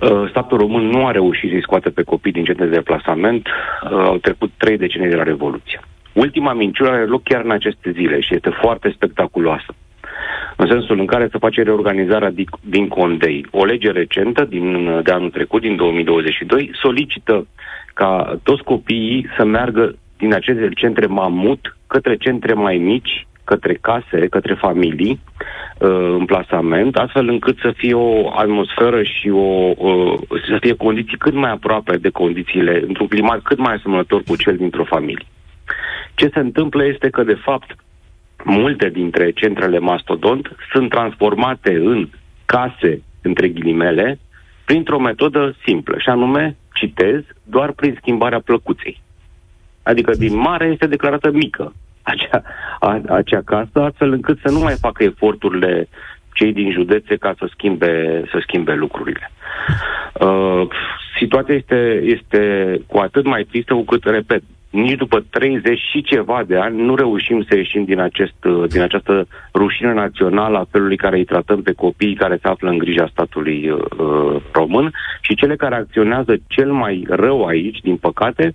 Uh, 0.01 0.29
statul 0.29 0.59
român 0.59 0.87
nu 0.87 1.07
a 1.07 1.11
reușit 1.11 1.51
să-i 1.51 1.63
scoate 1.63 1.91
pe 1.91 2.03
copii 2.03 2.33
din 2.33 2.45
centre 2.45 2.67
de 2.67 2.81
plasament. 2.81 3.47
Uh, 3.47 3.91
au 3.91 4.17
trecut 4.17 4.51
trei 4.57 4.77
decenii 4.77 5.09
de 5.09 5.17
la 5.17 5.23
Revoluție. 5.23 5.81
Ultima 6.13 6.53
minciună 6.53 6.91
are 6.91 7.05
loc 7.05 7.23
chiar 7.23 7.45
în 7.45 7.51
aceste 7.51 7.91
zile 7.91 8.21
și 8.21 8.35
este 8.35 8.51
foarte 8.63 8.91
spectaculoasă. 8.95 9.75
În 10.57 10.67
sensul 10.67 10.99
în 10.99 11.07
care 11.07 11.29
se 11.33 11.39
face 11.39 11.63
reorganizarea 11.63 12.31
din, 12.31 12.47
din 12.61 12.89
Condei. 12.89 13.47
O 13.51 13.65
lege 13.65 13.91
recentă 13.91 14.45
din, 14.45 15.01
de 15.03 15.13
anul 15.13 15.31
trecut, 15.31 15.61
din 15.61 15.77
2022, 15.77 16.71
solicită 16.83 17.47
ca 17.95 18.39
toți 18.43 18.63
copiii 18.63 19.27
să 19.37 19.45
meargă 19.45 19.95
din 20.21 20.35
aceste 20.35 20.69
centre 20.75 21.07
mamut 21.07 21.77
către 21.87 22.17
centre 22.17 22.53
mai 22.53 22.77
mici, 22.77 23.27
către 23.45 23.75
case, 23.81 24.29
către 24.31 24.55
familii, 24.55 25.21
uh, 25.79 25.89
în 26.19 26.25
plasament, 26.25 26.97
astfel 26.97 27.29
încât 27.29 27.59
să 27.59 27.73
fie 27.77 27.95
o 27.95 28.31
atmosferă 28.35 29.03
și 29.03 29.29
o, 29.29 29.73
uh, 29.77 30.15
să 30.49 30.57
fie 30.61 30.75
condiții 30.75 31.17
cât 31.17 31.35
mai 31.35 31.51
aproape 31.51 31.97
de 31.97 32.09
condițiile, 32.09 32.83
într-un 32.87 33.07
climat 33.07 33.41
cât 33.43 33.59
mai 33.59 33.75
asemănător 33.75 34.23
cu 34.23 34.37
cel 34.37 34.57
dintr-o 34.57 34.85
familie. 34.85 35.27
Ce 36.15 36.31
se 36.33 36.39
întâmplă 36.39 36.85
este 36.85 37.09
că, 37.11 37.23
de 37.23 37.39
fapt, 37.45 37.77
multe 38.45 38.89
dintre 38.89 39.31
centrele 39.31 39.79
mastodont 39.79 40.57
sunt 40.73 40.91
transformate 40.91 41.75
în 41.75 42.09
case, 42.45 43.03
între 43.23 43.49
ghilimele, 43.49 44.19
printr-o 44.65 45.01
metodă 45.01 45.57
simplă, 45.65 45.97
și 45.99 46.09
anume, 46.09 46.57
citez, 46.75 47.21
doar 47.45 47.73
prin 47.73 47.95
schimbarea 48.01 48.41
plăcuței. 48.41 49.01
Adică 49.83 50.11
din 50.17 50.37
mare 50.37 50.67
este 50.67 50.87
declarată 50.87 51.31
mică 51.31 51.73
acea, 52.03 52.43
a, 52.81 53.01
acea 53.09 53.41
casă, 53.45 53.81
astfel 53.81 54.13
încât 54.13 54.39
să 54.45 54.51
nu 54.51 54.59
mai 54.59 54.75
facă 54.81 55.03
eforturile 55.03 55.89
cei 56.33 56.53
din 56.53 56.73
județe 56.73 57.17
ca 57.17 57.35
să 57.39 57.49
schimbe, 57.53 58.23
să 58.31 58.39
schimbe 58.41 58.75
lucrurile. 58.75 59.31
Uh, 60.13 60.69
situația 61.19 61.55
este, 61.55 62.01
este 62.03 62.41
cu 62.87 62.99
atât 62.99 63.25
mai 63.25 63.43
tristă 63.43 63.75
cu 63.75 63.83
cât, 63.83 64.05
repet, 64.05 64.43
nici 64.71 64.99
după 64.99 65.25
30 65.31 65.79
și 65.79 66.03
ceva 66.03 66.43
de 66.47 66.57
ani 66.57 66.83
nu 66.83 66.95
reușim 66.95 67.45
să 67.49 67.57
ieșim 67.57 67.85
din, 67.85 67.99
acest, 68.01 68.35
din 68.69 68.81
această 68.81 69.27
rușine 69.55 69.93
națională 69.93 70.59
a 70.59 70.67
felului 70.71 70.97
care 70.97 71.17
îi 71.17 71.25
tratăm 71.25 71.63
pe 71.63 71.73
copiii 71.73 72.15
care 72.15 72.39
se 72.43 72.49
află 72.49 72.71
în 72.71 72.79
grija 72.79 73.09
statului 73.13 73.71
uh, 73.71 74.43
român 74.53 74.93
și 75.21 75.35
cele 75.35 75.57
care 75.57 75.75
acționează 75.75 76.37
cel 76.47 76.73
mai 76.73 77.07
rău 77.09 77.45
aici, 77.45 77.79
din 77.79 77.97
păcate, 77.97 78.55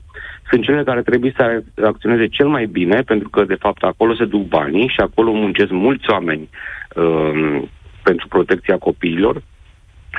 sunt 0.49 0.63
cele 0.63 0.83
care 0.83 1.01
trebuie 1.01 1.33
să 1.35 1.63
acționeze 1.85 2.27
cel 2.27 2.47
mai 2.47 2.65
bine, 2.65 3.01
pentru 3.01 3.29
că, 3.29 3.43
de 3.43 3.55
fapt, 3.55 3.83
acolo 3.83 4.15
se 4.15 4.25
duc 4.25 4.47
banii 4.47 4.87
și 4.87 4.99
acolo 4.99 5.31
muncesc 5.31 5.71
mulți 5.71 6.09
oameni 6.09 6.49
uh, 6.95 7.61
pentru 8.03 8.27
protecția 8.27 8.77
copiilor, 8.77 9.41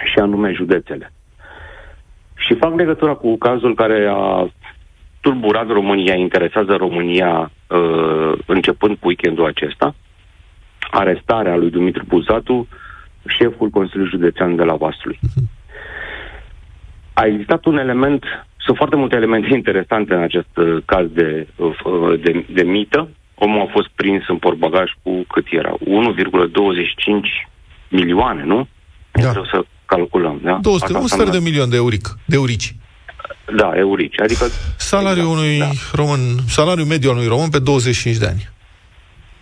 și 0.04 0.18
anume 0.18 0.52
județele. 0.52 1.12
Și 2.36 2.54
fac 2.54 2.76
legătura 2.76 3.14
cu 3.14 3.36
cazul 3.36 3.74
care 3.74 4.06
a 4.10 4.50
tulburat 5.20 5.66
România, 5.66 6.14
interesează 6.14 6.74
România 6.76 7.50
uh, 7.66 8.32
începând 8.46 8.96
cu 8.96 9.06
weekendul 9.06 9.46
acesta, 9.46 9.94
arestarea 10.90 11.56
lui 11.56 11.70
Dumitru 11.70 12.04
Buzatu, 12.06 12.68
șeful 13.26 13.68
Consiliului 13.68 14.10
Județean 14.10 14.56
de 14.56 14.62
la 14.62 14.74
Vaslui. 14.74 15.18
A 17.12 17.24
existat 17.26 17.64
un 17.64 17.78
element, 17.78 18.24
sunt 18.66 18.76
foarte 18.76 18.96
multe 18.96 19.16
elemente 19.16 19.54
interesante 19.54 20.14
în 20.14 20.22
acest 20.22 20.56
uh, 20.56 20.76
caz 20.84 21.06
de, 21.12 21.46
uh, 21.56 22.20
de, 22.24 22.44
de 22.52 22.62
mită. 22.62 23.08
Omul 23.34 23.60
a 23.60 23.70
fost 23.72 23.88
prins 23.94 24.22
în 24.28 24.36
portbagaj 24.36 24.90
cu 25.02 25.24
cât 25.32 25.46
era? 25.50 25.72
1,25 25.72 25.78
milioane, 27.88 28.44
nu? 28.44 28.68
Da. 29.12 29.30
Trebuie 29.30 29.50
să 29.52 29.64
calculăm, 29.86 30.40
da? 30.42 30.58
200, 30.62 30.92
un 30.92 31.06
sfert 31.06 31.30
de 31.30 31.38
milion 31.38 31.70
de 31.70 31.76
euric, 31.76 32.18
de 32.24 32.36
eurici. 32.36 32.74
Da, 33.56 33.72
eurici. 33.74 34.20
Adică... 34.20 34.44
Salariul 34.76 35.26
exact, 35.26 35.38
unui 35.38 35.58
da. 35.58 35.70
român, 35.92 36.20
salariul 36.48 36.86
mediu 36.86 37.10
al 37.10 37.16
unui 37.16 37.28
român 37.28 37.48
pe 37.48 37.58
25 37.58 38.16
de 38.16 38.26
ani. 38.26 38.48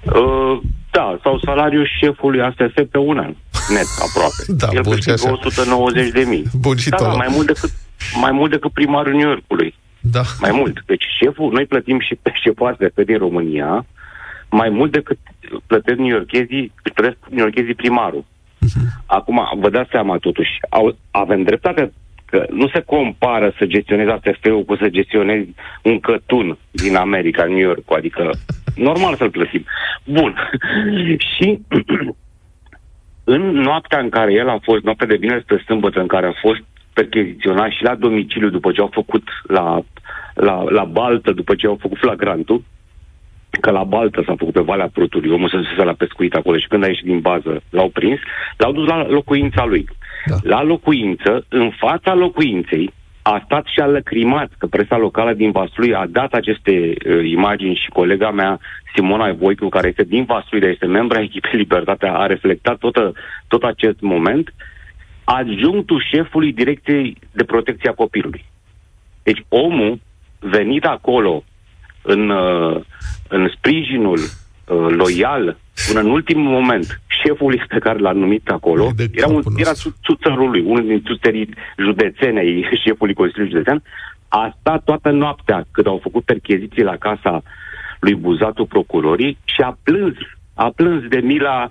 Uh, 0.02 0.60
da, 0.90 1.18
sau 1.22 1.38
salariul 1.44 1.88
șefului 2.00 2.40
ASF 2.40 2.74
pe 2.90 2.98
un 2.98 3.18
an, 3.18 3.34
net, 3.68 3.88
aproape. 4.06 4.42
da, 4.62 4.68
El 4.72 4.82
bun, 4.82 4.98
190 5.32 6.10
de 6.10 6.24
mii. 6.28 6.44
Bun 6.52 6.76
și 6.76 6.88
da, 6.88 6.96
da, 6.96 7.08
mai 7.08 7.28
mult 7.30 7.46
decât, 7.46 7.70
mai 8.20 8.32
mult 8.32 8.50
decât 8.50 8.72
primarul 8.72 9.12
New 9.12 9.28
Yorkului. 9.28 9.74
Da. 10.00 10.20
Mai 10.40 10.50
mult. 10.52 10.82
Deci 10.86 11.04
șeful, 11.20 11.52
noi 11.52 11.66
plătim 11.66 12.00
și 12.00 12.14
pe 12.22 12.32
șeful 12.42 12.66
ASF 12.66 13.04
din 13.04 13.18
România, 13.18 13.86
mai 14.50 14.68
mult 14.68 14.92
decât 14.92 15.18
plătesc 15.66 15.98
New 15.98 16.06
Yorkezii, 16.06 16.72
plătesc 16.82 17.16
New 17.28 17.44
Yorkezii 17.44 17.74
primarul. 17.74 18.24
Uh-huh. 18.24 19.04
Acum, 19.06 19.48
vă 19.56 19.70
dați 19.70 19.90
seama 19.90 20.16
totuși, 20.16 20.50
au, 20.68 20.96
avem 21.10 21.42
dreptate 21.42 21.92
că 22.24 22.46
nu 22.50 22.68
se 22.68 22.80
compară 22.80 23.54
să 23.58 23.64
gestionezi 23.66 24.10
ATF-ul 24.10 24.64
cu 24.64 24.76
să 24.76 24.88
gestionezi 24.88 25.48
un 25.82 26.00
cătun 26.00 26.58
din 26.70 26.96
America, 26.96 27.44
New 27.44 27.58
York, 27.58 27.92
adică 27.96 28.30
normal 28.74 29.16
să-l 29.16 29.30
plătim. 29.30 29.64
Bun. 30.04 30.34
și 31.36 31.58
în 33.34 33.42
noaptea 33.50 33.98
în 33.98 34.08
care 34.08 34.32
el 34.32 34.48
a 34.48 34.58
fost, 34.62 34.84
noaptea 34.84 35.06
de 35.06 35.16
vineri 35.16 35.42
spre 35.42 35.62
sâmbătă, 35.66 36.00
în 36.00 36.06
care 36.06 36.26
a 36.26 36.40
fost 36.40 36.62
percheziționat 36.94 37.70
și 37.70 37.82
la 37.82 37.94
domiciliu 37.94 38.48
după 38.48 38.72
ce 38.72 38.80
au 38.80 38.90
făcut 38.92 39.22
la, 39.46 39.82
la, 40.34 40.62
la 40.68 40.84
baltă, 40.84 41.32
după 41.32 41.54
ce 41.54 41.66
au 41.66 41.78
făcut 41.80 41.98
flagrantul, 41.98 42.62
că 43.60 43.70
la 43.70 43.84
baltă 43.84 44.22
s-a 44.26 44.34
făcut 44.38 44.52
pe 44.52 44.60
Valea 44.60 44.90
Prutului, 44.92 45.30
omul 45.30 45.48
să 45.48 45.62
se 45.76 45.84
la 45.84 45.92
pescuit 45.92 46.34
acolo 46.34 46.58
și 46.58 46.68
când 46.68 46.84
a 46.84 46.86
ieșit 46.86 47.04
din 47.04 47.20
bază 47.20 47.62
l-au 47.70 47.88
prins, 47.88 48.18
l-au 48.56 48.72
dus 48.72 48.86
la 48.86 49.06
locuința 49.08 49.64
lui. 49.64 49.88
Da. 50.26 50.36
La 50.42 50.62
locuință, 50.62 51.44
în 51.48 51.70
fața 51.70 52.14
locuinței, 52.14 52.92
a 53.22 53.42
stat 53.44 53.66
și 53.66 53.80
a 53.80 53.86
lăcrimat 53.86 54.50
că 54.58 54.66
presa 54.66 54.96
locală 54.96 55.32
din 55.32 55.50
Vaslui 55.50 55.94
a 55.94 56.06
dat 56.06 56.32
aceste 56.32 56.72
uh, 56.72 57.30
imagini 57.30 57.80
și 57.82 57.88
colega 57.88 58.30
mea, 58.30 58.58
Simona 58.94 59.32
Voicu, 59.32 59.68
care 59.68 59.88
este 59.88 60.02
din 60.02 60.24
Vaslui, 60.24 60.60
dar 60.60 60.70
este 60.70 60.86
membra 60.86 61.20
echipei 61.20 61.58
Libertatea, 61.58 62.14
a 62.14 62.26
reflectat 62.26 62.78
tot, 62.78 62.94
tot 63.48 63.62
acest 63.62 64.00
moment, 64.00 64.54
adjunctul 65.24 66.04
șefului 66.12 66.52
Direcției 66.52 67.16
de 67.32 67.44
Protecție 67.44 67.90
a 67.90 67.94
Copilului. 67.94 68.44
Deci 69.22 69.44
omul 69.48 70.00
venit 70.38 70.84
acolo 70.84 71.44
în, 72.02 72.28
uh, 72.30 72.80
în 73.28 73.50
sprijinul 73.56 74.18
uh, 74.18 74.86
loial 74.88 75.56
până 75.86 76.00
în 76.00 76.10
ultimul 76.10 76.52
moment 76.52 77.00
șefului 77.06 77.62
pe 77.68 77.78
care 77.78 77.98
l-a 77.98 78.12
numit 78.12 78.48
acolo. 78.48 78.90
Era, 79.12 79.28
un, 79.28 79.42
era 79.56 79.72
țuțărul 80.02 80.50
lui, 80.50 80.60
unul 80.60 80.86
din 80.86 81.02
țuțării 81.02 81.48
județenei 81.78 82.68
șefului 82.84 83.14
Consiliului 83.14 83.52
Județean, 83.52 83.82
a 84.28 84.56
stat 84.60 84.84
toată 84.84 85.10
noaptea 85.10 85.64
când 85.70 85.86
au 85.86 85.98
făcut 86.02 86.24
percheziții 86.24 86.82
la 86.82 86.96
casa 86.96 87.42
lui 88.00 88.14
Buzatu 88.14 88.64
procurorii 88.64 89.38
și 89.44 89.60
a 89.60 89.78
plâns, 89.82 90.16
a 90.54 90.72
plâns 90.76 91.08
de 91.08 91.18
mila 91.18 91.62
uh, 91.62 91.70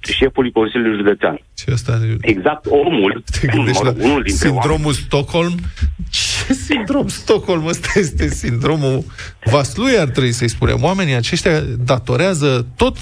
șefului 0.00 0.50
Consiliului 0.50 0.96
Județean. 0.96 1.40
Ce 1.54 1.70
asta 1.70 2.00
Exact 2.20 2.66
omul, 2.66 3.22
mă 3.72 3.80
rog, 3.82 3.96
unul 3.98 4.22
dintre 4.22 4.48
sindromul 4.48 4.70
oameni. 4.70 4.94
Stockholm? 4.94 5.54
Ce 6.10 6.52
sindrom 6.52 7.08
Stockholm? 7.08 7.66
Ăsta 7.66 7.88
este 7.94 8.28
sindromul 8.28 9.04
Vaslui, 9.44 9.98
ar 9.98 10.08
trebui 10.08 10.32
să-i 10.32 10.48
spunem. 10.48 10.82
Oamenii 10.82 11.14
aceștia 11.14 11.60
datorează 11.60 12.66
tot 12.76 12.96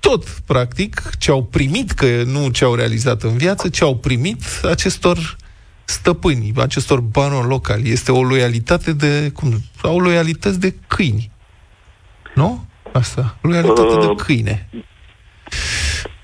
tot, 0.00 0.28
practic, 0.28 1.02
ce 1.18 1.30
au 1.30 1.42
primit, 1.42 1.90
că 1.90 2.22
nu 2.26 2.48
ce 2.48 2.64
au 2.64 2.74
realizat 2.74 3.22
în 3.22 3.36
viață, 3.36 3.68
ce 3.68 3.84
au 3.84 3.96
primit 3.96 4.42
acestor 4.62 5.36
stăpâni, 5.84 6.52
acestor 6.56 7.00
baroni 7.00 7.48
locali. 7.48 7.90
Este 7.90 8.12
o 8.12 8.22
loialitate 8.22 8.92
de, 8.92 9.30
cum, 9.34 9.62
au 9.82 9.98
loialități 9.98 10.60
de 10.60 10.74
câini. 10.86 11.30
Nu? 12.34 12.64
Asta, 12.92 13.36
loialitate 13.40 13.80
uh, 13.80 14.06
de 14.06 14.22
câine. 14.22 14.68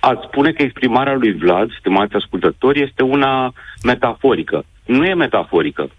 Ați 0.00 0.26
spune 0.26 0.52
că 0.52 0.62
exprimarea 0.62 1.14
lui 1.14 1.32
Vlad, 1.32 1.70
stimați 1.78 2.14
ascultători, 2.14 2.82
este 2.82 3.02
una 3.02 3.52
metaforică. 3.82 4.64
Nu 4.86 5.04
e 5.04 5.14
metaforică. 5.14 5.90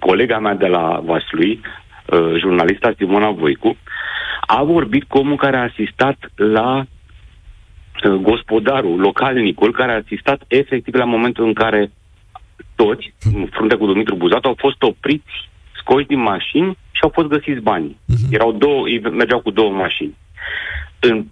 Colega 0.00 0.38
mea 0.38 0.54
de 0.54 0.66
la 0.66 1.00
Vaslui, 1.04 1.60
uh, 2.06 2.34
jurnalista 2.38 2.92
Simona 2.96 3.30
Voicu, 3.30 3.76
a 4.40 4.62
vorbit 4.62 5.04
cu 5.04 5.18
omul 5.18 5.36
care 5.36 5.56
a 5.56 5.62
asistat 5.62 6.16
la 6.34 6.78
uh, 6.78 8.12
gospodarul, 8.12 9.00
localnicul, 9.00 9.72
care 9.72 9.92
a 9.92 10.02
asistat 10.04 10.42
efectiv 10.48 10.94
la 10.94 11.04
momentul 11.04 11.44
în 11.46 11.52
care 11.52 11.90
toți, 12.74 13.14
în 13.32 13.48
frunte 13.50 13.74
cu 13.74 13.86
Dumitru 13.86 14.16
Buzat, 14.16 14.44
au 14.44 14.54
fost 14.58 14.82
opriți, 14.82 15.48
scoși 15.76 16.06
din 16.06 16.20
mașini 16.20 16.78
și 16.90 17.00
au 17.02 17.10
fost 17.12 17.28
găsiți 17.28 17.60
banii. 17.60 17.96
Uh-huh. 18.00 18.30
Erau 18.30 18.52
două, 18.52 18.88
ei 18.88 19.00
mergeau 19.00 19.40
cu 19.40 19.50
două 19.50 19.70
mașini. 19.70 20.16
În 21.00 21.24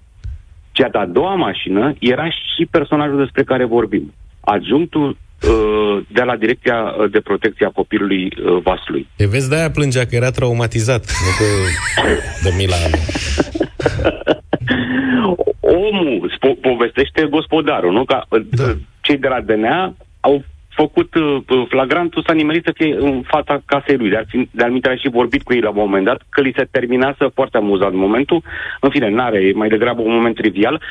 cea 0.79 0.89
de-a 0.89 1.07
doua 1.07 1.35
mașină 1.35 1.95
era 1.99 2.29
și 2.31 2.67
personajul 2.71 3.19
despre 3.19 3.45
care 3.45 3.65
vorbim. 3.65 4.15
Adjunctul 4.41 5.09
uh, 5.09 6.05
de 6.09 6.23
la 6.23 6.37
Direcția 6.37 6.79
uh, 6.83 7.11
de 7.11 7.21
Protecție 7.21 7.67
a 7.67 7.77
Copilului 7.81 8.25
uh, 8.25 8.63
Vaslui. 8.63 9.09
E 9.17 9.27
vezi, 9.27 9.49
de-aia 9.49 9.71
plângea 9.71 10.05
că 10.05 10.15
era 10.15 10.31
traumatizat, 10.31 11.05
nu 11.25 11.31
că 11.39 11.49
de 12.45 12.51
mila 12.57 12.77
Omul 15.61 16.33
spo- 16.37 16.61
povestește 16.61 17.27
gospodarul, 17.31 17.93
nu? 17.93 18.05
Ca, 18.05 18.27
da. 18.51 18.75
cei 19.01 19.17
de 19.17 19.29
la 19.29 19.41
DNA 19.41 19.95
au 20.21 20.45
făcut 20.81 21.15
uh, 21.15 21.65
flagrantul 21.69 22.25
s-a 22.27 22.33
nimerit 22.33 22.65
să 22.65 22.73
fie 22.75 22.97
în 22.99 23.23
fața 23.35 23.55
casei 23.67 23.97
lui. 23.97 24.11
De-al, 24.11 24.27
fi- 24.29 24.49
de-al 24.59 24.71
minte, 24.71 24.89
a 24.89 24.97
și 24.97 25.17
vorbit 25.21 25.43
cu 25.43 25.53
ei 25.55 25.61
la 25.61 25.69
un 25.69 25.83
moment 25.85 26.05
dat, 26.05 26.21
că 26.31 26.41
li 26.41 26.57
se 26.57 26.69
terminase 26.71 27.25
foarte 27.35 27.57
amuzat 27.57 27.93
momentul. 27.93 28.43
În 28.81 28.91
fine, 28.91 29.09
n-are, 29.11 29.39
e 29.39 29.53
mai 29.63 29.69
degrabă 29.69 30.01
un 30.03 30.15
moment 30.19 30.35
trivial. 30.35 30.83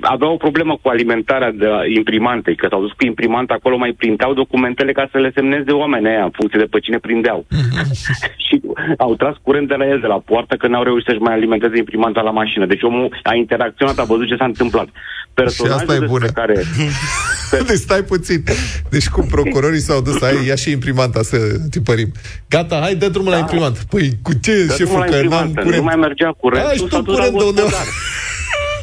Avea 0.00 0.28
o 0.28 0.42
problemă 0.46 0.78
cu 0.82 0.88
alimentarea 0.88 1.52
de 1.52 1.68
imprimantei, 1.96 2.56
că 2.56 2.66
s-au 2.70 2.80
dus 2.80 2.92
cu 2.92 3.04
imprimanta 3.04 3.54
acolo, 3.54 3.76
mai 3.76 3.92
printeau 3.92 4.34
documentele 4.34 4.92
ca 4.92 5.08
să 5.12 5.18
le 5.18 5.30
semneze 5.34 5.70
oamenii 5.70 6.08
aia, 6.08 6.24
în 6.24 6.36
funcție 6.38 6.58
de 6.58 6.70
pe 6.70 6.78
cine 6.78 6.98
prindeau. 6.98 7.46
și 8.46 8.60
au 8.98 9.14
tras 9.14 9.36
curent 9.42 9.68
de 9.68 9.74
la 9.74 9.86
el, 9.86 10.00
de 10.00 10.06
la 10.06 10.18
poartă, 10.18 10.54
că 10.56 10.66
n-au 10.66 10.82
reușit 10.82 11.06
să-și 11.06 11.26
mai 11.26 11.34
alimenteze 11.34 11.76
imprimanta 11.76 12.20
la 12.20 12.30
mașină. 12.30 12.66
Deci 12.66 12.82
omul 12.82 13.20
a 13.22 13.34
interacționat, 13.34 13.98
a 13.98 14.04
văzut 14.04 14.26
ce 14.26 14.36
s-a 14.36 14.44
întâmplat. 14.52 14.88
Personajul 15.34 15.78
asta 15.78 15.94
e 15.94 15.98
despre 15.98 16.18
bună. 16.18 16.26
care... 16.26 16.56
Deci 17.68 17.76
stai 17.76 18.02
puțin. 18.02 18.42
Deci 18.90 19.08
cum 19.20 19.28
procurorii 19.28 19.80
s-au 19.80 20.00
dus, 20.00 20.20
hai, 20.20 20.46
ia 20.46 20.54
și 20.54 20.70
imprimanta 20.70 21.22
să 21.22 21.36
tipărim. 21.70 22.12
Gata, 22.48 22.78
hai, 22.82 22.94
dă 22.94 23.08
drumul 23.08 23.30
la 23.30 23.38
imprimant. 23.38 23.76
Păi 23.78 24.10
cu 24.22 24.32
ce, 24.32 24.64
Dă 24.64 24.72
șeful, 24.72 24.86
drumul 24.86 24.98
la 24.98 25.04
că 25.04 25.10
n-am 25.10 25.22
imprimantă, 25.22 25.60
curent? 25.60 25.76
Nu 25.76 25.82
mai 25.82 25.96
mergea 25.96 26.32
curent. 26.40 26.64
Hai, 26.64 26.76
și 26.76 26.84
tu 26.84 27.02
curent 27.04 27.38
de 27.38 27.44
undeva. 27.44 27.80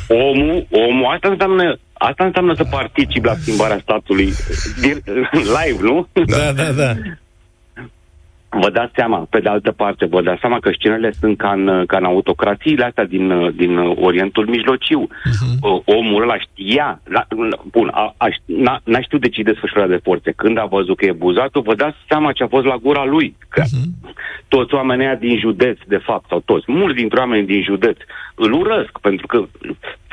Omul, 0.07 0.67
omul, 0.71 1.05
asta 1.15 1.27
înseamnă, 1.27 1.79
asta 1.93 2.23
înseamnă 2.23 2.53
să 2.55 2.63
participi 2.63 3.25
la 3.25 3.35
schimbarea 3.41 3.79
statului 3.81 4.33
din, 4.81 5.03
live, 5.57 5.79
nu? 5.81 6.07
Da, 6.25 6.51
da, 6.51 6.71
da. 6.71 6.93
Vă 8.49 8.69
dați 8.69 8.91
seama, 8.95 9.27
pe 9.29 9.39
de 9.39 9.49
altă 9.49 9.71
parte, 9.71 10.05
vă 10.05 10.21
dați 10.21 10.39
seama 10.39 10.59
că 10.59 10.69
scenele 10.73 11.11
sunt 11.11 11.37
ca 11.37 11.51
în, 11.51 11.83
ca 11.85 11.97
în 11.97 12.03
autocrațiile 12.03 12.83
astea 12.85 13.05
din, 13.05 13.53
din 13.55 13.77
Orientul 13.77 14.47
Mijlociu. 14.47 15.07
Uh-huh. 15.07 15.83
Omul 15.85 16.21
ăla 16.21 16.37
știa, 16.37 17.01
la, 17.03 17.27
bun, 17.71 17.89
a, 17.93 18.13
a, 18.17 18.27
n-a, 18.45 18.79
n-a 18.83 19.01
știut 19.01 19.21
de 19.21 19.29
ce 19.29 19.41
desfășurarea 19.41 19.95
de 19.95 20.01
forțe. 20.03 20.31
Când 20.31 20.57
a 20.57 20.65
văzut 20.65 20.97
că 20.97 21.05
e 21.05 21.11
buzatul, 21.11 21.61
vă 21.61 21.75
dați 21.75 21.97
seama 22.07 22.31
ce 22.31 22.43
a 22.43 22.47
fost 22.47 22.65
la 22.65 22.75
gura 22.75 23.05
lui. 23.05 23.35
Că 23.49 23.61
uh-huh. 23.61 24.11
toți 24.47 24.73
oamenii 24.73 25.05
ăia 25.05 25.15
din 25.15 25.39
județ, 25.39 25.77
de 25.87 25.97
fapt, 25.97 26.27
sau 26.27 26.41
toți, 26.45 26.71
mulți 26.71 26.97
dintre 26.97 27.19
oamenii 27.19 27.45
din 27.45 27.63
județ, 27.63 27.97
îl 28.37 28.51
urăsc, 28.51 28.99
pentru 28.99 29.27
că 29.27 29.45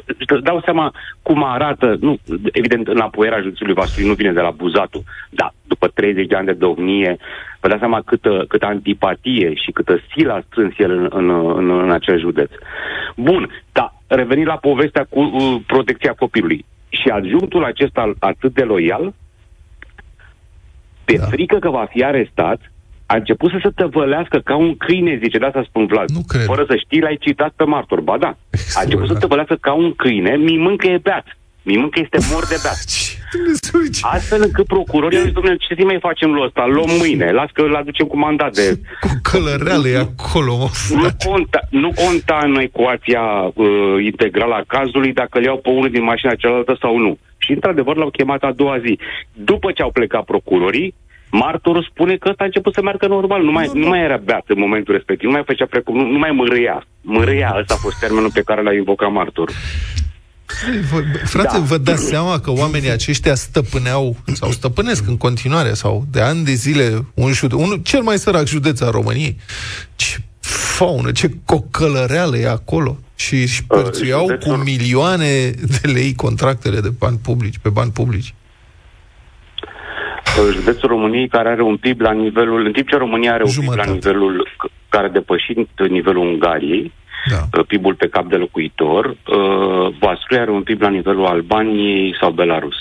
îți 0.06 0.42
dau 0.42 0.60
seama 0.64 0.94
cum 1.22 1.44
arată, 1.44 1.96
nu, 2.00 2.16
evident, 2.52 2.88
înapoierea 2.88 3.40
județului 3.40 3.74
Vaslui 3.74 4.06
nu 4.06 4.12
vine 4.12 4.32
de 4.32 4.40
la 4.40 4.50
Buzatul, 4.50 5.02
dar 5.30 5.54
după 5.66 5.88
30 5.88 6.26
de 6.26 6.36
ani 6.36 6.46
de 6.46 6.52
domnie, 6.52 7.16
vă 7.60 7.68
dați 7.68 7.80
seama 7.80 8.00
câtă, 8.00 8.44
câtă 8.48 8.66
antipatie 8.66 9.54
și 9.54 9.70
câtă 9.70 10.00
silă 10.10 10.32
a 10.32 10.44
strâns 10.46 10.74
el 10.78 10.90
în, 10.90 11.08
în, 11.10 11.56
în, 11.56 11.70
în 11.70 11.90
acel 11.90 12.18
județ. 12.18 12.50
Bun, 13.16 13.50
dar 13.72 13.94
revenind 14.06 14.46
la 14.46 14.56
povestea 14.56 15.06
cu 15.08 15.20
uh, 15.20 15.60
protecția 15.66 16.12
copilului. 16.12 16.64
Și 16.88 17.08
adjunctul 17.08 17.64
acesta 17.64 18.12
atât 18.18 18.54
de 18.54 18.62
loial, 18.62 19.14
pe 21.04 21.16
da. 21.16 21.24
frică 21.24 21.58
că 21.58 21.70
va 21.70 21.86
fi 21.90 22.04
arestat, 22.04 22.72
a 23.06 23.14
început 23.14 23.50
să 23.50 23.58
se 23.62 23.70
tăvălească 23.74 24.38
ca 24.38 24.56
un 24.56 24.76
câine, 24.76 25.18
zice, 25.22 25.38
de 25.38 25.44
asta 25.46 25.64
spun 25.68 25.86
Vlad. 25.86 26.08
Nu 26.08 26.22
cred. 26.26 26.44
Fără 26.44 26.64
să 26.68 26.76
știi, 26.76 27.00
l-ai 27.00 27.16
citat 27.20 27.52
pe 27.56 27.64
martor. 27.64 28.00
Ba 28.00 28.18
da. 28.18 28.36
A 28.74 28.82
început 28.82 29.06
să 29.06 29.14
tăvălească 29.14 29.56
ca 29.60 29.72
un 29.72 29.94
câine, 29.94 30.36
mimând 30.36 30.78
că 30.78 30.86
e 30.86 30.98
beat. 31.02 31.26
Mimând 31.62 31.90
că 31.90 32.00
este 32.00 32.18
mor 32.32 32.46
de 32.46 32.56
beat. 32.62 33.12
Astfel 34.16 34.42
încât 34.42 34.66
procurorii 34.66 35.18
au 35.18 35.24
zis, 35.24 35.32
domnule, 35.32 35.56
ce 35.56 35.74
să 35.78 35.84
mai 35.84 35.98
facem 36.00 36.30
lui 36.32 36.44
ăsta? 36.44 36.66
Luăm 36.66 36.90
mâine, 36.98 37.30
las 37.30 37.50
că 37.52 37.62
îl 37.62 37.74
aducem 37.74 38.06
cu 38.06 38.18
mandat 38.18 38.54
de... 38.54 38.80
Cu 39.00 39.08
călăreală 39.22 39.88
e 39.88 39.96
acolo, 39.96 40.56
mă. 40.56 40.68
Nu 40.90 41.08
conta, 41.30 41.60
nu 41.70 41.90
conta 42.04 42.40
în 42.42 42.54
ecuația 42.60 43.22
uh, 43.54 44.04
integrală 44.04 44.54
a 44.54 44.64
cazului 44.66 45.12
dacă 45.12 45.38
îl 45.38 45.44
iau 45.44 45.56
pe 45.56 45.68
unul 45.68 45.90
din 45.90 46.02
mașina 46.02 46.34
cealaltă 46.34 46.76
sau 46.80 46.98
nu. 46.98 47.18
Și 47.38 47.52
într-adevăr 47.52 47.96
l-au 47.96 48.10
chemat 48.10 48.42
a 48.42 48.52
doua 48.52 48.78
zi. 48.78 48.98
După 49.32 49.72
ce 49.72 49.82
au 49.82 49.90
plecat 49.90 50.24
procurorii, 50.24 50.94
martorul 51.42 51.88
spune 51.90 52.16
că 52.16 52.28
ăsta 52.28 52.42
a 52.42 52.50
început 52.50 52.74
să 52.74 52.82
meargă 52.82 53.06
normal, 53.06 53.42
nu 53.42 53.52
mai, 53.52 53.70
nu 53.74 53.88
mai 53.88 54.00
era 54.00 54.16
beat 54.16 54.44
în 54.46 54.58
momentul 54.58 54.94
respectiv, 54.94 55.26
nu 55.28 55.34
mai 55.34 55.42
făcea 55.46 55.66
precum, 55.70 55.96
nu, 55.96 56.04
nu 56.10 56.18
mai 56.18 56.30
mărâia. 56.30 56.86
Mărâia, 57.00 57.56
ăsta 57.60 57.74
a 57.74 57.76
fost 57.76 57.98
termenul 57.98 58.30
pe 58.32 58.42
care 58.42 58.62
l-a 58.62 58.72
invocat 58.72 59.12
martorul. 59.12 59.54
Vă, 60.90 61.02
frate, 61.24 61.58
da. 61.58 61.64
vă 61.64 61.78
dați 61.78 62.06
seama 62.06 62.40
că 62.40 62.50
oamenii 62.50 62.90
aceștia 62.90 63.34
stăpâneau 63.34 64.16
sau 64.32 64.50
stăpânesc 64.50 65.08
în 65.08 65.16
continuare 65.16 65.72
sau 65.72 66.04
de 66.10 66.20
ani 66.20 66.44
de 66.44 66.52
zile 66.52 67.06
un 67.14 67.32
județ, 67.32 67.58
unul 67.58 67.80
cel 67.82 68.02
mai 68.02 68.18
sărac 68.18 68.46
județ 68.46 68.80
al 68.80 68.90
României. 68.90 69.36
Ce 69.96 70.16
faună, 70.76 71.12
ce 71.12 71.30
cocălăreală 71.44 72.36
e 72.36 72.48
acolo. 72.48 72.98
Și 73.14 73.34
își 73.34 73.64
părțuiau 73.64 74.24
uh, 74.24 74.38
cu 74.38 74.50
milioane 74.50 75.50
de 75.50 75.88
lei 75.92 76.14
contractele 76.14 76.80
de 76.80 76.88
bani 76.98 77.18
publici, 77.22 77.58
pe 77.58 77.68
bani 77.68 77.90
publici. 77.90 78.34
Județul 80.52 80.88
României 80.88 81.28
care 81.28 81.48
are 81.48 81.62
un 81.62 81.76
PIB 81.76 82.00
la 82.00 82.12
nivelul, 82.12 82.66
în 82.66 82.72
timp 82.72 82.88
ce 82.88 82.96
România 82.96 83.32
are 83.32 83.42
un 83.42 83.50
Jumătate. 83.50 83.80
PIB 83.80 83.88
la 83.88 83.94
nivelul 83.94 84.48
care 84.88 85.06
a 85.06 85.10
depășit 85.10 85.68
nivelul 85.88 86.26
Ungariei, 86.26 86.92
da. 87.30 87.62
PIB-ul 87.66 87.94
pe 87.94 88.08
cap 88.08 88.28
de 88.28 88.36
locuitor, 88.36 89.06
uh, 89.06 89.96
Vaslui 90.00 90.38
are 90.38 90.50
un 90.50 90.62
PIB 90.62 90.80
la 90.80 90.88
nivelul 90.88 91.26
Albaniei 91.26 92.16
sau 92.20 92.30
Belarus. 92.30 92.76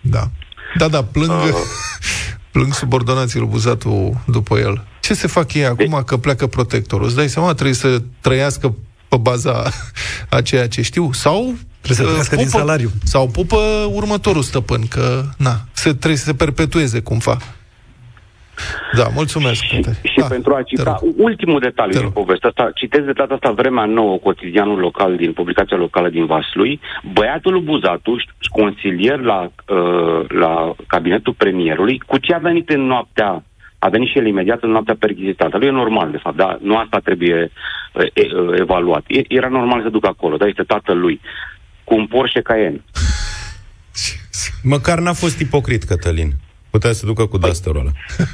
Da. 0.00 0.22
Da, 0.76 0.88
da, 0.88 1.04
plâng, 1.04 1.30
uh, 1.30 1.48
plâng 2.52 2.72
subordonații 2.72 3.38
lui 3.38 3.48
Buzatu 3.48 4.22
după 4.26 4.58
el. 4.58 4.84
Ce 5.00 5.14
se 5.14 5.26
fac 5.26 5.54
ei 5.54 5.64
acum 5.64 5.94
de... 5.96 6.02
că 6.06 6.16
pleacă 6.16 6.46
protectorul? 6.46 7.06
Îți 7.06 7.16
dai 7.16 7.28
seama, 7.28 7.52
trebuie 7.52 7.74
să 7.74 8.02
trăiască 8.20 8.74
pe 9.08 9.16
baza 9.16 9.62
a 10.30 10.40
ceea 10.40 10.68
ce 10.68 10.82
știu? 10.82 11.12
Sau 11.12 11.54
Trebuie 11.86 12.06
să 12.06 12.12
trăiască 12.12 12.36
din 12.36 12.48
salariu. 12.48 12.90
Sau 13.04 13.28
pupă 13.28 13.56
următorul 13.92 14.42
stăpân, 14.42 14.80
că 14.88 15.22
na, 15.38 15.54
se, 15.72 15.88
trebuie 15.90 16.16
să 16.16 16.24
se 16.24 16.34
perpetueze 16.34 17.00
cumva. 17.00 17.36
Da, 18.96 19.06
mulțumesc. 19.14 19.62
Și, 19.62 19.76
și 20.02 20.18
da, 20.18 20.26
pentru 20.26 20.54
a 20.54 20.62
cita 20.62 20.98
ultimul 21.16 21.60
detaliu 21.60 22.00
din 22.00 22.10
povestea 22.10 22.48
asta, 22.48 22.70
citez 22.74 23.04
de 23.04 23.12
data 23.12 23.34
asta 23.34 23.50
Vremea 23.50 23.84
Nouă, 23.84 24.18
cotidianul 24.18 24.78
local 24.78 25.16
din 25.16 25.32
publicația 25.32 25.76
locală 25.76 26.08
din 26.08 26.26
Vaslui, 26.26 26.80
băiatul 27.12 27.52
lui 27.52 27.62
Buzatuș, 27.62 28.22
consilier 28.50 29.18
la, 29.20 29.50
uh, 29.68 30.28
la 30.28 30.74
cabinetul 30.86 31.32
premierului, 31.32 32.02
cu 32.06 32.18
ce 32.18 32.34
a 32.34 32.38
venit 32.38 32.68
în 32.68 32.80
noaptea 32.80 33.42
a 33.78 33.88
venit 33.88 34.08
și 34.08 34.18
el 34.18 34.26
imediat 34.26 34.62
în 34.62 34.70
noaptea 34.70 34.96
perchizitată. 34.98 35.56
Lui 35.58 35.66
e 35.66 35.70
normal, 35.70 36.10
de 36.10 36.16
fapt, 36.16 36.36
dar 36.36 36.58
nu 36.62 36.76
asta 36.76 36.98
trebuie 36.98 37.50
uh, 37.92 38.02
uh, 38.02 38.58
evaluat. 38.58 39.04
E, 39.06 39.22
era 39.28 39.48
normal 39.48 39.82
să 39.82 39.88
ducă 39.88 40.06
acolo, 40.08 40.36
dar 40.36 40.48
este 40.48 40.62
tatăl 40.62 40.98
lui, 40.98 41.20
cu 41.86 41.94
un 41.94 42.06
Porsche 42.06 42.40
Cayenne. 42.42 42.84
Măcar 44.62 44.98
n-a 44.98 45.12
fost 45.12 45.38
ipocrit, 45.38 45.82
Cătălin. 45.84 46.32
Putea 46.70 46.92
să 46.92 47.06
ducă 47.06 47.26
cu 47.26 47.38
dusterul 47.38 47.80
ăla. 47.80 47.90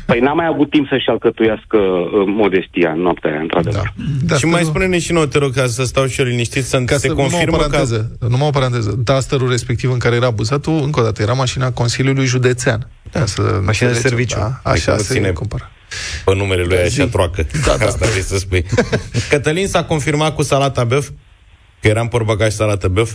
Păi 0.07 0.21
n-a 0.21 0.33
mai 0.33 0.47
avut 0.47 0.71
timp 0.71 0.87
să-și 0.89 1.09
alcătuiască 1.09 1.77
uh, 1.77 2.11
modestia 2.27 2.91
în 2.91 3.01
noaptea 3.01 3.31
aia, 3.31 3.41
într-adevăr. 3.41 3.93
Da. 4.23 4.37
și 4.37 4.45
mai 4.45 4.63
spune-ne 4.65 4.99
și 4.99 5.13
nouă, 5.13 5.27
te 5.27 5.39
rog, 5.39 5.55
ca 5.55 5.67
să 5.67 5.85
stau 5.85 6.07
și 6.07 6.21
eu 6.21 6.27
liniștit, 6.27 6.65
să 6.65 6.83
Ca 6.85 6.97
se 6.97 7.09
să 7.09 7.15
confirmă 7.15 7.45
numai 7.45 7.65
o 7.65 7.69
paranteză, 7.69 8.17
că... 8.21 8.27
numai 8.27 8.47
o 8.47 8.51
paranteză. 8.51 8.91
Dusterul 9.05 9.49
respectiv 9.51 9.93
în 9.93 9.99
care 9.99 10.15
era 10.17 10.31
buzatul, 10.31 10.81
încă 10.83 11.01
o 11.01 11.03
dată, 11.03 11.23
era 11.23 11.33
mașina 11.33 11.71
Consiliului 11.73 12.25
Județean. 12.27 12.89
Da, 13.11 13.27
să 13.27 13.41
Mașina 13.43 13.61
de 13.91 13.95
înțelegem, 13.97 14.01
serviciu. 14.09 14.39
Da, 14.39 14.71
așa 14.71 14.93
nu 14.93 14.99
se 14.99 15.15
ține 15.15 15.31
cumpără. 15.31 15.71
Pe 16.25 16.35
numele 16.35 16.63
lui 16.63 16.77
Da, 16.77 16.83
așa 16.83 17.05
zi. 17.05 17.11
troacă. 17.11 17.47
Da, 17.67 17.77
da. 17.77 17.85
Asta 17.91 18.07
vrei 18.07 18.23
să 18.23 18.39
spui. 18.39 18.65
Cătălin 19.29 19.67
s-a 19.67 19.85
confirmat 19.85 20.35
cu 20.35 20.43
salata 20.43 20.85
băf? 20.85 21.09
Că 21.81 21.89
era 21.89 22.01
în 22.01 22.07
porbagaj 22.09 22.53
salată 22.53 22.89
băf? 22.89 23.13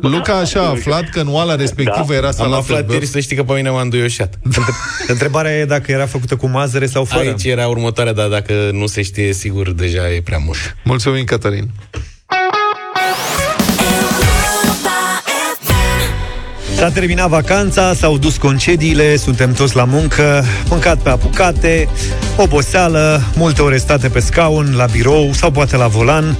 Luca 0.00 0.36
așa 0.36 0.60
a 0.60 0.68
aflat 0.68 1.08
că 1.08 1.20
în 1.20 1.28
oala 1.28 1.54
respectivă 1.54 2.04
Da. 2.08 2.14
era 2.14 2.26
Am 2.26 2.32
salată 2.32 2.56
aflat 2.56 2.84
băf. 2.84 2.92
ieri 2.94 3.06
să 3.06 3.20
știi 3.20 3.36
că 3.36 3.42
pe 3.42 3.52
mine 3.52 3.70
m-a 3.70 3.80
înduioșat. 3.80 4.38
Întrebarea 5.06 5.58
e 5.58 5.64
dacă 5.64 5.92
era 5.92 6.06
făcută 6.06 6.36
cu 6.36 6.46
mazăre 6.46 6.86
sau 6.86 7.04
fără. 7.04 7.28
Aici 7.28 7.44
era 7.44 7.68
următoarea, 7.68 8.12
dar 8.12 8.28
dacă 8.28 8.70
nu 8.72 8.86
se 8.86 9.02
știe, 9.02 9.32
sigur, 9.32 9.70
deja 9.72 10.12
e 10.12 10.20
prea 10.22 10.38
mult. 10.38 10.76
Mulțumim, 10.84 11.24
Cătălin. 11.24 11.70
S-a 16.82 16.90
terminat 16.90 17.28
vacanța, 17.28 17.94
s-au 17.94 18.18
dus 18.18 18.36
concediile, 18.36 19.16
suntem 19.16 19.52
toți 19.52 19.76
la 19.76 19.84
muncă, 19.84 20.44
mâncat 20.68 20.98
pe 20.98 21.08
apucate, 21.08 21.88
oboseală, 22.36 23.22
multe 23.36 23.62
ore 23.62 23.76
state 23.76 24.08
pe 24.08 24.20
scaun, 24.20 24.74
la 24.76 24.84
birou 24.84 25.32
sau 25.32 25.50
poate 25.50 25.76
la 25.76 25.86
volan. 25.86 26.36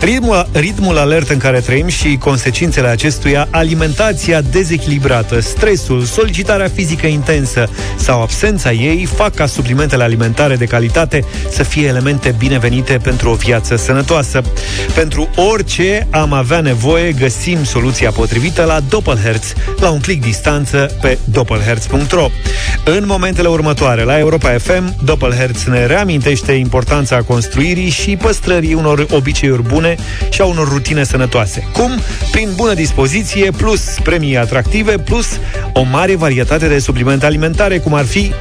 Ritmul, 0.00 0.48
ritmul 0.52 0.98
alert 0.98 1.30
în 1.30 1.38
care 1.38 1.60
trăim 1.60 1.88
și 1.88 2.16
consecințele 2.16 2.88
acestuia, 2.88 3.48
alimentația 3.50 4.40
dezechilibrată, 4.40 5.40
stresul, 5.40 6.02
solicitarea 6.02 6.68
fizică 6.74 7.06
intensă 7.06 7.68
sau 7.96 8.22
absența 8.22 8.72
ei 8.72 9.08
fac 9.16 9.34
ca 9.34 9.46
suplimentele 9.46 10.02
alimentare 10.02 10.56
de 10.56 10.64
calitate 10.64 11.24
să 11.50 11.62
fie 11.62 11.86
elemente 11.86 12.34
binevenite 12.38 12.98
pentru 13.02 13.30
o 13.30 13.34
viață 13.34 13.76
sănătoasă. 13.76 14.42
Pentru 14.94 15.28
orice 15.52 16.06
am 16.10 16.32
avea 16.32 16.60
nevoie, 16.60 17.12
găsim 17.12 17.64
soluția 17.64 18.10
potrivită 18.10 18.62
la 18.62 18.80
Doppelherz, 18.88 19.52
la 19.84 19.90
un 19.90 20.00
click 20.00 20.24
distanță 20.24 20.96
pe 21.00 21.18
doppelherz.ro. 21.24 22.28
În 22.84 23.04
momentele 23.06 23.48
următoare, 23.48 24.02
la 24.02 24.18
Europa 24.18 24.48
FM, 24.58 25.04
Doppelherz 25.04 25.64
ne 25.64 25.86
reamintește 25.86 26.52
importanța 26.52 27.22
construirii 27.22 27.90
și 27.90 28.16
păstrării 28.16 28.74
unor 28.74 29.06
obiceiuri 29.10 29.62
bune 29.62 29.96
și 30.30 30.40
a 30.40 30.44
unor 30.44 30.68
rutine 30.68 31.04
sănătoase. 31.04 31.68
Cum? 31.72 31.90
Prin 32.30 32.48
bună 32.56 32.74
dispoziție, 32.74 33.50
plus 33.50 33.80
premii 34.02 34.36
atractive, 34.36 34.98
plus 34.98 35.26
o 35.72 35.82
mare 35.82 36.16
varietate 36.16 36.68
de 36.68 36.78
suplimente 36.78 37.26
alimentare, 37.26 37.78
cum 37.78 37.94
ar 37.94 38.04
fi 38.04 38.32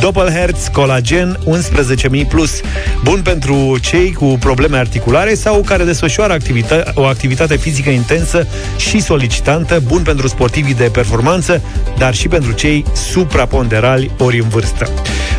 Doppelherz 0.00 0.68
Collagen 0.72 1.38
11.000+, 1.46 2.28
plus, 2.28 2.60
bun 3.02 3.20
pentru 3.22 3.78
cei 3.80 4.12
cu 4.12 4.36
probleme 4.40 4.76
articulare 4.76 5.34
sau 5.34 5.60
care 5.60 5.84
desfășoară 5.84 6.36
activita- 6.38 6.92
o 6.94 7.04
activitate 7.04 7.56
fizică 7.56 7.90
intensă 7.90 8.46
și 8.76 9.00
solicitantă, 9.00 9.82
bun 9.86 10.02
pentru 10.02 10.28
sportivii 10.28 10.74
de 10.74 10.88
performanță, 10.92 11.62
dar 11.98 12.14
și 12.14 12.28
pentru 12.28 12.52
cei 12.52 12.84
supraponderali 12.94 14.10
ori 14.18 14.38
în 14.38 14.48
vârstă. 14.48 14.88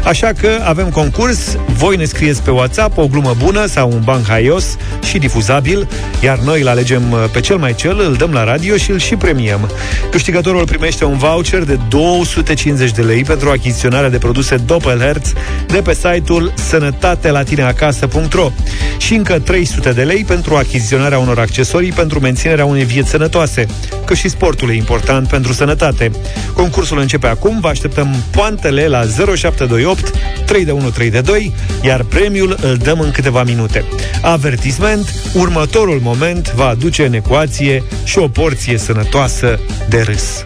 Așa 0.04 0.32
că 0.40 0.50
avem 0.64 0.90
concurs, 0.90 1.58
voi 1.68 1.96
ne 1.96 2.06
scrieți 2.06 2.42
pe 2.42 2.52
WhatsApp 2.52 2.98
o 2.98 3.08
glumă 3.08 3.36
bună 3.44 3.66
sau 3.66 3.92
un 3.92 4.02
banc 4.04 4.28
haios 4.28 4.76
și 5.04 5.18
difuzabil, 5.18 5.88
iar 6.24 6.38
noi 6.38 6.62
îl 6.62 6.68
alegem 6.68 7.12
uh, 7.12 7.18
pe 7.32 7.40
cel 7.40 7.58
mai 7.58 7.76
cel, 7.76 8.00
îl 8.00 8.14
dăm 8.14 8.32
la 8.32 8.44
radio 8.44 8.76
și 8.78 8.92
îl 8.92 9.00
și 9.00 9.16
premiăm. 9.16 9.70
Câștigătorul 10.12 10.66
primește 10.66 11.06
un 11.06 11.18
voucher 11.18 11.64
de 11.64 11.80
250 11.90 12.92
de 12.92 13.02
lei 13.02 13.24
pentru 13.24 13.50
achiziționarea 13.50 14.10
de 14.10 14.18
produse 14.18 14.45
Doppelherz 14.54 15.34
de 15.68 15.82
pe 15.82 15.94
site-ul 15.94 16.54
sănătatelatineacasă.ro 16.56 18.52
și 18.98 19.14
încă 19.14 19.40
300 19.40 19.92
de 19.92 20.04
lei 20.04 20.24
pentru 20.24 20.56
achiziționarea 20.56 21.20
unor 21.20 21.40
accesorii 21.40 21.92
pentru 21.92 22.20
menținerea 22.20 22.66
unei 22.66 22.84
vieți 22.84 23.10
sănătoase, 23.10 23.66
că 24.06 24.14
și 24.14 24.30
sportul 24.30 24.70
e 24.70 24.74
important 24.74 25.28
pentru 25.28 25.54
sănătate. 25.54 26.12
Concursul 26.54 27.00
începe 27.00 27.28
acum, 27.28 27.60
vă 27.60 27.68
așteptăm 27.68 28.16
poantele 28.32 28.88
la 28.88 29.02
0728 29.36 30.12
3 30.46 30.66
de 30.66 30.72
1 30.72 30.90
3 30.90 31.10
de 31.10 31.22
2, 31.22 31.54
iar 31.82 32.04
premiul 32.04 32.58
îl 32.62 32.76
dăm 32.76 33.00
în 33.00 33.12
câteva 33.12 33.44
minute. 33.44 33.86
Avertisment, 34.22 35.14
următorul 35.34 36.00
moment 36.02 36.54
va 36.54 36.68
aduce 36.68 37.06
în 37.06 37.14
ecuație 37.14 37.84
și 38.04 38.18
o 38.18 38.28
porție 38.28 38.78
sănătoasă 38.78 39.60
de 39.90 40.02
râs. 40.02 40.44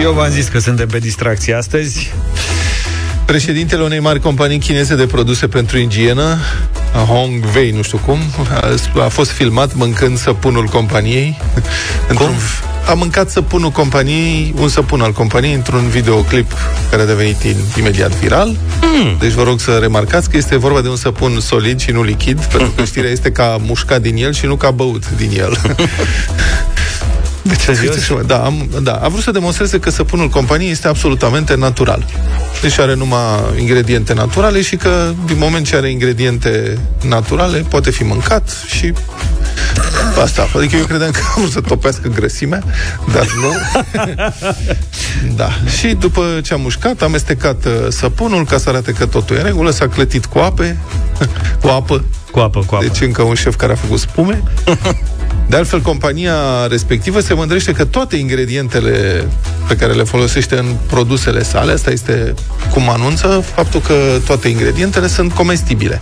Eu 0.00 0.12
v-am 0.12 0.30
zis 0.30 0.48
că 0.48 0.58
suntem 0.58 0.88
pe 0.88 0.98
distracție 0.98 1.54
astăzi. 1.54 2.12
Președintele 3.24 3.82
unei 3.82 4.00
mari 4.00 4.20
companii 4.20 4.58
chineze 4.58 4.94
de 4.94 5.06
produse 5.06 5.46
pentru 5.46 5.78
igienă, 5.78 6.38
Hong 7.08 7.44
Wei, 7.54 7.70
nu 7.70 7.82
știu 7.82 7.98
cum, 7.98 8.18
a, 8.94 9.02
a 9.04 9.08
fost 9.08 9.30
filmat 9.30 9.74
mâncând 9.74 10.18
săpunul 10.18 10.66
companiei. 10.66 11.38
Cum? 12.14 12.30
A 12.88 12.94
mâncat 12.94 13.30
săpunul 13.30 13.70
companiei, 13.70 14.54
un 14.58 14.68
săpun 14.68 15.00
al 15.00 15.12
companiei, 15.12 15.54
într-un 15.54 15.88
videoclip 15.88 16.52
care 16.90 17.02
a 17.02 17.06
devenit 17.06 17.36
imediat 17.78 18.10
viral. 18.10 18.56
Mm. 18.82 19.16
Deci 19.18 19.32
vă 19.32 19.42
rog 19.42 19.60
să 19.60 19.78
remarcați 19.80 20.30
că 20.30 20.36
este 20.36 20.56
vorba 20.56 20.80
de 20.80 20.88
un 20.88 20.96
săpun 20.96 21.40
solid 21.40 21.80
și 21.80 21.90
nu 21.90 22.02
lichid, 22.02 22.44
pentru 22.44 22.72
că 22.76 22.84
știrea 22.84 23.10
este 23.10 23.32
ca 23.32 23.56
mușcat 23.60 24.00
din 24.00 24.16
el 24.16 24.32
și 24.32 24.46
nu 24.46 24.56
ca 24.56 24.70
băut 24.70 25.10
din 25.10 25.30
el. 25.38 25.58
Deci, 27.46 27.78
uite, 28.08 28.26
da, 28.26 28.44
am, 28.44 28.70
da, 28.82 28.92
a 28.92 29.08
vrut 29.08 29.22
să 29.22 29.30
demonstreze 29.30 29.78
că 29.78 29.90
săpunul 29.90 30.28
companiei 30.28 30.70
este 30.70 30.88
absolutamente 30.88 31.54
natural. 31.54 32.06
Deci 32.62 32.78
are 32.78 32.94
numai 32.94 33.20
ingrediente 33.58 34.14
naturale 34.14 34.62
și 34.62 34.76
că 34.76 35.12
din 35.26 35.38
moment 35.38 35.66
ce 35.66 35.76
are 35.76 35.90
ingrediente 35.90 36.78
naturale 37.08 37.58
poate 37.58 37.90
fi 37.90 38.02
mâncat 38.02 38.48
și 38.66 38.92
asta. 40.22 40.48
Adică 40.56 40.76
eu 40.76 40.84
credeam 40.84 41.10
că 41.10 41.20
am 41.34 41.40
vrut 41.40 41.52
să 41.52 41.60
topească 41.60 42.08
grăsimea, 42.08 42.62
dar 43.12 43.26
nu. 43.40 43.52
da. 45.40 45.48
Și 45.78 45.86
după 45.86 46.40
ce 46.42 46.54
am 46.54 46.60
mușcat, 46.60 47.02
am 47.02 47.08
amestecat 47.08 47.64
uh, 47.64 47.72
săpunul 47.88 48.44
ca 48.44 48.58
să 48.58 48.68
arate 48.68 48.92
că 48.92 49.06
totul 49.06 49.36
e 49.36 49.38
în 49.38 49.44
regulă, 49.44 49.70
s-a 49.70 49.88
clătit 49.88 50.26
cu 50.26 50.38
ape, 50.38 50.76
cu 51.62 51.68
apă. 51.68 52.04
Cu 52.30 52.38
apă, 52.38 52.64
cu 52.66 52.74
apă. 52.74 52.84
Deci 52.84 53.00
încă 53.00 53.22
un 53.22 53.34
șef 53.34 53.56
care 53.56 53.72
a 53.72 53.76
făcut 53.76 53.98
spume. 53.98 54.42
De 55.48 55.56
altfel, 55.56 55.80
compania 55.80 56.66
respectivă 56.68 57.20
se 57.20 57.34
mândrește 57.34 57.72
că 57.72 57.84
toate 57.84 58.16
ingredientele 58.16 59.24
pe 59.68 59.76
care 59.76 59.92
le 59.92 60.02
folosește 60.02 60.58
în 60.58 60.66
produsele 60.86 61.42
sale, 61.42 61.72
asta 61.72 61.90
este 61.90 62.34
cum 62.72 62.88
anunță, 62.88 63.26
faptul 63.54 63.80
că 63.80 63.94
toate 64.26 64.48
ingredientele 64.48 65.06
sunt 65.06 65.32
comestibile. 65.32 66.00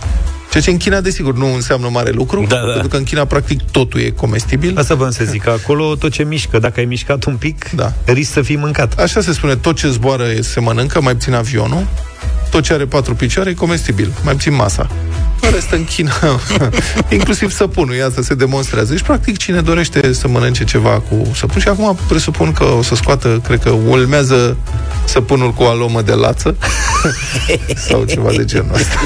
Ceea 0.51 0.63
ce 0.63 0.69
în 0.69 0.77
China, 0.77 1.01
desigur, 1.01 1.35
nu 1.35 1.53
înseamnă 1.53 1.89
mare 1.91 2.11
lucru, 2.11 2.45
Da, 2.47 2.55
da. 2.55 2.71
pentru 2.71 2.87
că 2.87 2.97
în 2.97 3.03
China, 3.03 3.25
practic, 3.25 3.61
totul 3.71 3.99
e 3.99 4.09
comestibil. 4.09 4.77
Asta 4.77 4.95
vă 4.95 5.09
să 5.09 5.23
zic, 5.23 5.41
că 5.43 5.49
acolo 5.49 5.95
tot 5.95 6.11
ce 6.11 6.23
mișcă, 6.23 6.59
dacă 6.59 6.79
ai 6.79 6.85
mișcat 6.85 7.23
un 7.23 7.35
pic, 7.35 7.69
Da. 7.69 7.93
risc 8.05 8.31
să 8.31 8.41
fii 8.41 8.55
mâncat. 8.55 8.99
Așa 8.99 9.21
se 9.21 9.33
spune, 9.33 9.55
tot 9.55 9.75
ce 9.75 9.89
zboară 9.89 10.23
e- 10.23 10.41
se 10.41 10.59
mănâncă, 10.59 11.01
mai 11.01 11.13
puțin 11.13 11.33
avionul, 11.33 11.87
tot 12.51 12.63
ce 12.63 12.73
are 12.73 12.85
patru 12.85 13.15
picioare 13.15 13.49
e 13.49 13.53
comestibil, 13.53 14.11
mai 14.23 14.33
puțin 14.33 14.55
masa. 14.55 14.89
În 15.41 15.51
rest, 15.51 15.71
în 15.71 15.83
China, 15.83 16.11
inclusiv 17.09 17.51
săpunul, 17.51 17.95
iată, 17.95 18.21
se 18.21 18.33
demonstrează. 18.33 18.91
Deci, 18.91 19.01
practic, 19.03 19.37
cine 19.37 19.61
dorește 19.61 20.13
să 20.13 20.27
mănânce 20.27 20.63
ceva 20.63 20.89
cu 21.09 21.31
săpun, 21.35 21.61
și 21.61 21.67
acum 21.67 21.97
presupun 22.07 22.51
că 22.51 22.63
o 22.63 22.81
să 22.81 22.95
scoată, 22.95 23.41
cred 23.47 23.59
că 23.63 23.69
urmează 23.69 24.57
săpunul 25.05 25.51
cu 25.53 25.63
alomă 25.63 26.01
de 26.01 26.11
lață 26.13 26.55
sau 27.87 28.03
ceva 28.03 28.29
de 28.37 28.45
genul 28.45 28.73
ăsta. 28.73 28.99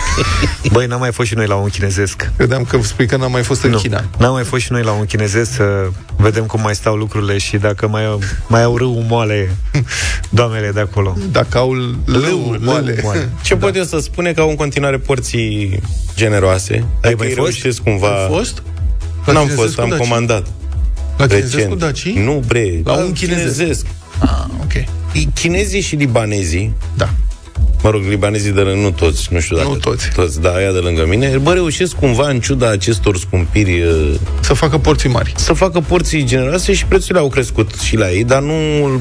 Băi, 0.72 0.86
n-am 0.86 1.00
mai 1.00 1.12
fost 1.12 1.28
și 1.28 1.36
noi 1.36 1.48
la 1.48 1.56
un 1.56 1.70
chinezesc. 1.70 2.30
Credeam 2.38 2.64
că 2.64 2.80
spui 2.82 3.08
că 3.08 3.16
n-am 3.18 3.32
mai 3.32 3.44
fost 3.44 3.64
în 3.64 3.70
Nu, 3.70 3.78
China. 3.78 4.04
n-am 4.18 4.34
mai 4.34 4.44
fost 4.44 4.62
și 4.64 4.72
noi 4.72 4.84
la 4.84 4.92
un 4.92 5.06
chinezesc 5.06 5.54
să 5.54 5.88
vedem 6.18 6.44
cum 6.46 6.62
mai 6.62 6.76
stau 6.76 6.96
lucrurile 6.96 7.38
și 7.38 7.58
dacă 7.58 7.88
mai, 7.88 8.06
au- 8.06 8.20
mai 8.48 8.64
au 8.64 8.78
râu 8.78 9.06
moale 9.10 9.56
doamnele 10.30 10.72
de 10.72 10.80
acolo. 10.80 11.18
Dacă 11.32 11.58
au 11.58 11.72
lău 12.06 12.58
moale. 12.60 13.00
moale. 13.04 13.30
Ce 13.42 13.56
pot 13.56 13.76
eu 13.76 13.84
să 13.84 14.00
spune 14.00 14.32
că 14.32 14.42
au 14.42 14.50
în 14.50 14.56
continuare 14.56 14.98
porții 14.98 15.80
generoase? 16.20 16.84
Dacă 17.02 17.16
mai 17.18 17.28
îi 17.28 17.34
fost? 17.34 17.50
reușesc 17.52 17.82
cumva... 17.82 18.08
Ai 18.24 18.28
fost? 18.30 18.64
La 19.26 19.34
N-am 19.34 19.42
chinezesc 19.48 19.62
fost, 19.66 19.76
cu 19.76 19.82
am 19.82 19.90
Daci? 19.90 20.00
comandat. 20.00 20.48
La 21.18 21.26
chinezesc 21.26 21.54
recent. 21.54 21.72
cu 21.72 21.78
Daci? 21.78 22.10
Nu, 22.10 22.44
bre. 22.48 22.82
La 22.84 22.94
un 22.94 23.12
chinezesc. 23.12 23.86
Ah, 24.20 24.46
ok. 24.64 24.74
Chinezii 25.34 25.82
și 25.82 25.96
libanezii, 25.96 26.74
Da. 26.98 27.10
Mă 27.84 27.90
rog, 27.90 28.02
libanezii 28.08 28.52
de 28.52 28.62
lângă, 28.62 28.82
nu 28.82 28.92
toți, 28.92 29.28
nu 29.32 29.40
știu 29.40 29.56
dacă... 29.56 29.68
Nu 29.68 29.76
toți. 29.76 30.10
Toți, 30.16 30.42
da, 30.42 30.50
aia 30.54 30.72
de 30.72 30.78
lângă 30.78 31.06
mine, 31.08 31.38
bă, 31.38 31.54
reușesc 31.54 31.96
cumva, 31.96 32.30
în 32.30 32.40
ciuda 32.40 32.70
acestor 32.70 33.18
scumpiri, 33.18 33.82
uh, 33.82 34.14
Să 34.42 34.54
facă 34.54 34.78
porții 34.78 35.10
mari. 35.10 35.34
să 35.36 35.54
facă 35.54 35.80
porții 35.80 36.24
generoase 36.24 36.74
și 36.74 36.86
prețurile 36.86 37.20
au 37.20 37.28
crescut 37.30 37.72
și 37.80 37.96
la 37.96 38.12
ei, 38.12 38.24
dar 38.24 38.42
nu 38.42 38.54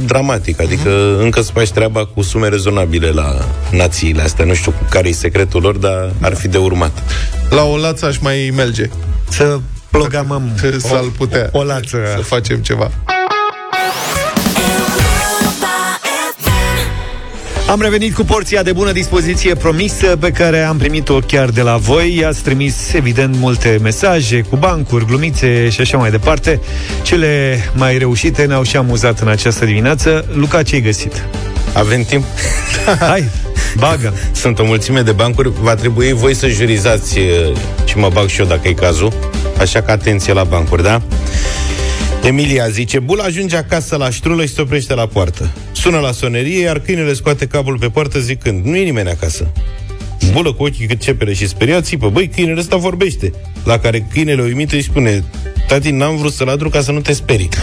dramatic, 0.06 0.60
adică 0.60 0.88
uh-huh. 0.88 1.22
încă 1.22 1.40
să 1.40 1.50
faci 1.54 1.70
treaba 1.70 2.04
cu 2.04 2.22
sume 2.22 2.48
rezonabile 2.48 3.10
la 3.10 3.48
națiile 3.70 4.22
astea, 4.22 4.44
nu 4.44 4.54
știu 4.54 4.74
care 4.90 5.08
e 5.08 5.12
secretul 5.12 5.62
lor, 5.62 5.76
dar 5.76 6.12
ar 6.20 6.34
fi 6.34 6.48
de 6.48 6.58
urmat. 6.58 7.02
La 7.50 7.62
o 7.64 7.76
lață 7.76 8.06
aș 8.06 8.18
mai 8.18 8.52
merge. 8.56 8.88
Să 9.28 9.58
programăm 9.90 10.50
Să-l 10.78 11.12
putea. 11.16 11.48
o 11.52 11.62
lață. 11.64 11.98
Să 12.16 12.22
facem 12.22 12.56
ceva. 12.58 12.90
Am 17.68 17.80
revenit 17.80 18.14
cu 18.14 18.24
porția 18.24 18.62
de 18.62 18.72
bună 18.72 18.92
dispoziție 18.92 19.54
promisă 19.54 20.16
pe 20.16 20.30
care 20.30 20.60
am 20.60 20.76
primit-o 20.76 21.18
chiar 21.18 21.48
de 21.48 21.62
la 21.62 21.76
voi. 21.76 22.24
Ați 22.26 22.42
trimis, 22.42 22.92
evident, 22.92 23.36
multe 23.36 23.78
mesaje 23.82 24.40
cu 24.40 24.56
bancuri, 24.56 25.06
glumițe 25.06 25.68
și 25.68 25.80
așa 25.80 25.98
mai 25.98 26.10
departe. 26.10 26.60
Cele 27.02 27.58
mai 27.74 27.98
reușite 27.98 28.44
ne-au 28.44 28.62
și 28.62 28.76
amuzat 28.76 29.20
în 29.20 29.28
această 29.28 29.64
dimineață. 29.64 30.24
Luca, 30.32 30.62
ce 30.62 30.74
ai 30.74 30.80
găsit? 30.80 31.24
Avem 31.72 32.02
timp? 32.02 32.24
Hai, 33.00 33.24
bagă! 33.76 34.14
Sunt 34.32 34.58
o 34.58 34.64
mulțime 34.64 35.02
de 35.02 35.12
bancuri, 35.12 35.52
va 35.60 35.74
trebui 35.74 36.12
voi 36.12 36.34
să 36.34 36.48
jurizați 36.48 37.18
uh, 37.18 37.56
și 37.84 37.96
mă 37.96 38.10
bag 38.12 38.28
și 38.28 38.40
eu 38.40 38.46
dacă 38.46 38.68
e 38.68 38.72
cazul, 38.72 39.12
așa 39.58 39.82
că 39.82 39.90
atenție 39.90 40.32
la 40.32 40.44
bancuri, 40.44 40.82
da? 40.82 41.02
Emilia 42.22 42.68
zice, 42.68 42.98
Bula 42.98 43.24
ajunge 43.24 43.56
acasă 43.56 43.96
la 43.96 44.10
ștrulă 44.10 44.44
și 44.44 44.54
se 44.54 44.60
oprește 44.60 44.94
la 44.94 45.06
poartă. 45.06 45.50
Sună 45.80 45.98
la 45.98 46.12
sonerie, 46.12 46.60
iar 46.60 46.78
câinele 46.78 47.12
scoate 47.12 47.46
capul 47.46 47.78
pe 47.78 47.88
poartă 47.88 48.20
zicând, 48.20 48.64
nu 48.64 48.76
e 48.76 48.84
nimeni 48.84 49.08
acasă. 49.08 49.52
Bulă 50.32 50.52
cu 50.52 50.62
ochii 50.62 50.86
cât 50.86 51.00
cepere 51.00 51.34
și 51.34 51.48
speriat, 51.48 51.84
țipă, 51.84 52.08
băi, 52.08 52.28
câinele 52.28 52.60
ăsta 52.60 52.76
vorbește. 52.76 53.32
La 53.64 53.78
care 53.78 54.06
câinele 54.12 54.42
uimit 54.42 54.72
îi 54.72 54.82
spune, 54.82 55.24
tati, 55.66 55.90
n-am 55.90 56.16
vrut 56.16 56.32
să-l 56.32 56.48
adru 56.48 56.68
ca 56.68 56.80
să 56.80 56.92
nu 56.92 57.00
te 57.00 57.12
sperii. 57.12 57.48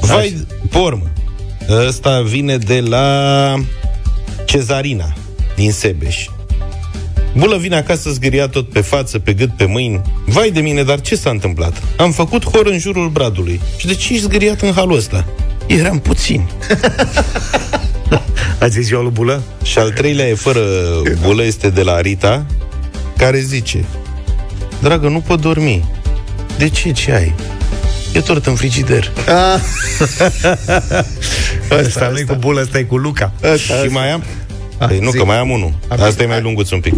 Vai, 0.00 0.46
pe 0.70 0.78
urmă. 0.78 1.12
Ăsta 1.68 2.22
vine 2.22 2.56
de 2.56 2.80
la 2.80 3.54
Cezarina, 4.44 5.14
din 5.54 5.72
Sebeș. 5.72 6.26
Bulă 7.36 7.56
vine 7.56 7.76
acasă 7.76 8.10
zgâria 8.10 8.48
tot 8.48 8.68
pe 8.68 8.80
față, 8.80 9.18
pe 9.18 9.32
gât, 9.32 9.56
pe 9.56 9.64
mâini. 9.64 10.00
Vai 10.24 10.50
de 10.50 10.60
mine, 10.60 10.82
dar 10.82 11.00
ce 11.00 11.16
s-a 11.16 11.30
întâmplat? 11.30 11.82
Am 11.96 12.12
făcut 12.12 12.50
hor 12.50 12.66
în 12.66 12.78
jurul 12.78 13.08
bradului. 13.08 13.60
Și 13.76 13.86
de 13.86 13.94
ce 13.94 14.12
ești 14.12 14.24
zgâriat 14.24 14.60
în 14.60 14.72
halul 14.72 14.96
ăsta? 14.96 15.24
Eram 15.66 15.98
puțini. 15.98 16.50
Ați 18.60 18.72
zis 18.72 18.84
ziua 18.84 19.02
lui 19.02 19.10
Bulă? 19.10 19.42
Și 19.62 19.78
al 19.78 19.90
treilea 19.90 20.26
e 20.28 20.34
fără 20.34 20.60
bulă, 21.22 21.44
este 21.44 21.70
de 21.70 21.82
la 21.82 22.00
Rita, 22.00 22.46
care 23.16 23.38
zice 23.38 23.84
Dragă, 24.80 25.08
nu 25.08 25.20
pot 25.20 25.40
dormi. 25.40 25.84
De 26.58 26.68
ce? 26.68 26.92
Ce 26.92 27.12
ai? 27.12 27.34
E 28.12 28.20
tort 28.20 28.46
în 28.46 28.54
frigider. 28.54 29.12
Ah. 29.26 29.60
Ăsta 31.80 32.08
nu 32.08 32.24
cu 32.26 32.34
bulă, 32.34 32.60
ăsta 32.60 32.78
e 32.78 32.82
cu 32.82 32.96
Luca. 32.96 33.32
și 33.56 33.72
mai 33.88 34.10
am? 34.10 34.22
Ah, 34.84 34.90
Păi 34.90 34.98
nu, 34.98 35.10
zi. 35.10 35.16
că 35.16 35.24
mai 35.24 35.38
am 35.38 35.50
unul. 35.50 35.72
Asta 35.88 36.22
e 36.22 36.26
mai 36.26 36.40
lunguț 36.40 36.70
un 36.70 36.80
pic. 36.80 36.94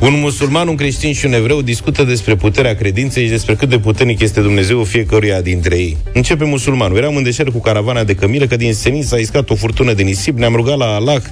Un 0.00 0.20
musulman, 0.20 0.68
un 0.68 0.74
creștin 0.76 1.12
și 1.12 1.26
un 1.26 1.32
evreu 1.32 1.62
discută 1.62 2.04
despre 2.04 2.34
puterea 2.36 2.74
credinței 2.74 3.24
și 3.24 3.30
despre 3.30 3.54
cât 3.54 3.68
de 3.68 3.78
puternic 3.78 4.20
este 4.20 4.40
Dumnezeu 4.40 4.84
fiecăruia 4.84 5.40
dintre 5.40 5.76
ei. 5.76 5.96
Începe 6.12 6.44
musulmanul. 6.44 6.96
Eram 6.96 7.16
în 7.16 7.22
deșert 7.22 7.52
cu 7.52 7.60
caravana 7.60 8.04
de 8.04 8.14
cămilă, 8.14 8.46
că 8.46 8.56
din 8.56 8.74
senin 8.74 9.02
s-a 9.02 9.16
iscat 9.16 9.50
o 9.50 9.54
furtună 9.54 9.92
de 9.92 10.02
nisip, 10.02 10.38
ne-am 10.38 10.54
rugat 10.54 10.76
la 10.76 10.94
Allah 10.94 11.22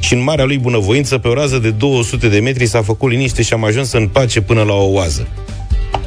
și 0.00 0.14
în 0.14 0.22
marea 0.22 0.44
lui 0.44 0.58
bunăvoință, 0.58 1.18
pe 1.18 1.28
o 1.28 1.34
rază 1.34 1.58
de 1.58 1.70
200 1.70 2.28
de 2.28 2.38
metri 2.38 2.66
s-a 2.66 2.82
făcut 2.82 3.10
liniște 3.10 3.42
și 3.42 3.52
am 3.52 3.64
ajuns 3.64 3.92
în 3.92 4.08
pace 4.08 4.40
până 4.40 4.62
la 4.62 4.74
o 4.74 4.90
oază. 4.92 5.28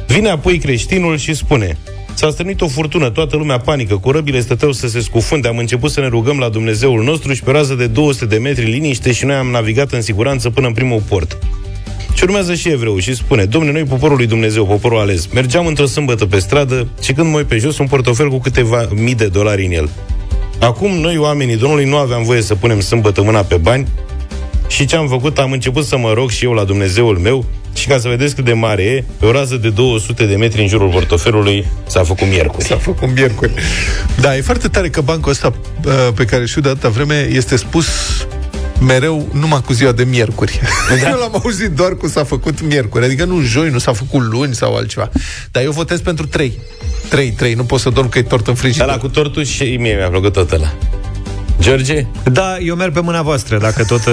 Vine 0.06 0.28
apoi 0.28 0.58
creștinul 0.58 1.16
și 1.18 1.34
spune 1.34 1.76
S-a 2.14 2.30
strânit 2.30 2.60
o 2.60 2.68
furtună, 2.68 3.10
toată 3.10 3.36
lumea 3.36 3.58
panică, 3.58 3.96
corăbile 3.96 4.40
stăteau 4.40 4.72
să 4.72 4.88
se 4.88 5.00
scufunde, 5.00 5.48
am 5.48 5.58
început 5.58 5.90
să 5.90 6.00
ne 6.00 6.06
rugăm 6.06 6.38
la 6.38 6.48
Dumnezeul 6.48 7.04
nostru 7.04 7.32
și 7.32 7.42
pe 7.42 7.50
o 7.50 7.52
rază 7.52 7.74
de 7.74 7.86
200 7.86 8.24
de 8.24 8.36
metri 8.36 8.64
liniște 8.64 9.12
și 9.12 9.24
noi 9.24 9.34
am 9.34 9.46
navigat 9.46 9.92
în 9.92 10.02
siguranță 10.02 10.50
până 10.50 10.66
în 10.66 10.72
primul 10.72 11.02
port. 11.08 11.38
Și 12.14 12.24
urmează 12.24 12.54
și 12.54 12.68
evreu 12.68 12.98
și 12.98 13.14
spune, 13.14 13.44
domne, 13.44 13.72
noi 13.72 13.82
poporul 13.82 14.16
lui 14.16 14.26
Dumnezeu, 14.26 14.66
poporul 14.66 14.98
ales, 14.98 15.26
mergeam 15.26 15.66
într-o 15.66 15.86
sâmbătă 15.86 16.26
pe 16.26 16.38
stradă 16.38 16.88
și 17.02 17.12
când 17.12 17.30
mă 17.30 17.36
uit 17.36 17.46
pe 17.46 17.58
jos, 17.58 17.78
un 17.78 17.86
portofel 17.86 18.28
cu 18.28 18.38
câteva 18.38 18.88
mii 18.94 19.14
de 19.14 19.26
dolari 19.26 19.66
în 19.66 19.72
el. 19.72 19.88
Acum, 20.60 20.90
noi, 20.90 21.16
oamenii 21.16 21.56
Domnului, 21.56 21.84
nu 21.84 21.96
aveam 21.96 22.22
voie 22.22 22.42
să 22.42 22.54
punem 22.54 22.80
sâmbătă 22.80 23.22
mâna 23.22 23.40
pe 23.40 23.56
bani 23.56 23.86
și 24.68 24.86
ce 24.86 24.96
am 24.96 25.08
făcut? 25.08 25.38
Am 25.38 25.52
început 25.52 25.84
să 25.84 25.98
mă 25.98 26.12
rog 26.12 26.30
și 26.30 26.44
eu 26.44 26.52
la 26.52 26.64
Dumnezeul 26.64 27.18
meu 27.18 27.44
și 27.74 27.86
ca 27.86 27.98
să 27.98 28.08
vedeți 28.08 28.34
cât 28.34 28.44
de 28.44 28.52
mare 28.52 28.82
e, 28.82 29.04
pe 29.18 29.26
o 29.26 29.32
rază 29.32 29.56
de 29.56 29.70
200 29.70 30.26
de 30.26 30.36
metri 30.36 30.60
în 30.60 30.68
jurul 30.68 30.88
portofelului 30.88 31.66
s-a 31.86 32.04
făcut 32.04 32.28
miercuri. 32.28 32.64
S-a 32.64 32.76
făcut 32.76 33.14
miercuri. 33.14 33.52
Da, 34.20 34.36
e 34.36 34.40
foarte 34.40 34.68
tare 34.68 34.88
că 34.88 35.00
bancul 35.00 35.30
ăsta 35.30 35.52
uh, 35.84 35.92
pe 36.14 36.24
care 36.24 36.46
știu 36.46 36.60
de 36.60 36.68
atâta 36.68 36.88
vreme 36.88 37.28
este 37.32 37.56
spus 37.56 37.86
mereu 38.86 39.28
numai 39.32 39.60
cu 39.60 39.72
ziua 39.72 39.92
de 39.92 40.04
miercuri. 40.04 40.60
Da? 41.02 41.08
eu 41.10 41.18
l-am 41.18 41.40
auzit 41.42 41.70
doar 41.70 41.96
cu 41.96 42.08
s-a 42.08 42.24
făcut 42.24 42.60
miercuri. 42.62 43.04
Adică 43.04 43.24
nu 43.24 43.40
joi, 43.40 43.70
nu 43.70 43.78
s-a 43.78 43.92
făcut 43.92 44.22
luni 44.22 44.54
sau 44.54 44.74
altceva. 44.74 45.10
Dar 45.50 45.62
eu 45.62 45.70
votez 45.70 46.00
pentru 46.00 46.26
3. 46.26 46.58
3, 47.08 47.30
3. 47.30 47.54
Nu 47.54 47.64
pot 47.64 47.80
să 47.80 47.90
dorm 47.90 48.08
că 48.08 48.18
e 48.18 48.22
tort 48.22 48.46
în 48.46 48.54
frigider. 48.54 48.88
Ăla 48.88 48.98
cu 48.98 49.08
tortul 49.08 49.44
și 49.44 49.76
mie 49.80 49.94
mi-a 49.94 50.08
plăcut 50.08 50.32
tot 50.32 50.52
ăla. 50.52 50.72
George? 51.60 52.06
Da, 52.32 52.58
eu 52.58 52.74
merg 52.74 52.92
pe 52.92 53.00
mâna 53.00 53.22
voastră, 53.22 53.58
dacă 53.58 53.84
tot... 53.84 54.04
Uh... 54.06 54.12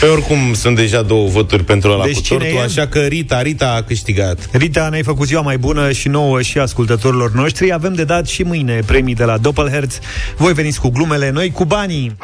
Pe 0.00 0.06
oricum 0.06 0.54
sunt 0.54 0.76
deja 0.76 1.02
două 1.02 1.28
voturi 1.28 1.64
pentru 1.64 1.90
ăla 1.90 2.04
Deci 2.04 2.14
cu 2.14 2.20
cine 2.20 2.38
tortul, 2.38 2.56
e? 2.56 2.62
așa 2.62 2.86
că 2.86 2.98
Rita, 3.00 3.42
Rita 3.42 3.74
a 3.76 3.82
câștigat. 3.82 4.48
Rita, 4.52 4.88
ne-ai 4.88 5.02
făcut 5.02 5.26
ziua 5.26 5.40
mai 5.40 5.58
bună 5.58 5.92
și 5.92 6.08
nouă 6.08 6.42
și 6.42 6.58
ascultătorilor 6.58 7.32
noștri. 7.32 7.72
Avem 7.72 7.94
de 7.94 8.04
dat 8.04 8.26
și 8.26 8.42
mâine 8.42 8.78
premii 8.86 9.14
de 9.14 9.24
la 9.24 9.38
Doppelherz. 9.38 9.98
Voi 10.36 10.52
veniți 10.52 10.80
cu 10.80 10.88
glumele, 10.88 11.30
noi 11.30 11.50
cu 11.50 11.64
banii. 11.64 12.16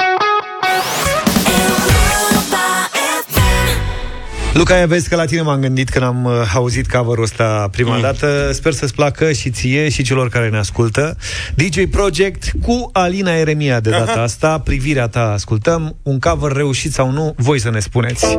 Luca, 4.52 4.86
vezi 4.86 5.08
că 5.08 5.16
la 5.16 5.24
tine 5.24 5.40
m-am 5.40 5.60
gândit 5.60 5.88
când 5.88 6.04
am 6.04 6.24
uh, 6.24 6.32
auzit 6.54 6.90
cover-ul 6.90 7.22
ăsta 7.24 7.68
prima 7.70 7.94
mm. 7.94 8.00
dată. 8.00 8.50
Sper 8.52 8.72
să-ți 8.72 8.94
placă 8.94 9.32
și 9.32 9.50
ție 9.50 9.88
și 9.88 10.02
celor 10.02 10.28
care 10.28 10.48
ne 10.48 10.58
ascultă. 10.58 11.16
DJ 11.54 11.84
Project 11.90 12.50
cu 12.62 12.90
Alina 12.92 13.32
Eremia 13.32 13.80
de 13.80 13.90
data 13.90 14.12
Aha. 14.12 14.22
asta. 14.22 14.58
Privirea 14.58 15.08
ta 15.08 15.32
ascultăm. 15.32 15.96
Un 16.02 16.18
cover 16.18 16.52
reușit 16.52 16.92
sau 16.92 17.10
nu, 17.10 17.34
voi 17.36 17.60
să 17.60 17.70
ne 17.70 17.78
spuneți. 17.78 18.38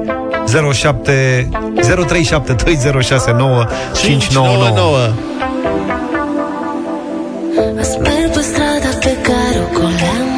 07 0.74 1.50
0372069599 1.76 1.84
Azi 7.80 7.98
merg 7.98 8.32
pe 8.34 8.42
strada 8.42 8.98
pe 9.00 9.18
care 9.22 9.60
o 9.60 9.66
coleam 9.80 10.30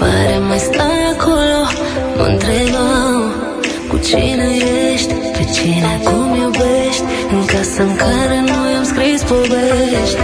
Oare 0.00 0.38
mai 0.48 0.58
stai 0.58 1.16
acolo? 1.18 1.60
Mă 2.16 2.24
întrebam 2.24 3.34
Cu 3.88 3.96
cine 3.98 4.20
ești? 4.24 4.50
Pe 4.50 4.51
cine 5.62 5.94
cum 6.08 6.28
iubești? 6.42 7.04
În 7.34 7.44
casa 7.52 7.82
în 7.88 7.94
care 8.04 8.38
noi 8.52 8.70
am 8.78 8.84
scris 8.92 9.20
povești 9.30 10.22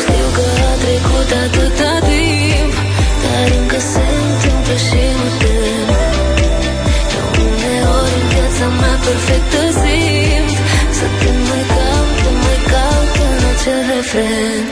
Știu 0.00 0.26
că 0.36 0.46
a 0.70 0.72
trecut 0.82 1.30
atâta 1.44 1.92
timp 2.08 2.74
Dar 3.22 3.46
încă 3.58 3.78
se 3.92 4.04
întâmplă 4.26 4.76
și 4.86 5.02
mă 5.18 5.28
tem 5.40 5.88
Eu 7.16 7.26
uneori 7.44 8.14
în 8.20 8.26
viața 8.32 8.66
mea 8.80 8.96
perfectă 9.04 9.60
simt 9.80 10.56
Să 10.98 11.06
te 11.18 11.30
mai 11.48 11.64
caut, 11.74 12.12
te 12.22 12.30
mai 12.44 12.60
caut 12.72 13.12
în 13.26 13.42
acel 13.52 13.80
refren 13.90 14.63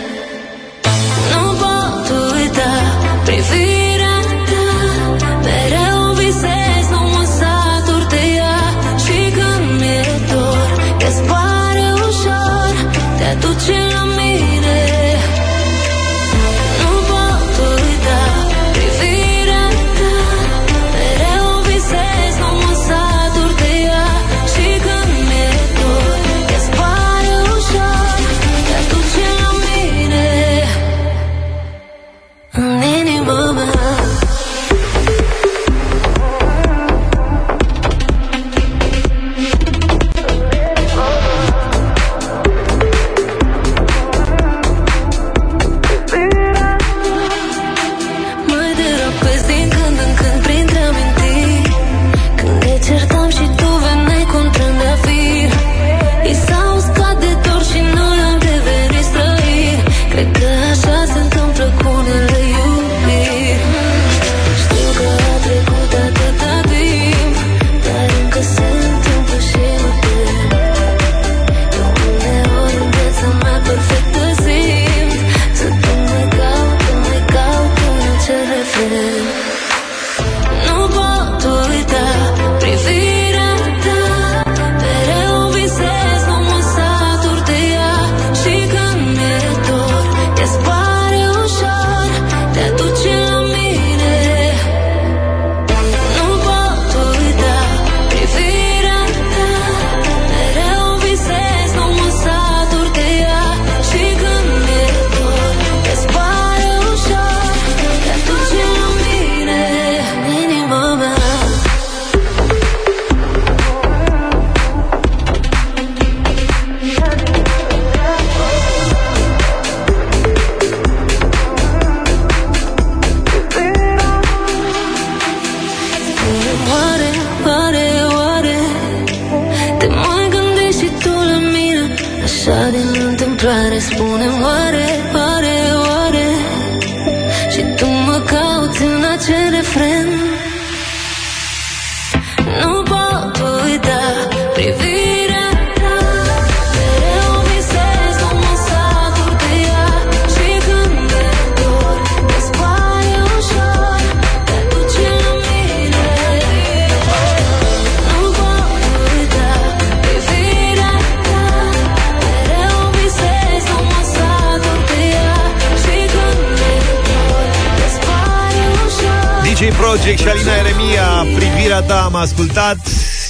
Project 169.71 170.19
și 170.19 170.29
Alina 170.29 170.53
Eremia 170.55 171.27
Privirea 171.37 171.81
ta 171.81 172.03
am 172.05 172.15
ascultat 172.15 172.77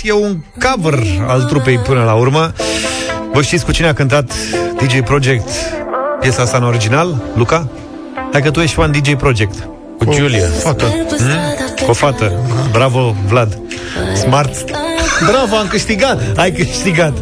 E 0.02 0.12
un 0.12 0.36
cover 0.60 0.98
al 1.26 1.42
trupei 1.42 1.78
până 1.78 2.04
la 2.04 2.14
urmă 2.14 2.52
Vă 3.32 3.42
știți 3.42 3.64
cu 3.64 3.72
cine 3.72 3.86
a 3.86 3.92
cântat 3.92 4.32
DJ 4.82 5.00
Project 5.00 5.48
piesa 6.20 6.42
asta 6.42 6.56
în 6.56 6.64
original? 6.64 7.22
Luca? 7.34 7.68
Hai 8.32 8.42
că 8.42 8.50
tu 8.50 8.60
ești 8.60 8.74
fan 8.74 8.90
DJ 8.90 9.14
Project 9.14 9.68
Cu 9.98 10.12
Julia 10.12 10.46
Fată. 10.62 10.84
hmm? 10.84 11.84
Cu 11.84 11.90
o 11.90 11.92
fată 11.92 12.32
Bravo, 12.72 13.14
Vlad 13.26 13.58
Smart 14.14 14.70
Bravo, 15.30 15.56
am 15.56 15.66
câștigat! 15.66 16.36
Ai 16.36 16.52
câștigat 16.52 17.12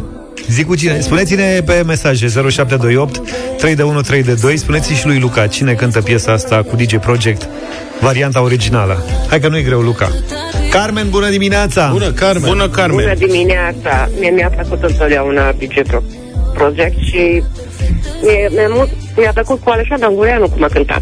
Zic 0.51 0.67
cu 0.67 0.75
cine. 0.75 0.99
Spuneți-ne 0.99 1.61
pe 1.65 1.83
mesaje 1.85 2.27
0728 2.27 3.21
3 3.57 3.75
de 3.75 3.83
1 3.83 4.01
3 4.01 4.23
de 4.23 4.33
2 4.33 4.57
Spuneți 4.57 4.93
și 4.93 5.05
lui 5.05 5.19
Luca 5.19 5.47
cine 5.47 5.73
cântă 5.73 6.01
piesa 6.01 6.31
asta 6.31 6.63
cu 6.63 6.75
DJ 6.75 6.95
Project 6.95 7.47
Varianta 7.99 8.41
originală 8.41 9.03
Hai 9.29 9.39
că 9.39 9.47
nu-i 9.47 9.63
greu, 9.63 9.79
Luca 9.79 10.09
Carmen, 10.71 11.09
bună 11.09 11.29
dimineața! 11.29 11.89
Bună, 11.91 12.11
Carmen! 12.11 12.49
Bună, 12.49 12.69
Carmen! 12.69 13.05
Bună 13.05 13.15
dimineața! 13.27 14.09
Mie 14.19 14.29
mi-a 14.29 14.49
plăcut 14.49 14.83
întotdeauna 14.83 15.51
DJ 15.51 15.81
Pro- 15.87 16.03
Project 16.53 16.97
și 17.03 17.43
mie, 18.21 18.49
mi-a, 18.51 18.67
mult, 18.69 18.89
mi-a 19.17 19.31
plăcut 19.33 19.59
cu 19.63 19.69
Alexandra 19.69 20.07
Ungureanu 20.07 20.49
cum 20.49 20.63
a 20.63 20.67
cântat. 20.67 21.01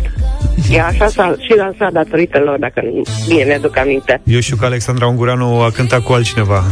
E 0.72 0.82
așa 0.82 1.08
s-a, 1.08 1.36
și 1.40 1.54
lansat 1.56 1.92
datorită 1.92 2.40
lor, 2.40 2.58
dacă 2.58 2.82
nu- 2.84 3.02
bine 3.28 3.44
mi-aduc 3.44 3.78
aminte. 3.78 4.22
Eu 4.24 4.40
știu 4.40 4.56
că 4.56 4.66
Alexandra 4.66 5.08
Ungureanu 5.08 5.62
a 5.62 5.72
cântat 5.72 6.02
cu 6.02 6.14
altcineva 6.14 6.64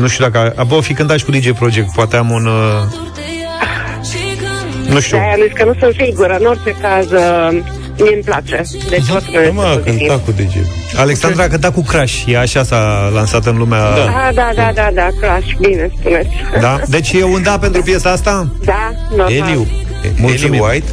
Nu 0.00 0.06
știu 0.06 0.24
dacă... 0.24 0.52
A, 0.56 0.66
a 0.76 0.80
fi 0.80 0.94
cântat 0.94 1.18
și 1.18 1.24
cu 1.24 1.30
DJ 1.30 1.50
Project 1.50 1.92
Poate 1.94 2.16
am 2.16 2.30
un... 2.30 2.46
Uh... 2.46 3.10
Nu 4.88 5.00
știu 5.00 5.16
De-aia 5.16 5.32
am 5.32 5.40
zis 5.46 5.52
că 5.52 5.64
nu 5.64 5.74
sunt 5.78 5.94
sigură. 6.00 6.36
În 6.40 6.46
orice 6.46 6.74
caz, 6.80 7.10
uh, 7.10 7.48
mie 7.98 8.14
îmi 8.14 8.22
place. 8.24 8.62
Deci 8.88 9.00
o 9.00 9.18
să 9.18 9.46
Nu 9.46 9.52
mă, 9.52 9.62
a 9.62 9.78
cântat 9.84 10.24
cu 10.24 10.30
DJ 10.30 10.54
Alexandra 10.96 11.42
a 11.42 11.48
cântat 11.48 11.72
cu 11.72 11.82
Crash 11.82 12.24
E 12.26 12.38
așa 12.38 12.62
s-a 12.62 13.10
lansat 13.14 13.46
în 13.46 13.56
lumea 13.56 13.78
Da. 13.78 13.86
Ah, 13.86 14.34
da, 14.34 14.50
da, 14.54 14.70
da, 14.74 14.88
da, 14.94 15.08
Crash, 15.20 15.52
bine 15.60 15.90
spuneți. 15.98 16.28
Da? 16.60 16.80
Deci 16.88 17.12
e 17.12 17.24
un 17.24 17.42
da 17.42 17.58
pentru 17.58 17.82
piesa 17.82 18.10
asta? 18.10 18.52
Da, 18.64 18.92
normal. 19.10 19.32
Eliu 19.32 19.66
Mulțumim. 20.16 20.52
Eli 20.52 20.62
White 20.70 20.90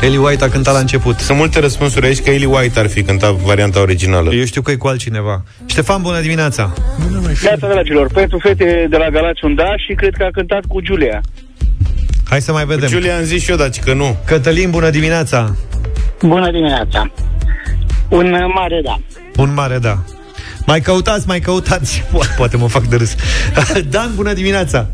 Eli 0.00 0.16
White 0.16 0.44
a 0.44 0.48
cântat 0.48 0.74
la 0.74 0.80
început. 0.80 1.18
Sunt 1.18 1.38
multe 1.38 1.60
răspunsuri 1.60 2.06
aici 2.06 2.20
că 2.20 2.30
Eli 2.30 2.44
White 2.44 2.78
ar 2.78 2.88
fi 2.88 3.02
cântat 3.02 3.32
varianta 3.32 3.80
originală. 3.80 4.34
Eu 4.34 4.44
știu 4.44 4.62
că 4.62 4.70
e 4.70 4.74
cu 4.74 4.86
altcineva. 4.86 5.44
Ștefan, 5.66 6.02
bună 6.02 6.20
dimineața! 6.20 6.72
Neața, 7.42 7.68
dragilor, 7.68 8.06
pentru 8.12 8.38
fete 8.38 8.86
de 8.90 8.96
la 8.96 9.08
Galați 9.08 9.44
un 9.44 9.54
da 9.54 9.76
și 9.86 9.94
cred 9.94 10.14
că 10.18 10.24
a 10.24 10.28
cântat 10.32 10.64
cu 10.68 10.80
Giulia. 10.80 11.20
Hai 12.24 12.40
să 12.40 12.52
mai 12.52 12.64
vedem. 12.64 12.88
Cu 12.88 12.94
Giulia 12.94 13.16
am 13.16 13.22
zis 13.22 13.42
și 13.42 13.50
eu, 13.50 13.56
dar 13.56 13.70
că 13.84 13.92
nu. 13.92 14.16
Cătălin, 14.26 14.70
bună 14.70 14.90
dimineața! 14.90 15.56
Bună 16.22 16.50
dimineața. 16.50 17.12
Un 18.08 18.32
uh, 18.32 18.52
mare 18.54 18.80
da. 18.84 19.00
Un 19.36 19.54
mare 19.54 19.78
da. 19.78 19.98
Mai 20.66 20.80
căutați, 20.80 21.26
mai 21.26 21.40
căutați. 21.40 22.02
Po- 22.02 22.34
Poate 22.36 22.56
mă 22.56 22.68
fac 22.68 22.82
de 22.82 22.96
râs. 22.96 23.14
Dan, 23.90 24.10
bună 24.14 24.32
dimineața 24.32 24.90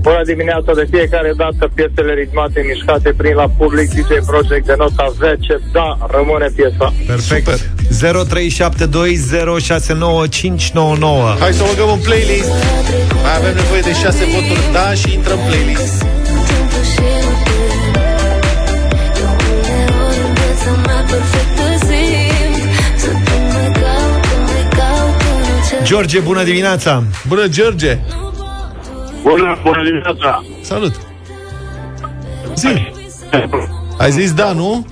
Bună 0.00 0.22
dimineața 0.24 0.72
de 0.74 0.86
fiecare 0.90 1.32
dată 1.36 1.70
piesele 1.74 2.12
ritmate, 2.14 2.64
mișcate 2.72 3.12
prin 3.16 3.34
la 3.34 3.48
public 3.58 3.88
DJ 3.96 4.10
Project 4.26 4.66
de 4.66 4.74
nota 4.78 5.12
10 5.18 5.60
Da, 5.72 5.98
rămâne 6.16 6.48
piesa. 6.56 6.92
Perfect. 7.06 7.48
0372069599 7.48 7.52
Hai 11.38 11.52
să 11.52 11.62
o 11.62 11.66
băgăm 11.72 11.90
în 11.96 12.00
playlist. 12.08 12.52
Mai 13.22 13.36
avem 13.38 13.54
nevoie 13.54 13.80
de 13.80 13.92
6 13.92 14.24
voturi. 14.24 14.60
Da 14.72 14.94
și 14.94 15.12
intrăm 15.12 15.38
în 15.38 15.44
playlist. 15.48 16.04
George, 25.82 26.20
bună 26.20 26.42
dimineața! 26.42 27.02
Bună, 27.28 27.46
George 27.48 27.98
Bună, 29.22 29.58
bună 29.62 29.82
dimineața. 29.84 30.44
Salut. 30.62 30.94
Zi. 32.54 32.92
Ai 33.98 34.10
zis 34.10 34.32
da, 34.32 34.52
nu? 34.52 34.86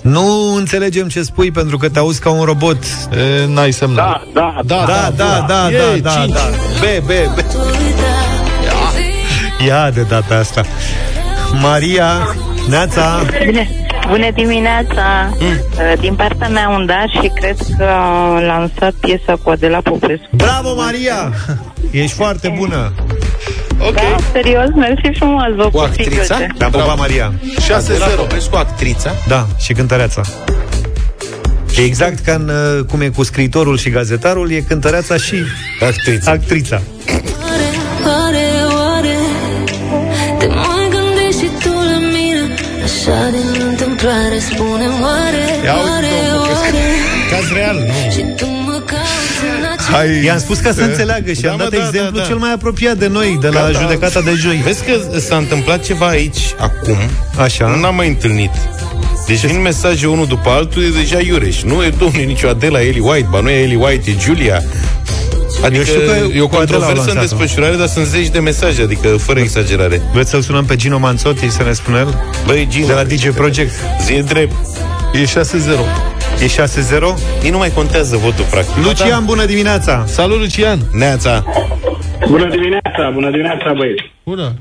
Nu 0.00 0.54
înțelegem 0.56 1.08
ce 1.08 1.22
spui 1.22 1.50
pentru 1.50 1.76
că 1.76 1.88
te 1.88 1.98
auzi 1.98 2.20
ca 2.20 2.30
un 2.30 2.44
robot. 2.44 2.76
E, 3.16 3.46
N-ai 3.46 3.72
semnat 3.72 4.22
Da, 4.32 4.60
Da, 4.64 4.84
da, 4.86 5.12
da, 5.16 5.44
da, 5.46 5.46
da, 5.48 5.70
E, 5.94 5.98
da, 6.00 6.10
cinci. 6.10 6.32
da. 6.34 6.40
B, 6.80 7.04
B, 7.04 7.10
B 7.34 7.38
Ia 9.66 9.90
de 9.90 10.02
data 10.02 10.34
asta. 10.36 10.62
Maria, 11.62 12.36
Neața. 12.68 13.20
Bună, 13.46 13.60
bună 14.08 14.30
dimineața! 14.34 15.30
Mm. 15.38 15.56
Din 16.00 16.14
partea 16.14 16.48
mea 16.48 16.68
un 16.68 16.86
da 16.86 17.04
și 17.20 17.30
cred 17.34 17.56
că 17.78 17.84
a 17.84 18.40
lansat 18.40 18.92
piesa 18.92 19.34
cu 19.42 19.50
Adela 19.50 19.78
Popescu. 19.80 20.28
Bravo, 20.36 20.74
Maria! 20.74 21.32
Ești 21.90 22.16
foarte 22.16 22.54
bună 22.58 22.92
Ok 23.80 23.94
Da, 23.94 24.16
serios, 24.32 24.68
mersi 24.74 25.18
frumos, 25.18 25.54
vă 25.56 25.62
Cu 25.62 25.70
pup 25.70 25.80
actrița? 25.80 26.34
fiicuțe. 26.34 26.46
Te-am 26.58 26.70
pupat, 26.70 26.96
Maria 26.96 27.32
6-0 27.60 28.50
Cu 28.50 28.56
actrița? 28.56 29.10
Da, 29.28 29.46
și 29.58 29.72
cântăreața 29.72 30.20
E 31.76 31.80
exact 31.84 32.24
ca 32.24 32.32
în, 32.32 32.48
uh, 32.48 32.84
cum 32.84 33.00
e 33.00 33.08
cu 33.08 33.22
scriitorul 33.22 33.78
și 33.78 33.90
gazetarul 33.90 34.50
E 34.50 34.60
cântăreața 34.60 35.16
și 35.16 35.34
Actrița 35.80 36.30
actrița 36.30 36.80
spune 44.40 44.86
oare, 45.02 45.44
Ia 45.64 45.74
uite, 45.74 45.88
oare, 45.90 46.06
domnul, 46.32 46.46
că- 46.46 46.52
oare 46.54 46.84
Caz 47.30 47.46
real, 47.52 47.76
nu 47.76 48.10
Și 48.14 48.22
tu 48.36 48.46
mă 48.46 48.72
cauți 48.86 49.38
în 49.58 49.64
acest 49.72 49.88
Hai, 49.90 50.24
I-am 50.24 50.38
spus 50.38 50.58
ca 50.58 50.72
să 50.72 50.80
Eh? 50.80 50.86
înțeleagă 50.90 51.32
și 51.32 51.40
Da, 51.40 51.50
am 51.50 51.56
mă, 51.56 51.62
dat 51.62 51.72
da, 51.80 51.86
exemplu 51.86 52.16
da, 52.16 52.22
da. 52.22 52.26
cel 52.26 52.36
mai 52.36 52.52
apropiat 52.52 52.96
de 52.96 53.06
noi 53.08 53.38
De 53.40 53.48
la 53.48 53.60
Gata. 53.60 53.80
judecata 53.80 54.20
de 54.20 54.32
joi 54.36 54.56
Vezi 54.64 54.84
că 54.84 55.18
s-a 55.18 55.36
întâmplat 55.36 55.84
ceva 55.84 56.06
aici 56.06 56.54
acum 56.58 56.96
Așa 57.38 57.66
Nu 57.66 57.76
n-am 57.80 57.94
mai 57.94 58.08
întâlnit 58.08 58.50
deci 59.26 59.44
vin 59.46 59.60
mesaje 59.62 60.06
unul 60.06 60.26
după 60.26 60.48
altul, 60.50 60.82
e 60.82 60.88
deja 61.00 61.18
iureș. 61.20 61.62
Nu 61.62 61.82
e, 61.82 61.92
domnule, 61.98 62.22
nicio 62.24 62.48
Adela 62.48 62.80
Eli 62.82 62.98
White, 62.98 63.26
ba 63.30 63.40
nu 63.40 63.48
e 63.50 63.62
Eli 63.62 63.74
White, 63.74 64.10
e 64.10 64.14
Julia. 64.20 64.62
Adică 65.64 65.76
Eu 65.76 65.84
știu 65.84 66.00
că 66.00 66.36
e 66.38 66.40
o 66.40 66.46
cu 66.48 66.56
Adela 66.56 66.76
au 66.76 66.82
controversă 66.82 66.90
în 67.10 67.16
lansat-o. 67.16 67.20
desfășurare, 67.20 67.76
dar 67.76 67.86
sunt 67.86 68.06
zeci 68.06 68.28
de 68.28 68.38
mesaje, 68.38 68.82
adică 68.82 69.08
fără 69.08 69.38
exagerare. 69.40 70.00
Vreți 70.12 70.30
să-l 70.30 70.40
sunăm 70.40 70.64
pe 70.64 70.76
Gino 70.76 70.98
Manzotti 70.98 71.48
să 71.50 71.62
ne 71.62 71.72
spună 71.72 71.98
el? 71.98 72.22
Băi, 72.46 72.66
Gino, 72.70 72.86
De 72.86 72.92
la 72.92 73.04
DJ 73.04 73.28
Project 73.28 73.72
zi 74.04 74.12
e 74.14 74.22
drept. 74.22 74.52
E 75.14 75.24
6-0 75.24 75.26
E 76.42 76.46
6-0 76.46 77.44
Ei 77.44 77.50
nu 77.50 77.58
mai 77.58 77.70
contează 77.74 78.16
votul, 78.16 78.44
practic. 78.50 78.84
Lucian, 78.84 79.24
bună 79.24 79.44
dimineața 79.44 80.04
Salut, 80.06 80.38
Lucian 80.38 80.78
Neața. 80.92 81.44
Bună 82.28 82.48
dimineața, 82.50 83.10
bună 83.12 83.30
dimineața 83.30 83.72
băieți 83.76 84.02
Bună 84.24 84.54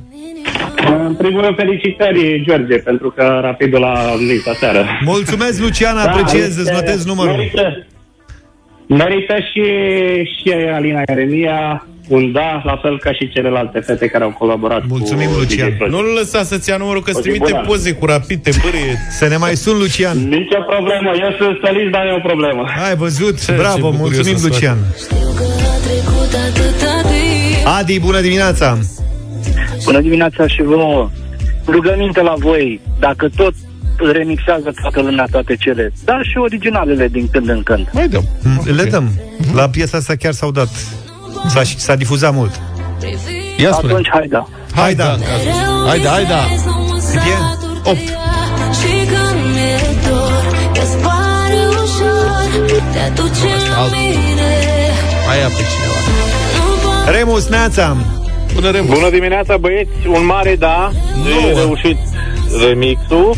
În 1.08 1.16
primul 1.16 1.42
rând 1.42 1.56
felicitări 1.56 2.44
George 2.48 2.76
Pentru 2.76 3.10
că 3.16 3.40
rapidul 3.42 3.84
a 3.84 4.14
venit 4.18 4.48
aseară 4.48 4.86
Mulțumesc, 5.06 5.60
Lucian, 5.60 5.98
apreciez, 5.98 6.48
este- 6.48 6.62
îți 6.62 6.72
notez 6.72 7.06
numărul 7.06 7.36
Merită, 7.36 7.86
merită 8.88 9.36
și, 9.52 9.64
și 10.36 10.54
Alina 10.74 11.02
Eremia 11.06 11.88
un 12.08 12.32
da, 12.32 12.62
la 12.66 12.78
fel 12.82 13.00
ca 13.00 13.12
și 13.14 13.30
celelalte 13.30 13.80
fete 13.80 14.08
care 14.08 14.24
au 14.24 14.30
colaborat 14.30 14.84
Mulțumim, 14.88 15.30
cu 15.30 15.38
Lucian. 15.38 15.70
DJ 15.70 15.78
Project. 15.78 15.96
Nu-l 15.96 16.14
lăsa 16.18 16.44
să-ți 16.44 16.70
ia 16.70 16.78
numărul, 16.78 17.02
că 17.02 17.10
îți 17.10 17.20
O 17.20 17.22
zi 17.22 17.30
trimite 17.30 17.52
bună. 17.52 17.64
poze 17.68 17.92
cu 17.94 18.06
rapid, 18.06 18.42
te 18.44 18.52
bârie. 18.64 18.94
Să 19.10 19.28
ne 19.28 19.38
mai 19.38 19.56
sun, 19.56 19.78
Lucian 19.78 20.18
Nici 20.18 20.54
o 20.60 20.62
problemă, 20.74 21.10
eu 21.24 21.32
sunt 21.38 21.58
solist, 21.64 21.92
dar 21.92 22.04
nu 22.04 22.10
e 22.10 22.14
o 22.16 22.28
problemă. 22.28 22.64
Ai 22.90 22.96
văzut? 22.96 23.46
Ce- 23.46 23.52
Bravo, 23.52 23.76
ce 23.76 23.82
bucurie 23.82 23.98
mulțumim, 24.00 24.38
să-ți 24.38 24.48
Lucian 24.54 24.78
trecut 25.88 26.32
atâta 26.48 27.02
timp 27.02 27.68
Adi, 27.80 28.00
bună 28.00 28.20
dimineața 28.22 28.78
Bună 29.86 30.00
dimineața 30.02 30.48
și 30.48 30.62
vouă. 30.64 31.10
Rugăminte 31.68 32.22
la 32.22 32.34
voi, 32.38 32.80
dacă 33.00 33.30
tot 33.36 33.54
remixează 34.12 34.74
toată 34.82 35.02
lumea 35.02 35.26
toate 35.32 35.56
cele, 35.56 35.94
dar 36.04 36.20
și 36.24 36.38
originalele 36.38 37.08
din 37.08 37.28
când 37.32 37.50
în 37.50 37.64
când. 37.64 37.88
Mai 37.92 38.08
dăm. 38.08 38.24
Mm, 38.44 38.76
Le 38.76 38.84
dăm. 38.84 39.10
La 39.54 39.70
piesa 39.70 39.98
asta 39.98 40.16
chiar 40.16 40.34
s-au 40.34 40.52
dat. 40.52 40.70
S-a, 41.48 41.62
s-a 41.64 41.96
difuzat 41.96 42.34
mult. 42.34 42.62
Ia 43.58 43.72
spune. 43.72 43.92
Atunci, 43.92 44.10
hai 44.12 44.28
da. 44.28 44.48
Hai, 44.76 44.96
da. 44.96 45.16
Hai, 45.88 46.00
da, 46.00 46.10
hai, 46.10 46.26
da 46.26 46.44
Cât 47.12 47.22
e? 47.22 47.90
8 47.90 47.98
Și 48.80 48.94
când 49.12 49.54
mi-e 49.54 49.80
dor 50.08 50.44
Că-ți 50.74 50.98
pare 50.98 51.62
ușor 51.84 52.50
Te 52.92 53.00
aduce 53.00 53.52
la 53.70 53.84
mine. 53.92 54.52
Hai, 55.28 55.40
ia 55.40 55.48
pe 55.48 55.64
cineva. 55.72 56.00
Nu 56.58 56.74
pot 56.84 57.16
Remus, 57.16 57.48
Neața. 57.48 57.98
Bună, 58.54 58.72
Remus. 58.72 58.96
Bună 58.98 59.10
dimineața, 59.10 59.58
băieți! 59.58 59.90
Un 60.08 60.26
mare 60.26 60.56
da, 60.56 60.92
de 61.24 61.60
reușit 61.60 61.98
remixul 62.68 63.36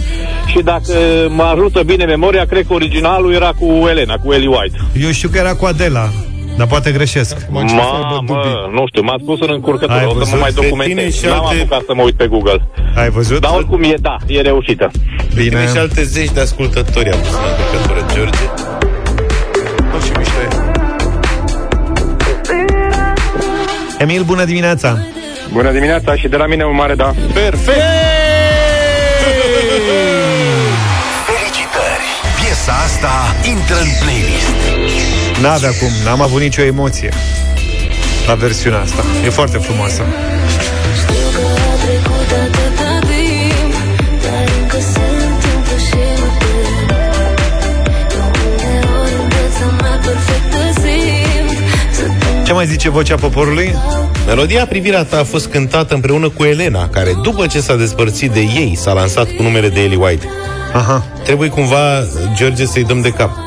și 0.49 0.59
dacă 0.63 0.93
mă 1.29 1.43
ajută 1.43 1.83
bine 1.83 2.05
memoria, 2.05 2.45
cred 2.45 2.65
că 2.67 2.73
originalul 2.73 3.33
era 3.33 3.51
cu 3.59 3.87
Elena, 3.89 4.15
cu 4.23 4.33
Ellie 4.33 4.47
White. 4.47 4.77
Eu 5.01 5.11
știu 5.11 5.29
că 5.29 5.37
era 5.37 5.53
cu 5.55 5.65
Adela 5.65 6.09
Dar 6.57 6.67
poate 6.67 6.91
greșesc. 6.91 7.35
Mamă, 7.49 7.69
nu 8.73 8.83
știu, 8.87 9.01
m-a 9.01 9.15
spus 9.21 9.39
în 9.41 9.47
încurcătură, 9.51 9.97
Ai 9.99 10.05
o 10.05 10.09
să 10.09 10.15
mă 10.15 10.23
văzut? 10.25 10.39
mai 10.39 10.49
Pe 10.49 10.59
tine 10.59 10.67
documentez. 10.69 11.15
și 11.17 11.25
N-am 11.25 11.45
alte- 11.45 11.59
apucat 11.61 11.83
să 11.85 11.93
mă 11.95 12.01
uit 12.01 12.15
pe 12.15 12.27
Google. 12.27 12.61
Ai 12.95 13.09
văzut? 13.09 13.41
Dar 13.41 13.51
oricum 13.55 13.83
e, 13.83 13.93
da, 14.01 14.15
e 14.27 14.41
reușită. 14.41 14.91
Bine. 15.35 15.49
Tine 15.49 15.67
și 15.67 15.77
alte 15.77 16.03
zeci 16.03 16.29
de 16.31 16.39
ascultători 16.39 17.11
am 17.11 17.19
pus 17.19 17.29
în 17.29 17.35
încurcătură, 17.49 18.05
George. 18.13 18.39
Nu, 19.93 19.99
și 20.05 20.11
mișto 20.17 20.39
e. 20.45 20.47
Emil, 24.03 24.23
bună 24.23 24.43
dimineața! 24.45 24.97
Bună 25.53 25.71
dimineața 25.71 26.15
și 26.15 26.27
de 26.27 26.37
la 26.37 26.45
mine 26.45 26.63
un 26.63 26.75
mare 26.75 26.95
da. 26.95 27.13
Perfect! 27.33 27.65
Felicitări! 27.65 28.08
Piesa 32.69 32.81
asta 32.83 33.35
intră 33.49 33.75
în 33.75 33.87
playlist. 34.01 34.57
N-avea 35.41 35.69
cum, 35.69 35.89
n-am 36.03 36.21
avut 36.21 36.41
nicio 36.41 36.61
emoție 36.61 37.13
la 38.27 38.33
versiunea 38.33 38.79
asta. 38.79 39.03
E 39.25 39.29
foarte 39.29 39.57
frumoasă. 39.57 40.01
Ce 52.45 52.53
mai 52.53 52.65
zice 52.65 52.89
vocea 52.89 53.15
poporului? 53.15 53.75
Melodia 54.25 54.65
Privirea 54.65 55.03
ta 55.03 55.19
a 55.19 55.23
fost 55.23 55.47
cântată 55.47 55.93
împreună 55.93 56.29
cu 56.29 56.43
Elena, 56.43 56.89
care 56.89 57.11
după 57.23 57.47
ce 57.47 57.59
s-a 57.59 57.75
despărțit 57.75 58.31
de 58.31 58.39
ei, 58.39 58.75
s-a 58.75 58.93
lansat 58.93 59.31
cu 59.31 59.43
numele 59.43 59.69
de 59.69 59.81
Ellie 59.81 59.97
White. 59.97 60.27
Aha. 60.73 61.03
Trebuie 61.23 61.49
cumva, 61.49 62.03
George, 62.35 62.65
să-i 62.65 62.83
dăm 62.83 63.01
de 63.01 63.09
cap. 63.09 63.37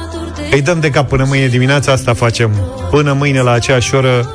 Îi 0.51 0.63
dăm 0.63 0.81
de 0.81 0.91
cap 0.91 1.09
până 1.09 1.25
mâine 1.29 1.47
dimineața, 1.47 1.93
asta 1.93 2.15
facem. 2.15 2.51
Până 2.91 3.13
mâine 3.13 3.41
la 3.41 3.51
aceeași 3.51 3.95
oră 3.95 4.35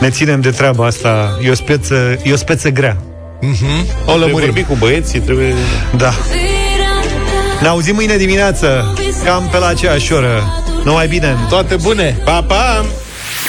ne 0.00 0.10
ținem 0.10 0.40
de 0.40 0.50
treaba 0.50 0.86
asta. 0.86 1.38
E 1.42 1.50
o 1.50 1.54
speță, 1.54 2.18
e 2.22 2.32
o 2.32 2.36
speță 2.36 2.68
grea. 2.68 2.96
Mm-hmm. 3.42 4.06
O 4.06 4.16
lămurim. 4.16 4.38
vorbi 4.38 4.62
cu 4.62 4.74
băieții, 4.78 5.20
trebuie... 5.20 5.54
Da. 5.96 6.12
Ne 7.60 7.68
auzim 7.68 7.94
mâine 7.94 8.16
dimineață, 8.16 8.94
cam 9.24 9.48
pe 9.50 9.58
la 9.58 9.66
aceeași 9.66 10.12
oră. 10.12 10.42
Numai 10.84 11.08
bine! 11.08 11.36
Toate 11.48 11.76
bune! 11.76 12.18
Pa, 12.24 12.42
pa! 12.42 12.84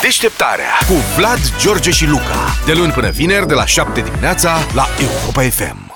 Deșteptarea 0.02 0.78
cu 0.88 0.94
Vlad, 1.18 1.40
George 1.62 1.92
și 1.92 2.06
Luca. 2.06 2.56
De 2.66 2.74
luni 2.74 2.92
până 2.92 3.10
vineri, 3.10 3.48
de 3.48 3.54
la 3.54 3.66
7 3.66 4.02
dimineața, 4.02 4.58
la 4.74 4.88
Europa 5.00 5.42
FM. 5.42 5.89